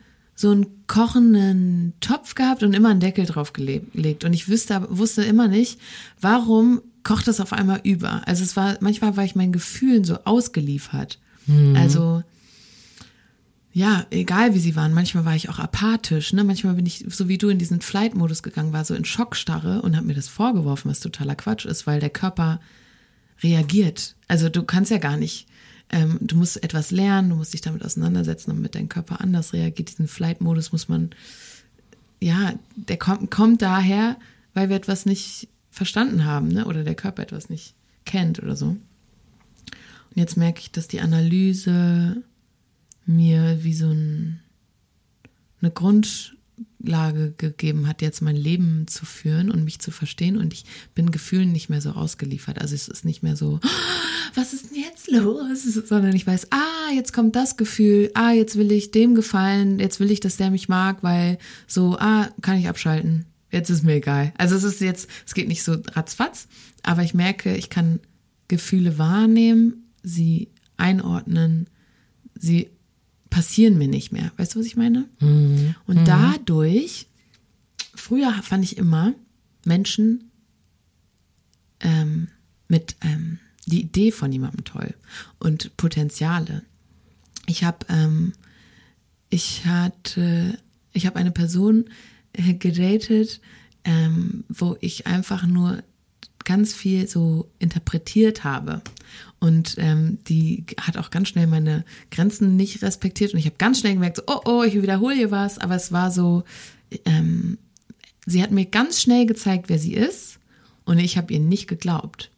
[0.41, 4.25] so einen kochenden Topf gehabt und immer einen Deckel drauf gelegt.
[4.25, 5.79] Und ich wüsste, wusste immer nicht,
[6.19, 8.27] warum kocht das auf einmal über.
[8.27, 11.19] Also es war, manchmal war ich meinen Gefühlen so ausgeliefert.
[11.47, 11.77] Mhm.
[11.77, 12.23] Also,
[13.75, 14.95] ja, egal wie sie waren.
[14.95, 16.33] Manchmal war ich auch apathisch.
[16.33, 16.43] Ne?
[16.43, 19.95] Manchmal bin ich, so wie du, in diesen Flight-Modus gegangen, war so in Schockstarre und
[19.95, 22.61] habe mir das vorgeworfen, was totaler Quatsch ist, weil der Körper
[23.43, 24.17] reagiert.
[24.27, 25.49] Also du kannst ja gar nicht
[25.91, 29.91] ähm, du musst etwas lernen, du musst dich damit auseinandersetzen, damit dein Körper anders reagiert.
[29.91, 31.11] Diesen Flight-Modus muss man,
[32.21, 34.17] ja, der kommt, kommt daher,
[34.55, 36.67] weil wir etwas nicht verstanden haben, ne?
[36.67, 38.67] oder der Körper etwas nicht kennt oder so.
[38.67, 42.23] Und jetzt merke ich, dass die Analyse
[43.07, 44.41] mir wie so ein,
[45.61, 46.37] eine Grund,
[46.81, 50.37] Grundlage gegeben hat, jetzt mein Leben zu führen und mich zu verstehen.
[50.37, 50.65] Und ich
[50.95, 52.61] bin Gefühlen nicht mehr so ausgeliefert.
[52.61, 53.61] Also es ist nicht mehr so,
[54.35, 54.80] was ist denn
[55.11, 55.63] los?
[55.63, 60.01] Sondern ich weiß, ah, jetzt kommt das Gefühl, ah, jetzt will ich dem gefallen, jetzt
[60.01, 63.27] will ich, dass der mich mag, weil so, ah, kann ich abschalten.
[63.51, 64.33] Jetzt ist mir egal.
[64.39, 66.47] Also es ist jetzt, es geht nicht so ratzfatz,
[66.83, 68.01] aber ich merke, ich kann
[68.49, 71.69] Gefühle wahrnehmen, sie einordnen,
[72.35, 72.71] sie
[73.29, 74.33] passieren mir nicht mehr.
[74.37, 75.07] Weißt du, was ich meine?
[75.21, 75.75] Mhm.
[75.87, 76.05] Und mhm.
[76.05, 77.07] dadurch,
[77.95, 79.15] früher fand ich immer
[79.65, 80.31] Menschen
[81.81, 82.29] ähm,
[82.69, 84.95] mit ähm, die Idee von jemandem toll
[85.39, 86.63] und Potenziale.
[87.47, 88.33] Ich habe ähm,
[89.29, 90.59] ich hatte
[90.93, 91.87] ich habe eine Person
[92.33, 93.41] äh, gedatet,
[93.85, 95.83] ähm, wo ich einfach nur
[96.45, 98.83] ganz viel so interpretiert habe.
[99.39, 103.33] Und ähm, die hat auch ganz schnell meine Grenzen nicht respektiert.
[103.33, 105.59] Und ich habe ganz schnell gemerkt, so, oh, oh, ich wiederhole hier was.
[105.59, 106.45] Aber es war so,
[107.05, 107.59] ähm,
[108.27, 110.39] sie hat mir ganz schnell gezeigt, wer sie ist.
[110.85, 112.31] Und ich habe ihr nicht geglaubt.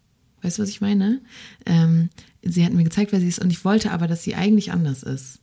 [0.43, 1.21] Weißt du, was ich meine?
[1.67, 2.11] Ähm,
[2.43, 3.39] sie hat mir gezeigt, wer sie ist.
[3.39, 5.39] Und ich wollte aber, dass sie eigentlich anders ist.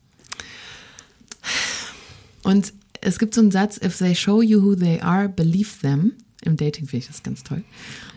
[2.44, 6.14] Und es gibt so einen Satz, if they show you who they are, believe them.
[6.44, 7.64] Im Dating finde ich das ganz toll.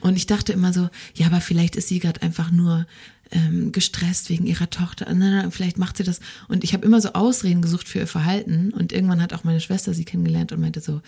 [0.01, 2.87] Und ich dachte immer so, ja, aber vielleicht ist sie gerade einfach nur
[3.33, 5.07] ähm, gestresst wegen ihrer Tochter.
[5.13, 6.21] Na, na, vielleicht macht sie das.
[6.49, 8.73] Und ich habe immer so Ausreden gesucht für ihr Verhalten.
[8.73, 11.01] Und irgendwann hat auch meine Schwester sie kennengelernt und meinte so,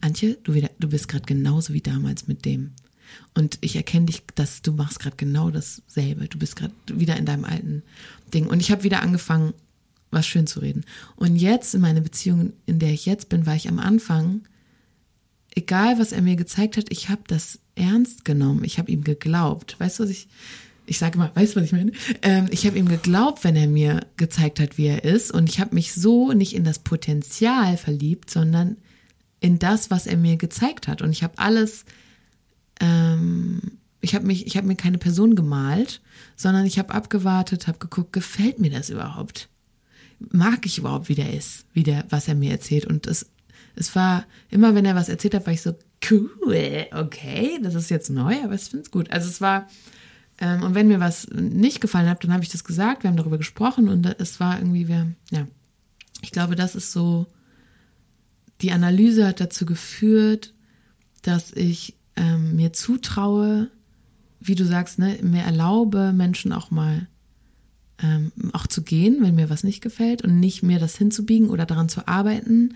[0.00, 2.72] Antje, du, wieder, du bist gerade genauso wie damals mit dem.
[3.34, 6.28] Und ich erkenne dich, dass du machst gerade genau dasselbe.
[6.28, 7.82] Du bist gerade wieder in deinem alten
[8.32, 8.46] Ding.
[8.46, 9.54] Und ich habe wieder angefangen,
[10.10, 10.84] was schön zu reden.
[11.16, 14.42] Und jetzt in meiner Beziehung, in der ich jetzt bin, war ich am Anfang
[15.54, 18.64] egal was er mir gezeigt hat, ich habe das ernst genommen.
[18.64, 19.78] Ich habe ihm geglaubt.
[19.78, 20.28] Weißt du, was ich,
[20.86, 21.92] ich sage mal, weißt du, was ich meine?
[22.22, 25.30] Ähm, ich habe ihm geglaubt, wenn er mir gezeigt hat, wie er ist.
[25.30, 28.76] Und ich habe mich so nicht in das Potenzial verliebt, sondern
[29.40, 31.02] in das, was er mir gezeigt hat.
[31.02, 31.84] Und ich habe alles,
[32.80, 36.00] ähm, ich habe mich, ich habe mir keine Person gemalt,
[36.36, 39.48] sondern ich habe abgewartet, habe geguckt, gefällt mir das überhaupt?
[40.18, 42.86] Mag ich überhaupt, wie der ist, wie der, was er mir erzählt?
[42.86, 43.26] Und es
[43.74, 45.74] es war, immer wenn er was erzählt hat, war ich so,
[46.10, 49.10] cool, okay, das ist jetzt neu, aber ich finde es gut.
[49.10, 49.68] Also es war,
[50.38, 53.16] ähm, und wenn mir was nicht gefallen hat, dann habe ich das gesagt, wir haben
[53.16, 55.46] darüber gesprochen und es war irgendwie, wir, ja,
[56.22, 57.26] ich glaube, das ist so,
[58.60, 60.54] die Analyse hat dazu geführt,
[61.22, 63.70] dass ich ähm, mir zutraue,
[64.40, 67.06] wie du sagst, ne, mir erlaube, Menschen auch mal
[68.02, 71.66] ähm, auch zu gehen, wenn mir was nicht gefällt und nicht mir das hinzubiegen oder
[71.66, 72.74] daran zu arbeiten,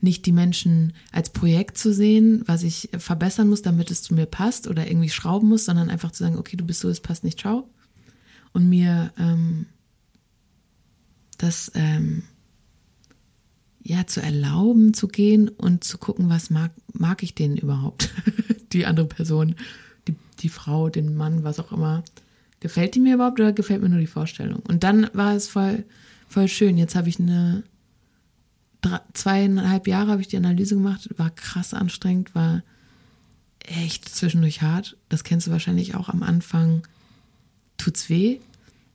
[0.00, 4.26] nicht die Menschen als Projekt zu sehen, was ich verbessern muss, damit es zu mir
[4.26, 7.24] passt oder irgendwie schrauben muss, sondern einfach zu sagen, okay, du bist so, es passt
[7.24, 7.68] nicht, ciao.
[8.52, 9.66] Und mir ähm,
[11.38, 12.24] das ähm,
[13.82, 18.10] ja zu erlauben zu gehen und zu gucken, was mag, mag ich denen überhaupt,
[18.72, 19.56] die andere Person,
[20.08, 22.04] die, die Frau, den Mann, was auch immer.
[22.60, 24.60] Gefällt die mir überhaupt oder gefällt mir nur die Vorstellung?
[24.60, 25.84] Und dann war es voll,
[26.28, 26.78] voll schön.
[26.78, 27.64] Jetzt habe ich eine
[28.80, 32.62] drei, zweieinhalb Jahre habe ich die Analyse gemacht, war krass anstrengend, war
[33.60, 34.96] echt zwischendurch hart.
[35.08, 36.86] Das kennst du wahrscheinlich auch am Anfang.
[37.76, 38.38] Tut's weh.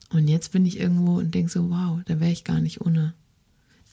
[0.09, 3.13] Und jetzt bin ich irgendwo und denke so, wow, da wäre ich gar nicht ohne.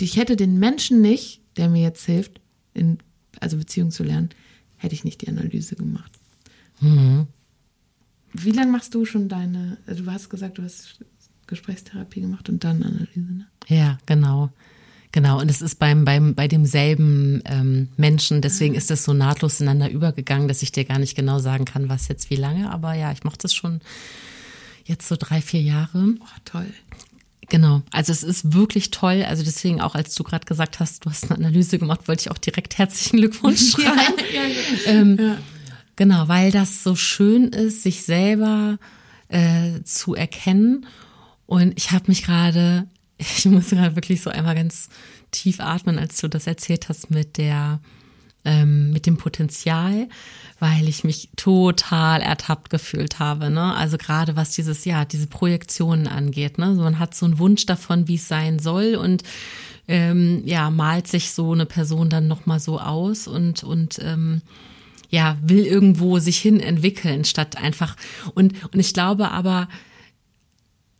[0.00, 2.40] Ich hätte den Menschen nicht, der mir jetzt hilft,
[2.74, 2.98] in,
[3.40, 4.30] also Beziehung zu lernen,
[4.78, 6.12] hätte ich nicht die Analyse gemacht.
[6.80, 7.26] Mhm.
[8.32, 11.00] Wie lange machst du schon deine, also du hast gesagt, du hast
[11.46, 13.46] Gesprächstherapie gemacht und dann Analyse, ne?
[13.68, 14.50] Ja, genau.
[15.10, 19.58] Genau, und es ist beim, beim, bei demselben ähm, Menschen, deswegen ist das so nahtlos
[19.58, 22.92] ineinander übergegangen, dass ich dir gar nicht genau sagen kann, was jetzt wie lange, aber
[22.92, 23.80] ja, ich mache das schon
[24.84, 26.14] jetzt so drei, vier Jahre.
[26.20, 26.66] Oh, toll.
[27.50, 29.24] Genau, also es ist wirklich toll.
[29.26, 32.30] Also deswegen auch, als du gerade gesagt hast, du hast eine Analyse gemacht, wollte ich
[32.30, 34.14] auch direkt herzlichen Glückwunsch schreiben.
[34.34, 35.38] ja, ja, ähm, ja.
[35.96, 38.78] Genau, weil das so schön ist, sich selber
[39.28, 40.86] äh, zu erkennen.
[41.46, 42.86] Und ich habe mich gerade
[43.18, 44.88] ich muss gerade wirklich so einmal ganz
[45.30, 47.80] tief atmen, als du das erzählt hast mit der,
[48.48, 50.08] ähm, mit dem Potenzial,
[50.58, 53.50] weil ich mich total ertappt gefühlt habe.
[53.50, 53.74] Ne?
[53.74, 56.56] Also gerade was dieses, ja, diese Projektionen angeht.
[56.56, 56.66] Ne?
[56.66, 59.22] Also man hat so einen Wunsch davon, wie es sein soll und
[59.86, 64.40] ähm, ja, malt sich so eine Person dann nochmal so aus und, und ähm,
[65.10, 67.96] ja, will irgendwo sich hin entwickeln, statt einfach
[68.34, 69.68] und, und ich glaube aber,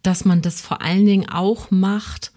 [0.03, 2.33] dass man das vor allen Dingen auch macht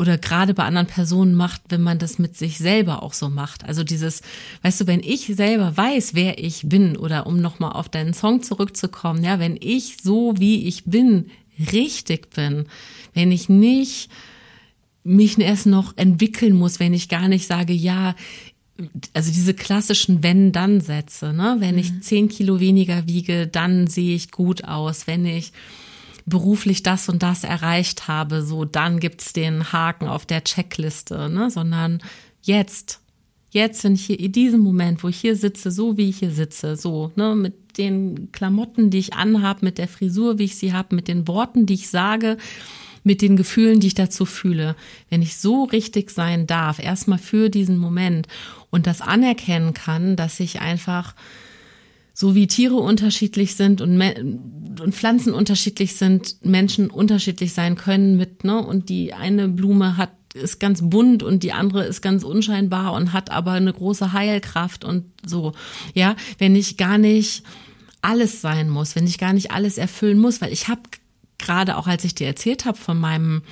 [0.00, 3.64] oder gerade bei anderen Personen macht, wenn man das mit sich selber auch so macht.
[3.66, 4.22] Also dieses,
[4.62, 8.42] weißt du, wenn ich selber weiß, wer ich bin oder um nochmal auf deinen Song
[8.42, 11.26] zurückzukommen, ja, wenn ich so wie ich bin,
[11.70, 12.64] richtig bin,
[13.12, 14.10] wenn ich nicht
[15.04, 18.14] mich erst noch entwickeln muss, wenn ich gar nicht sage, ja,
[19.12, 21.56] also diese klassischen Wenn-Dann-Sätze, ne?
[21.58, 21.80] Wenn mhm.
[21.80, 25.06] ich zehn Kilo weniger wiege, dann sehe ich gut aus.
[25.06, 25.52] Wenn ich
[26.26, 31.50] beruflich das und das erreicht habe, so dann gibt's den Haken auf der Checkliste, ne?
[31.50, 32.00] Sondern
[32.42, 33.00] jetzt,
[33.50, 36.30] jetzt, wenn ich hier in diesem Moment, wo ich hier sitze, so wie ich hier
[36.30, 40.72] sitze, so, ne, mit den Klamotten, die ich anhab, mit der Frisur, wie ich sie
[40.72, 42.36] habe, mit den Worten, die ich sage,
[43.02, 44.76] mit den Gefühlen, die ich dazu fühle,
[45.08, 48.28] wenn ich so richtig sein darf, erstmal für diesen Moment
[48.70, 51.14] und das anerkennen kann, dass ich einfach
[52.20, 58.44] so wie Tiere unterschiedlich sind und, und Pflanzen unterschiedlich sind, Menschen unterschiedlich sein können mit,
[58.44, 62.92] ne, und die eine Blume hat ist ganz bunt und die andere ist ganz unscheinbar
[62.92, 65.54] und hat aber eine große Heilkraft und so.
[65.92, 67.42] Ja, wenn ich gar nicht
[68.00, 70.82] alles sein muss, wenn ich gar nicht alles erfüllen muss, weil ich habe
[71.38, 73.42] gerade auch als ich dir erzählt habe von meinem,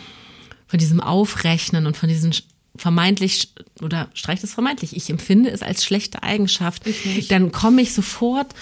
[0.68, 2.32] von diesem Aufrechnen und von diesen
[2.78, 3.52] vermeintlich
[3.82, 6.82] oder streicht es vermeintlich, ich empfinde es als schlechte Eigenschaft,
[7.28, 8.54] dann komme ich sofort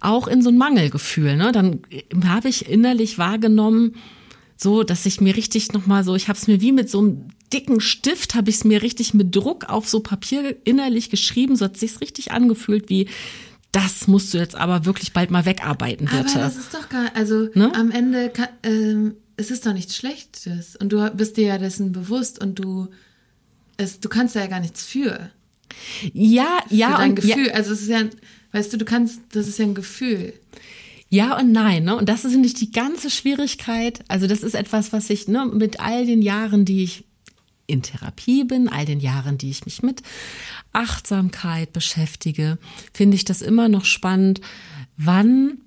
[0.00, 1.36] auch in so ein Mangelgefühl.
[1.36, 1.52] Ne?
[1.52, 1.80] Dann
[2.26, 3.96] habe ich innerlich wahrgenommen,
[4.56, 7.28] so, dass ich mir richtig nochmal so, ich habe es mir wie mit so einem
[7.52, 11.66] dicken Stift, habe ich es mir richtig mit Druck auf so Papier innerlich geschrieben, so
[11.66, 13.08] hat sich's richtig angefühlt wie
[13.72, 16.16] das musst du jetzt aber wirklich bald mal wegarbeiten, bitte.
[16.16, 17.74] Aber das ist doch gar, also ne?
[17.74, 21.92] am Ende, kann, ähm, es ist doch nichts Schlechtes und du bist dir ja dessen
[21.92, 22.88] bewusst und du,
[23.76, 25.30] es, du kannst ja gar nichts für.
[26.12, 26.96] Ja, für ja.
[26.96, 27.54] Dein und, Gefühl, ja.
[27.54, 28.02] also es ist ja,
[28.52, 30.32] weißt du, du kannst, das ist ja ein Gefühl.
[31.08, 31.96] Ja und nein, ne?
[31.96, 34.00] Und das ist nicht die ganze Schwierigkeit.
[34.08, 37.04] Also das ist etwas, was ich ne, mit all den Jahren, die ich
[37.68, 40.02] in Therapie bin, all den Jahren, die ich mich mit
[40.72, 42.58] Achtsamkeit beschäftige,
[42.92, 44.40] finde ich das immer noch spannend.
[44.96, 45.58] Wann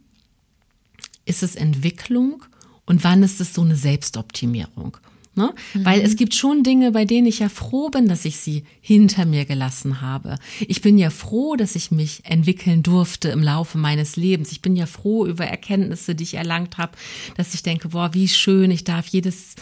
[1.26, 2.44] ist es Entwicklung
[2.86, 4.98] und wann ist es so eine Selbstoptimierung?
[5.40, 5.54] Ne?
[5.74, 5.86] Mhm.
[5.86, 9.26] Weil es gibt schon Dinge, bei denen ich ja froh bin, dass ich sie hinter
[9.26, 10.36] mir gelassen habe.
[10.68, 14.52] Ich bin ja froh, dass ich mich entwickeln durfte im Laufe meines Lebens.
[14.52, 16.92] Ich bin ja froh über Erkenntnisse, die ich erlangt habe,
[17.38, 19.56] dass ich denke, boah, wie schön, ich darf jedes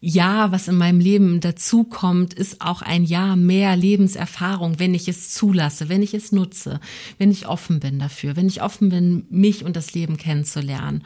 [0.00, 5.34] Jahr, was in meinem Leben dazukommt, ist auch ein Jahr mehr Lebenserfahrung, wenn ich es
[5.34, 6.80] zulasse, wenn ich es nutze,
[7.18, 11.04] wenn ich offen bin dafür, wenn ich offen bin, mich und das Leben kennenzulernen.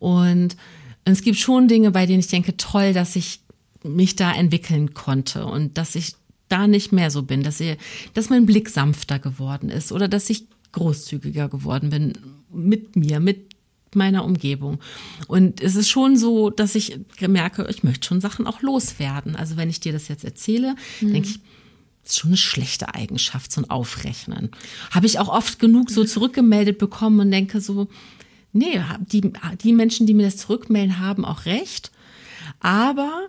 [0.00, 0.56] Und
[1.04, 3.40] es gibt schon Dinge, bei denen ich denke, toll, dass ich
[3.84, 6.16] mich da entwickeln konnte und dass ich
[6.48, 7.78] da nicht mehr so bin, dass, ich,
[8.12, 12.12] dass mein Blick sanfter geworden ist oder dass ich großzügiger geworden bin
[12.52, 13.54] mit mir, mit
[13.94, 14.80] meiner Umgebung.
[15.28, 19.36] Und es ist schon so, dass ich merke, ich möchte schon Sachen auch loswerden.
[19.36, 21.12] Also wenn ich dir das jetzt erzähle, mhm.
[21.12, 21.40] denke ich,
[22.02, 24.50] das ist schon eine schlechte Eigenschaft, so ein Aufrechnen.
[24.90, 27.88] Habe ich auch oft genug so zurückgemeldet bekommen und denke so,
[28.52, 29.32] nee, die,
[29.62, 31.92] die Menschen, die mir das zurückmelden, haben auch recht.
[32.60, 33.28] Aber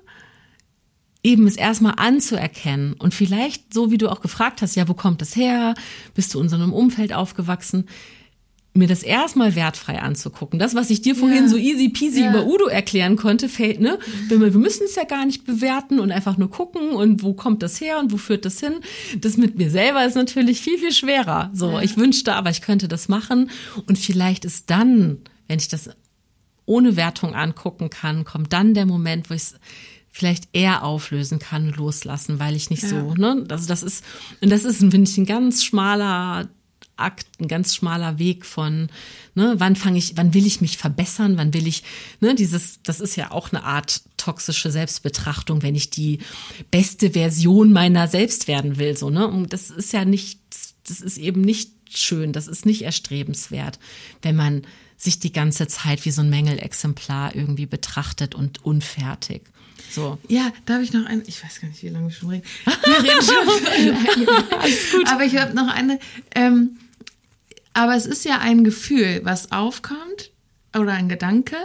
[1.26, 5.22] eben es erstmal anzuerkennen und vielleicht so wie du auch gefragt hast, ja, wo kommt
[5.22, 5.73] das her?
[6.14, 7.85] Bist du in so einem Umfeld aufgewachsen?
[8.77, 10.60] mir das erstmal wertfrei anzugucken.
[10.60, 11.47] Das, was ich dir vorhin ja.
[11.47, 12.30] so easy peasy ja.
[12.30, 13.97] über Udo erklären konnte, fällt, ne?
[14.27, 17.64] Wir, wir müssen es ja gar nicht bewerten und einfach nur gucken und wo kommt
[17.64, 18.73] das her und wo führt das hin.
[19.22, 21.52] Das mit mir selber ist natürlich viel, viel schwerer.
[21.53, 21.84] So, ja.
[21.84, 23.49] ich wünschte aber, ich könnte das machen
[23.88, 25.89] und vielleicht ist dann, wenn ich das
[26.65, 29.56] ohne Wertung angucken kann, kommt dann der Moment, wo ich es
[30.16, 33.46] vielleicht eher auflösen kann loslassen, weil ich nicht so, ne?
[33.50, 34.02] Also das ist,
[34.40, 36.48] und das ist, finde ich, ein ganz schmaler
[36.96, 38.88] Akt, ein ganz schmaler Weg von,
[39.34, 41.84] ne, wann fange ich, wann will ich mich verbessern, wann will ich,
[42.22, 46.20] ne, dieses, das ist ja auch eine Art toxische Selbstbetrachtung, wenn ich die
[46.72, 50.40] beste Version meiner selbst werden will, so, ne, und das ist ja nicht,
[50.88, 53.80] das ist eben nicht schön, das ist nicht erstrebenswert,
[54.22, 54.62] wenn man
[54.96, 59.42] sich die ganze Zeit wie so ein Mängelexemplar irgendwie betrachtet und unfertig.
[59.91, 60.18] So.
[60.27, 62.43] Ja, da habe ich noch eine, ich weiß gar nicht, wie lange wir schon reden.
[62.65, 64.57] Wir reden schon.
[64.60, 65.11] alles gut.
[65.11, 65.99] Aber ich habe noch eine,
[66.34, 66.77] ähm,
[67.73, 70.31] aber es ist ja ein Gefühl, was aufkommt
[70.73, 71.57] oder ein Gedanke.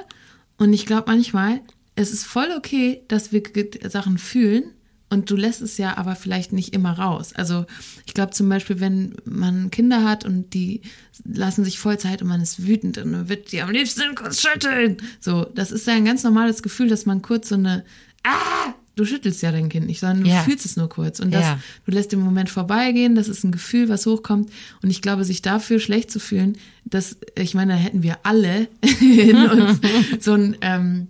[0.59, 1.61] Und ich glaube manchmal,
[1.95, 3.43] es ist voll okay, dass wir
[3.89, 4.73] Sachen fühlen.
[5.11, 7.33] Und du lässt es ja aber vielleicht nicht immer raus.
[7.35, 7.67] Also
[8.07, 10.83] ich glaube zum Beispiel, wenn man Kinder hat und die
[11.25, 14.41] lassen sich voll Zeit und man ist wütend und man wird die am liebsten kurz
[14.41, 14.99] schütteln.
[15.19, 17.85] So, das ist ja ein ganz normales Gefühl, dass man kurz so eine
[18.23, 18.75] Ah!
[19.01, 20.43] du schüttelst ja dein Kind nicht, sondern du ja.
[20.43, 21.21] fühlst es nur kurz.
[21.21, 21.61] Und das, ja.
[21.87, 24.51] du lässt den Moment vorbeigehen, das ist ein Gefühl, was hochkommt.
[24.83, 28.69] Und ich glaube, sich dafür schlecht zu fühlen, das, ich meine, da hätten wir alle
[29.01, 29.81] in uns
[30.21, 31.09] so ein, ähm,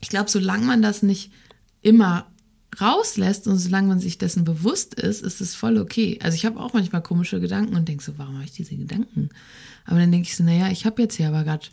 [0.00, 1.30] ich glaube, solange man das nicht
[1.80, 2.26] immer
[2.80, 6.18] rauslässt und solange man sich dessen bewusst ist, ist es voll okay.
[6.22, 9.28] Also ich habe auch manchmal komische Gedanken und denke so, warum habe ich diese Gedanken?
[9.84, 11.66] Aber dann denke ich so, naja, ich habe jetzt hier aber gerade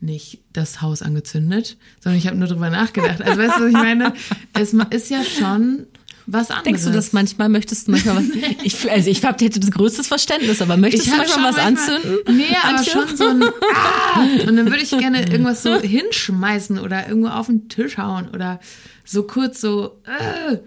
[0.00, 3.22] nicht das Haus angezündet, sondern ich habe nur drüber nachgedacht.
[3.22, 4.12] Also weißt du, was ich meine?
[4.54, 5.86] Es ist ja schon
[6.26, 6.64] was anderes.
[6.64, 7.48] Denkst du das manchmal?
[7.48, 8.24] Möchtest du manchmal was?
[8.64, 11.96] Ich, also ich hab, hätte das größte Verständnis, aber möchtest Ich du manchmal was manchmal-
[11.96, 12.36] anzünden?
[12.36, 12.92] Nee, aber Antje?
[12.92, 14.20] schon so ein ah!
[14.48, 18.60] Und dann würde ich gerne irgendwas so hinschmeißen oder irgendwo auf den Tisch hauen oder
[19.06, 20.58] so kurz so äh.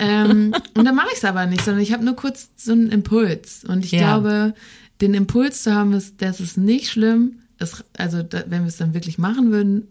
[0.00, 2.88] ähm, und dann mache ich es aber nicht, sondern ich habe nur kurz so einen
[2.90, 3.64] Impuls.
[3.64, 3.98] Und ich Ja.
[3.98, 4.54] glaube,
[5.00, 7.40] den Impuls zu haben, ist, das ist nicht schlimm.
[7.58, 9.88] Es, also da, wenn wir es dann wirklich machen würden,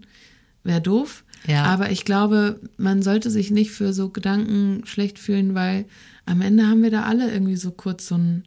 [0.64, 1.24] wäre doof.
[1.48, 1.64] Ja.
[1.64, 5.86] Aber ich glaube, man sollte sich nicht für so Gedanken schlecht fühlen, weil
[6.26, 8.44] am Ende haben wir da alle irgendwie so kurz so ein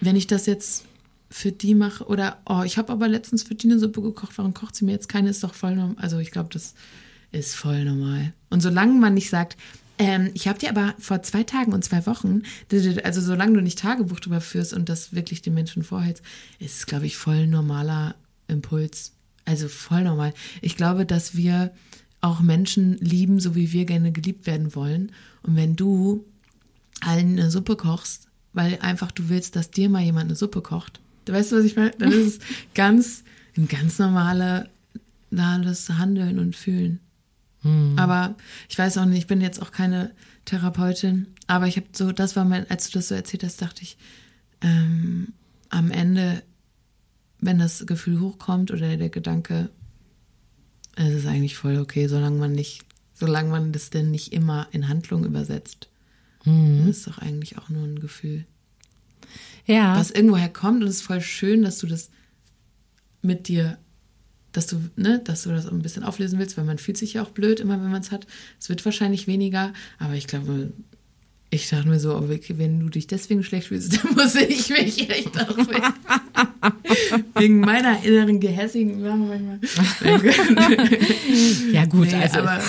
[0.00, 0.84] wenn ich das jetzt
[1.30, 4.54] für die mache oder oh, ich habe aber letztens für die eine Suppe gekocht, warum
[4.54, 5.30] kocht sie mir jetzt keine?
[5.30, 5.96] Ist doch voll normal.
[5.98, 6.74] Also ich glaube, das
[7.32, 8.32] ist voll normal.
[8.50, 9.56] Und solange man nicht sagt,
[9.98, 12.42] ähm, ich habe dir aber vor zwei Tagen und zwei Wochen,
[13.02, 16.22] also solange du nicht Tagebuch drüber führst und das wirklich den Menschen vorhältst,
[16.58, 18.14] ist es, glaube ich, voll normaler
[18.48, 19.12] Impuls.
[19.44, 20.34] Also voll normal.
[20.60, 21.72] Ich glaube, dass wir
[22.20, 25.12] auch Menschen lieben, so wie wir gerne geliebt werden wollen.
[25.42, 26.24] Und wenn du
[27.00, 31.00] allen eine Suppe kochst, weil einfach du willst, dass dir mal jemand eine Suppe kocht.
[31.28, 31.92] Weißt du, was ich meine?
[31.98, 32.38] Dann ist es
[32.74, 33.22] ganz,
[33.56, 34.68] ein ganz normale,
[35.30, 37.00] normales Handeln und Fühlen.
[37.96, 38.36] Aber
[38.68, 40.12] ich weiß auch nicht, ich bin jetzt auch keine
[40.44, 43.82] Therapeutin, aber ich habe so, das war mein, als du das so erzählt hast, dachte
[43.82, 43.96] ich,
[44.60, 45.32] ähm,
[45.70, 46.42] am Ende,
[47.40, 49.70] wenn das Gefühl hochkommt oder der Gedanke,
[50.94, 52.82] es ist eigentlich voll okay, solange man nicht,
[53.14, 55.88] solange man das denn nicht immer in Handlung übersetzt.
[56.44, 58.46] Das ist doch eigentlich auch nur ein Gefühl,
[59.66, 59.96] Ja.
[59.96, 62.10] was irgendwoher kommt und es ist voll schön, dass du das
[63.22, 63.78] mit dir,
[64.56, 67.22] dass du, ne, dass du das ein bisschen auflösen willst, weil man fühlt sich ja
[67.22, 68.26] auch blöd immer, wenn man es hat.
[68.58, 70.72] Es wird wahrscheinlich weniger, aber ich glaube,
[71.48, 75.08] ich dachte mir so, okay, wenn du dich deswegen schlecht fühlst, dann muss ich mich
[75.08, 75.82] echt auch weg.
[77.36, 79.60] Wegen meiner inneren gehässigen manchmal.
[81.72, 82.60] ja gut, Nee, also aber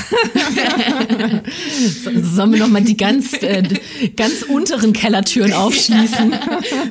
[2.21, 3.63] sollen wir noch mal die ganz, äh,
[4.15, 6.33] ganz unteren Kellertüren aufschließen?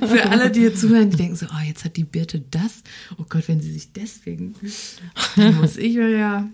[0.01, 2.83] Für alle, die jetzt zuhören, die denken so, oh, jetzt hat die Birte das.
[3.19, 4.55] Oh Gott, wenn sie sich deswegen,
[5.37, 6.49] dann muss ich ja.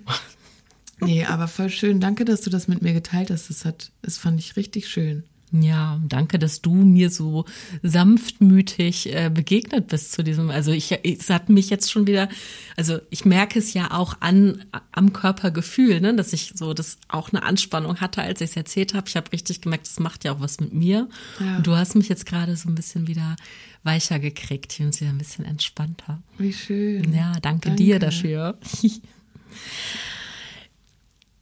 [1.04, 2.00] Nee, aber voll schön.
[2.00, 3.50] Danke, dass du das mit mir geteilt hast.
[3.50, 5.24] Das hat, das fand ich richtig schön.
[5.52, 7.44] Ja, danke, dass du mir so
[7.82, 10.48] sanftmütig äh, begegnet bist zu diesem.
[10.48, 12.30] Also ich, es hat mich jetzt schon wieder,
[12.74, 17.32] also ich merke es ja auch an am Körpergefühl, ne, dass ich so das auch
[17.32, 19.08] eine Anspannung hatte, als ich es erzählt habe.
[19.08, 21.06] Ich habe richtig gemerkt, das macht ja auch was mit mir.
[21.38, 21.58] Ja.
[21.58, 23.36] Und du hast mich jetzt gerade so ein bisschen wieder
[23.82, 26.22] weicher gekriegt und wieder ein bisschen entspannter.
[26.38, 27.12] Wie schön.
[27.12, 27.76] Ja, danke, Danke.
[27.76, 28.56] dir dafür.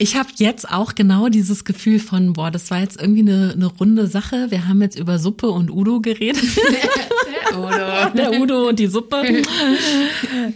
[0.03, 3.67] Ich habe jetzt auch genau dieses Gefühl von, boah, das war jetzt irgendwie eine, eine
[3.67, 4.47] runde Sache.
[4.51, 6.43] Wir haben jetzt über Suppe und Udo geredet.
[7.55, 8.11] Oder?
[8.17, 9.23] Der Udo und die Suppe.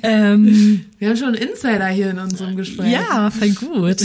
[0.03, 2.91] ähm, Wir haben schon Insider hier in unserem Gespräch.
[2.91, 4.03] ja, voll gut.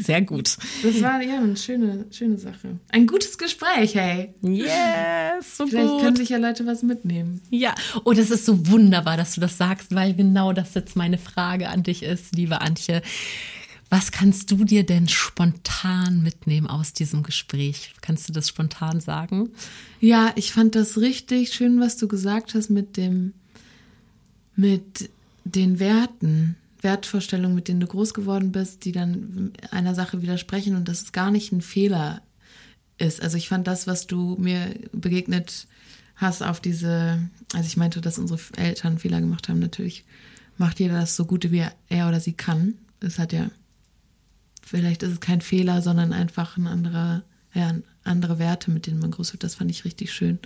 [0.00, 0.56] Sehr gut.
[0.82, 2.80] Das war ja eine schöne, schöne Sache.
[2.90, 4.34] Ein gutes Gespräch, hey.
[4.42, 6.00] Yes, so Vielleicht gut.
[6.00, 7.42] können sich ja Leute was mitnehmen.
[7.50, 11.18] Ja, oh, das ist so wunderbar, dass du das sagst, weil genau das jetzt meine
[11.18, 13.02] Frage an dich ist, liebe Antje.
[13.88, 17.94] Was kannst du dir denn spontan mitnehmen aus diesem Gespräch?
[18.00, 19.50] Kannst du das spontan sagen?
[20.00, 23.32] Ja, ich fand das richtig schön, was du gesagt hast mit dem,
[24.56, 25.08] mit
[25.44, 30.88] den Werten, Wertvorstellungen, mit denen du groß geworden bist, die dann einer Sache widersprechen und
[30.88, 32.22] dass es gar nicht ein Fehler
[32.98, 33.22] ist.
[33.22, 35.66] Also ich fand das, was du mir begegnet
[36.16, 37.20] hast auf diese,
[37.52, 40.04] also ich meinte, dass unsere Eltern Fehler gemacht haben, natürlich
[40.58, 42.74] macht jeder das so gut, wie er- er oder sie kann.
[43.00, 43.50] Es hat ja,
[44.66, 47.22] vielleicht ist es kein Fehler, sondern einfach ein anderer,
[47.54, 47.72] ja,
[48.04, 49.44] andere Werte, mit denen man groß wird.
[49.44, 50.38] Das fand ich richtig schön.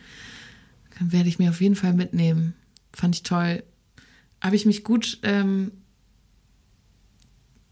[0.98, 2.55] Dann werde ich mir auf jeden Fall mitnehmen.
[2.92, 3.62] Fand ich toll.
[4.40, 5.72] Habe ich mich gut ähm,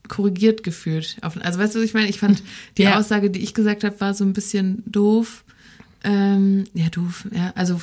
[0.09, 1.16] korrigiert gefühlt.
[1.20, 2.09] Also weißt du, was ich meine?
[2.09, 2.43] Ich fand
[2.79, 2.99] die Ja.
[2.99, 5.45] Aussage, die ich gesagt habe, war so ein bisschen doof.
[6.03, 7.27] Ähm, ja, doof.
[7.33, 7.81] Ja, also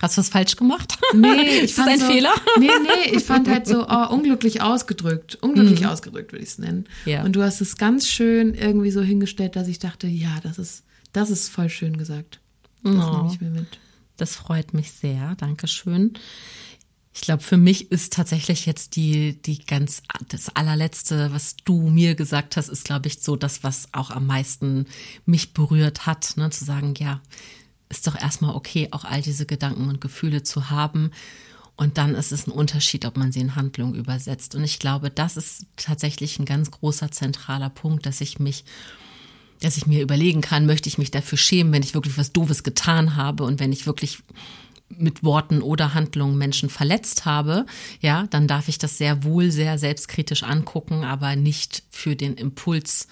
[0.00, 0.98] Hast du was falsch gemacht?
[1.14, 2.32] Nee, ich ist das ein so, Fehler?
[2.58, 5.36] Nee, nee, ich fand halt so oh, unglücklich ausgedrückt.
[5.36, 6.86] Unglücklich ausgedrückt würde ich es nennen.
[7.04, 7.10] Mhm.
[7.10, 7.24] Ja.
[7.24, 10.84] Und du hast es ganz schön irgendwie so hingestellt, dass ich dachte, ja, das ist,
[11.12, 12.40] das ist voll schön gesagt.
[12.82, 13.16] Das Oh.
[13.16, 13.78] nehme ich mir mit.
[14.18, 15.34] Das freut mich sehr.
[15.36, 16.12] Dankeschön.
[17.14, 22.14] Ich glaube, für mich ist tatsächlich jetzt die, die ganz, das allerletzte, was du mir
[22.14, 24.86] gesagt hast, ist, glaube ich, so das, was auch am meisten
[25.24, 26.50] mich berührt hat, ne?
[26.50, 27.22] zu sagen, ja,
[27.88, 31.10] ist doch erstmal okay, auch all diese Gedanken und Gefühle zu haben.
[31.76, 34.54] Und dann ist es ein Unterschied, ob man sie in Handlung übersetzt.
[34.54, 38.64] Und ich glaube, das ist tatsächlich ein ganz großer zentraler Punkt, dass ich mich
[39.60, 42.62] dass ich mir überlegen kann, möchte ich mich dafür schämen, wenn ich wirklich was Doofes
[42.62, 44.18] getan habe und wenn ich wirklich
[44.88, 47.66] mit Worten oder Handlungen Menschen verletzt habe,
[48.00, 53.08] ja, dann darf ich das sehr wohl sehr selbstkritisch angucken, aber nicht für den Impuls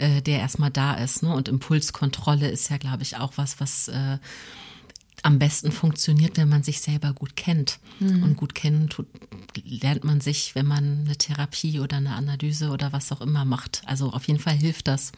[0.00, 1.22] äh, der erstmal da ist.
[1.22, 1.34] Ne?
[1.34, 4.18] Und Impulskontrolle ist ja, glaube ich, auch was, was äh,
[5.22, 7.78] am besten funktioniert, wenn man sich selber gut kennt.
[7.98, 8.22] Mhm.
[8.22, 9.06] Und gut kennen tut,
[9.62, 13.82] lernt man sich, wenn man eine Therapie oder eine Analyse oder was auch immer macht.
[13.86, 15.12] Also auf jeden Fall hilft das.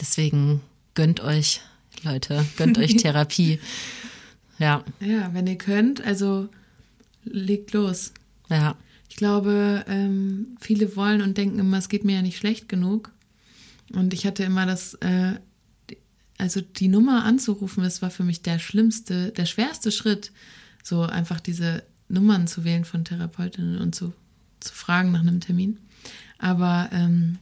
[0.00, 0.60] Deswegen
[0.94, 1.62] gönnt euch,
[2.02, 3.58] Leute, gönnt euch Therapie.
[4.58, 4.84] Ja.
[5.00, 6.48] Ja, wenn ihr könnt, also
[7.24, 8.12] legt los.
[8.50, 8.76] Ja.
[9.08, 13.13] Ich glaube, ähm, viele wollen und denken immer, es geht mir ja nicht schlecht genug.
[13.92, 15.34] Und ich hatte immer das, äh,
[16.38, 20.32] also die Nummer anzurufen, das war für mich der schlimmste, der schwerste Schritt,
[20.82, 24.12] so einfach diese Nummern zu wählen von Therapeutinnen und zu,
[24.60, 25.78] zu fragen nach einem Termin.
[26.38, 27.38] Aber ähm,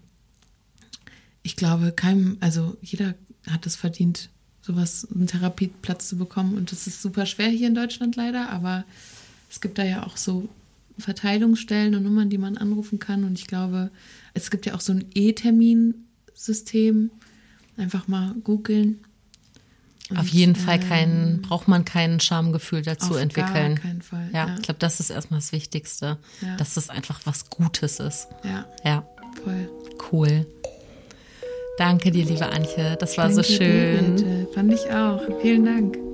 [1.42, 3.14] ich glaube, keinem, also jeder
[3.48, 6.54] hat es verdient, sowas, einen Therapieplatz zu bekommen.
[6.54, 8.84] Und das ist super schwer hier in Deutschland leider, aber
[9.50, 10.48] es gibt da ja auch so
[10.98, 13.24] Verteilungsstellen und Nummern, die man anrufen kann.
[13.24, 13.90] Und ich glaube,
[14.34, 15.06] es gibt ja auch so ein
[16.32, 17.10] E-Termin-System.
[17.76, 19.00] Einfach mal googeln.
[20.14, 23.76] Auf jeden Fall kein, ähm, braucht man kein Schamgefühl dazu auf entwickeln.
[23.76, 24.28] Gar keinen Fall.
[24.32, 24.54] Ja, ja.
[24.56, 26.56] ich glaube, das ist erstmal das Wichtigste, ja.
[26.56, 28.28] dass das einfach was Gutes ist.
[28.44, 28.66] Ja.
[28.84, 29.06] Ja.
[29.42, 29.70] Voll.
[30.10, 30.46] Cool.
[31.78, 32.96] Danke dir, liebe Antje.
[33.00, 34.16] Das war Danke so schön.
[34.16, 35.22] Dir, Fand ich auch.
[35.40, 36.11] Vielen Dank.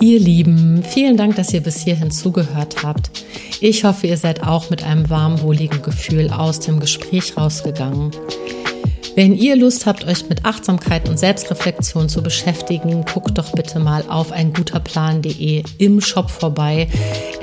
[0.00, 3.10] Ihr Lieben, vielen Dank, dass ihr bis hierhin zugehört habt.
[3.60, 8.10] Ich hoffe, ihr seid auch mit einem warm, wohligen Gefühl aus dem Gespräch rausgegangen.
[9.14, 14.02] Wenn ihr Lust habt, euch mit Achtsamkeit und Selbstreflexion zu beschäftigen, guckt doch bitte mal
[14.08, 16.88] auf einguterplan.de im Shop vorbei.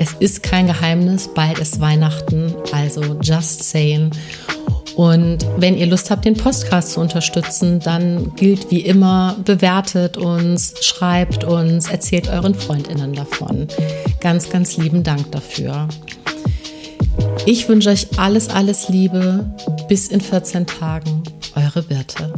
[0.00, 4.10] Es ist kein Geheimnis, bald ist Weihnachten, also just saying.
[4.98, 10.74] Und wenn ihr Lust habt, den Podcast zu unterstützen, dann gilt wie immer, bewertet uns,
[10.80, 13.68] schreibt uns, erzählt euren Freundinnen davon.
[14.18, 15.86] Ganz, ganz lieben Dank dafür.
[17.46, 19.48] Ich wünsche euch alles, alles Liebe.
[19.88, 21.22] Bis in 14 Tagen.
[21.54, 22.34] Eure Birte.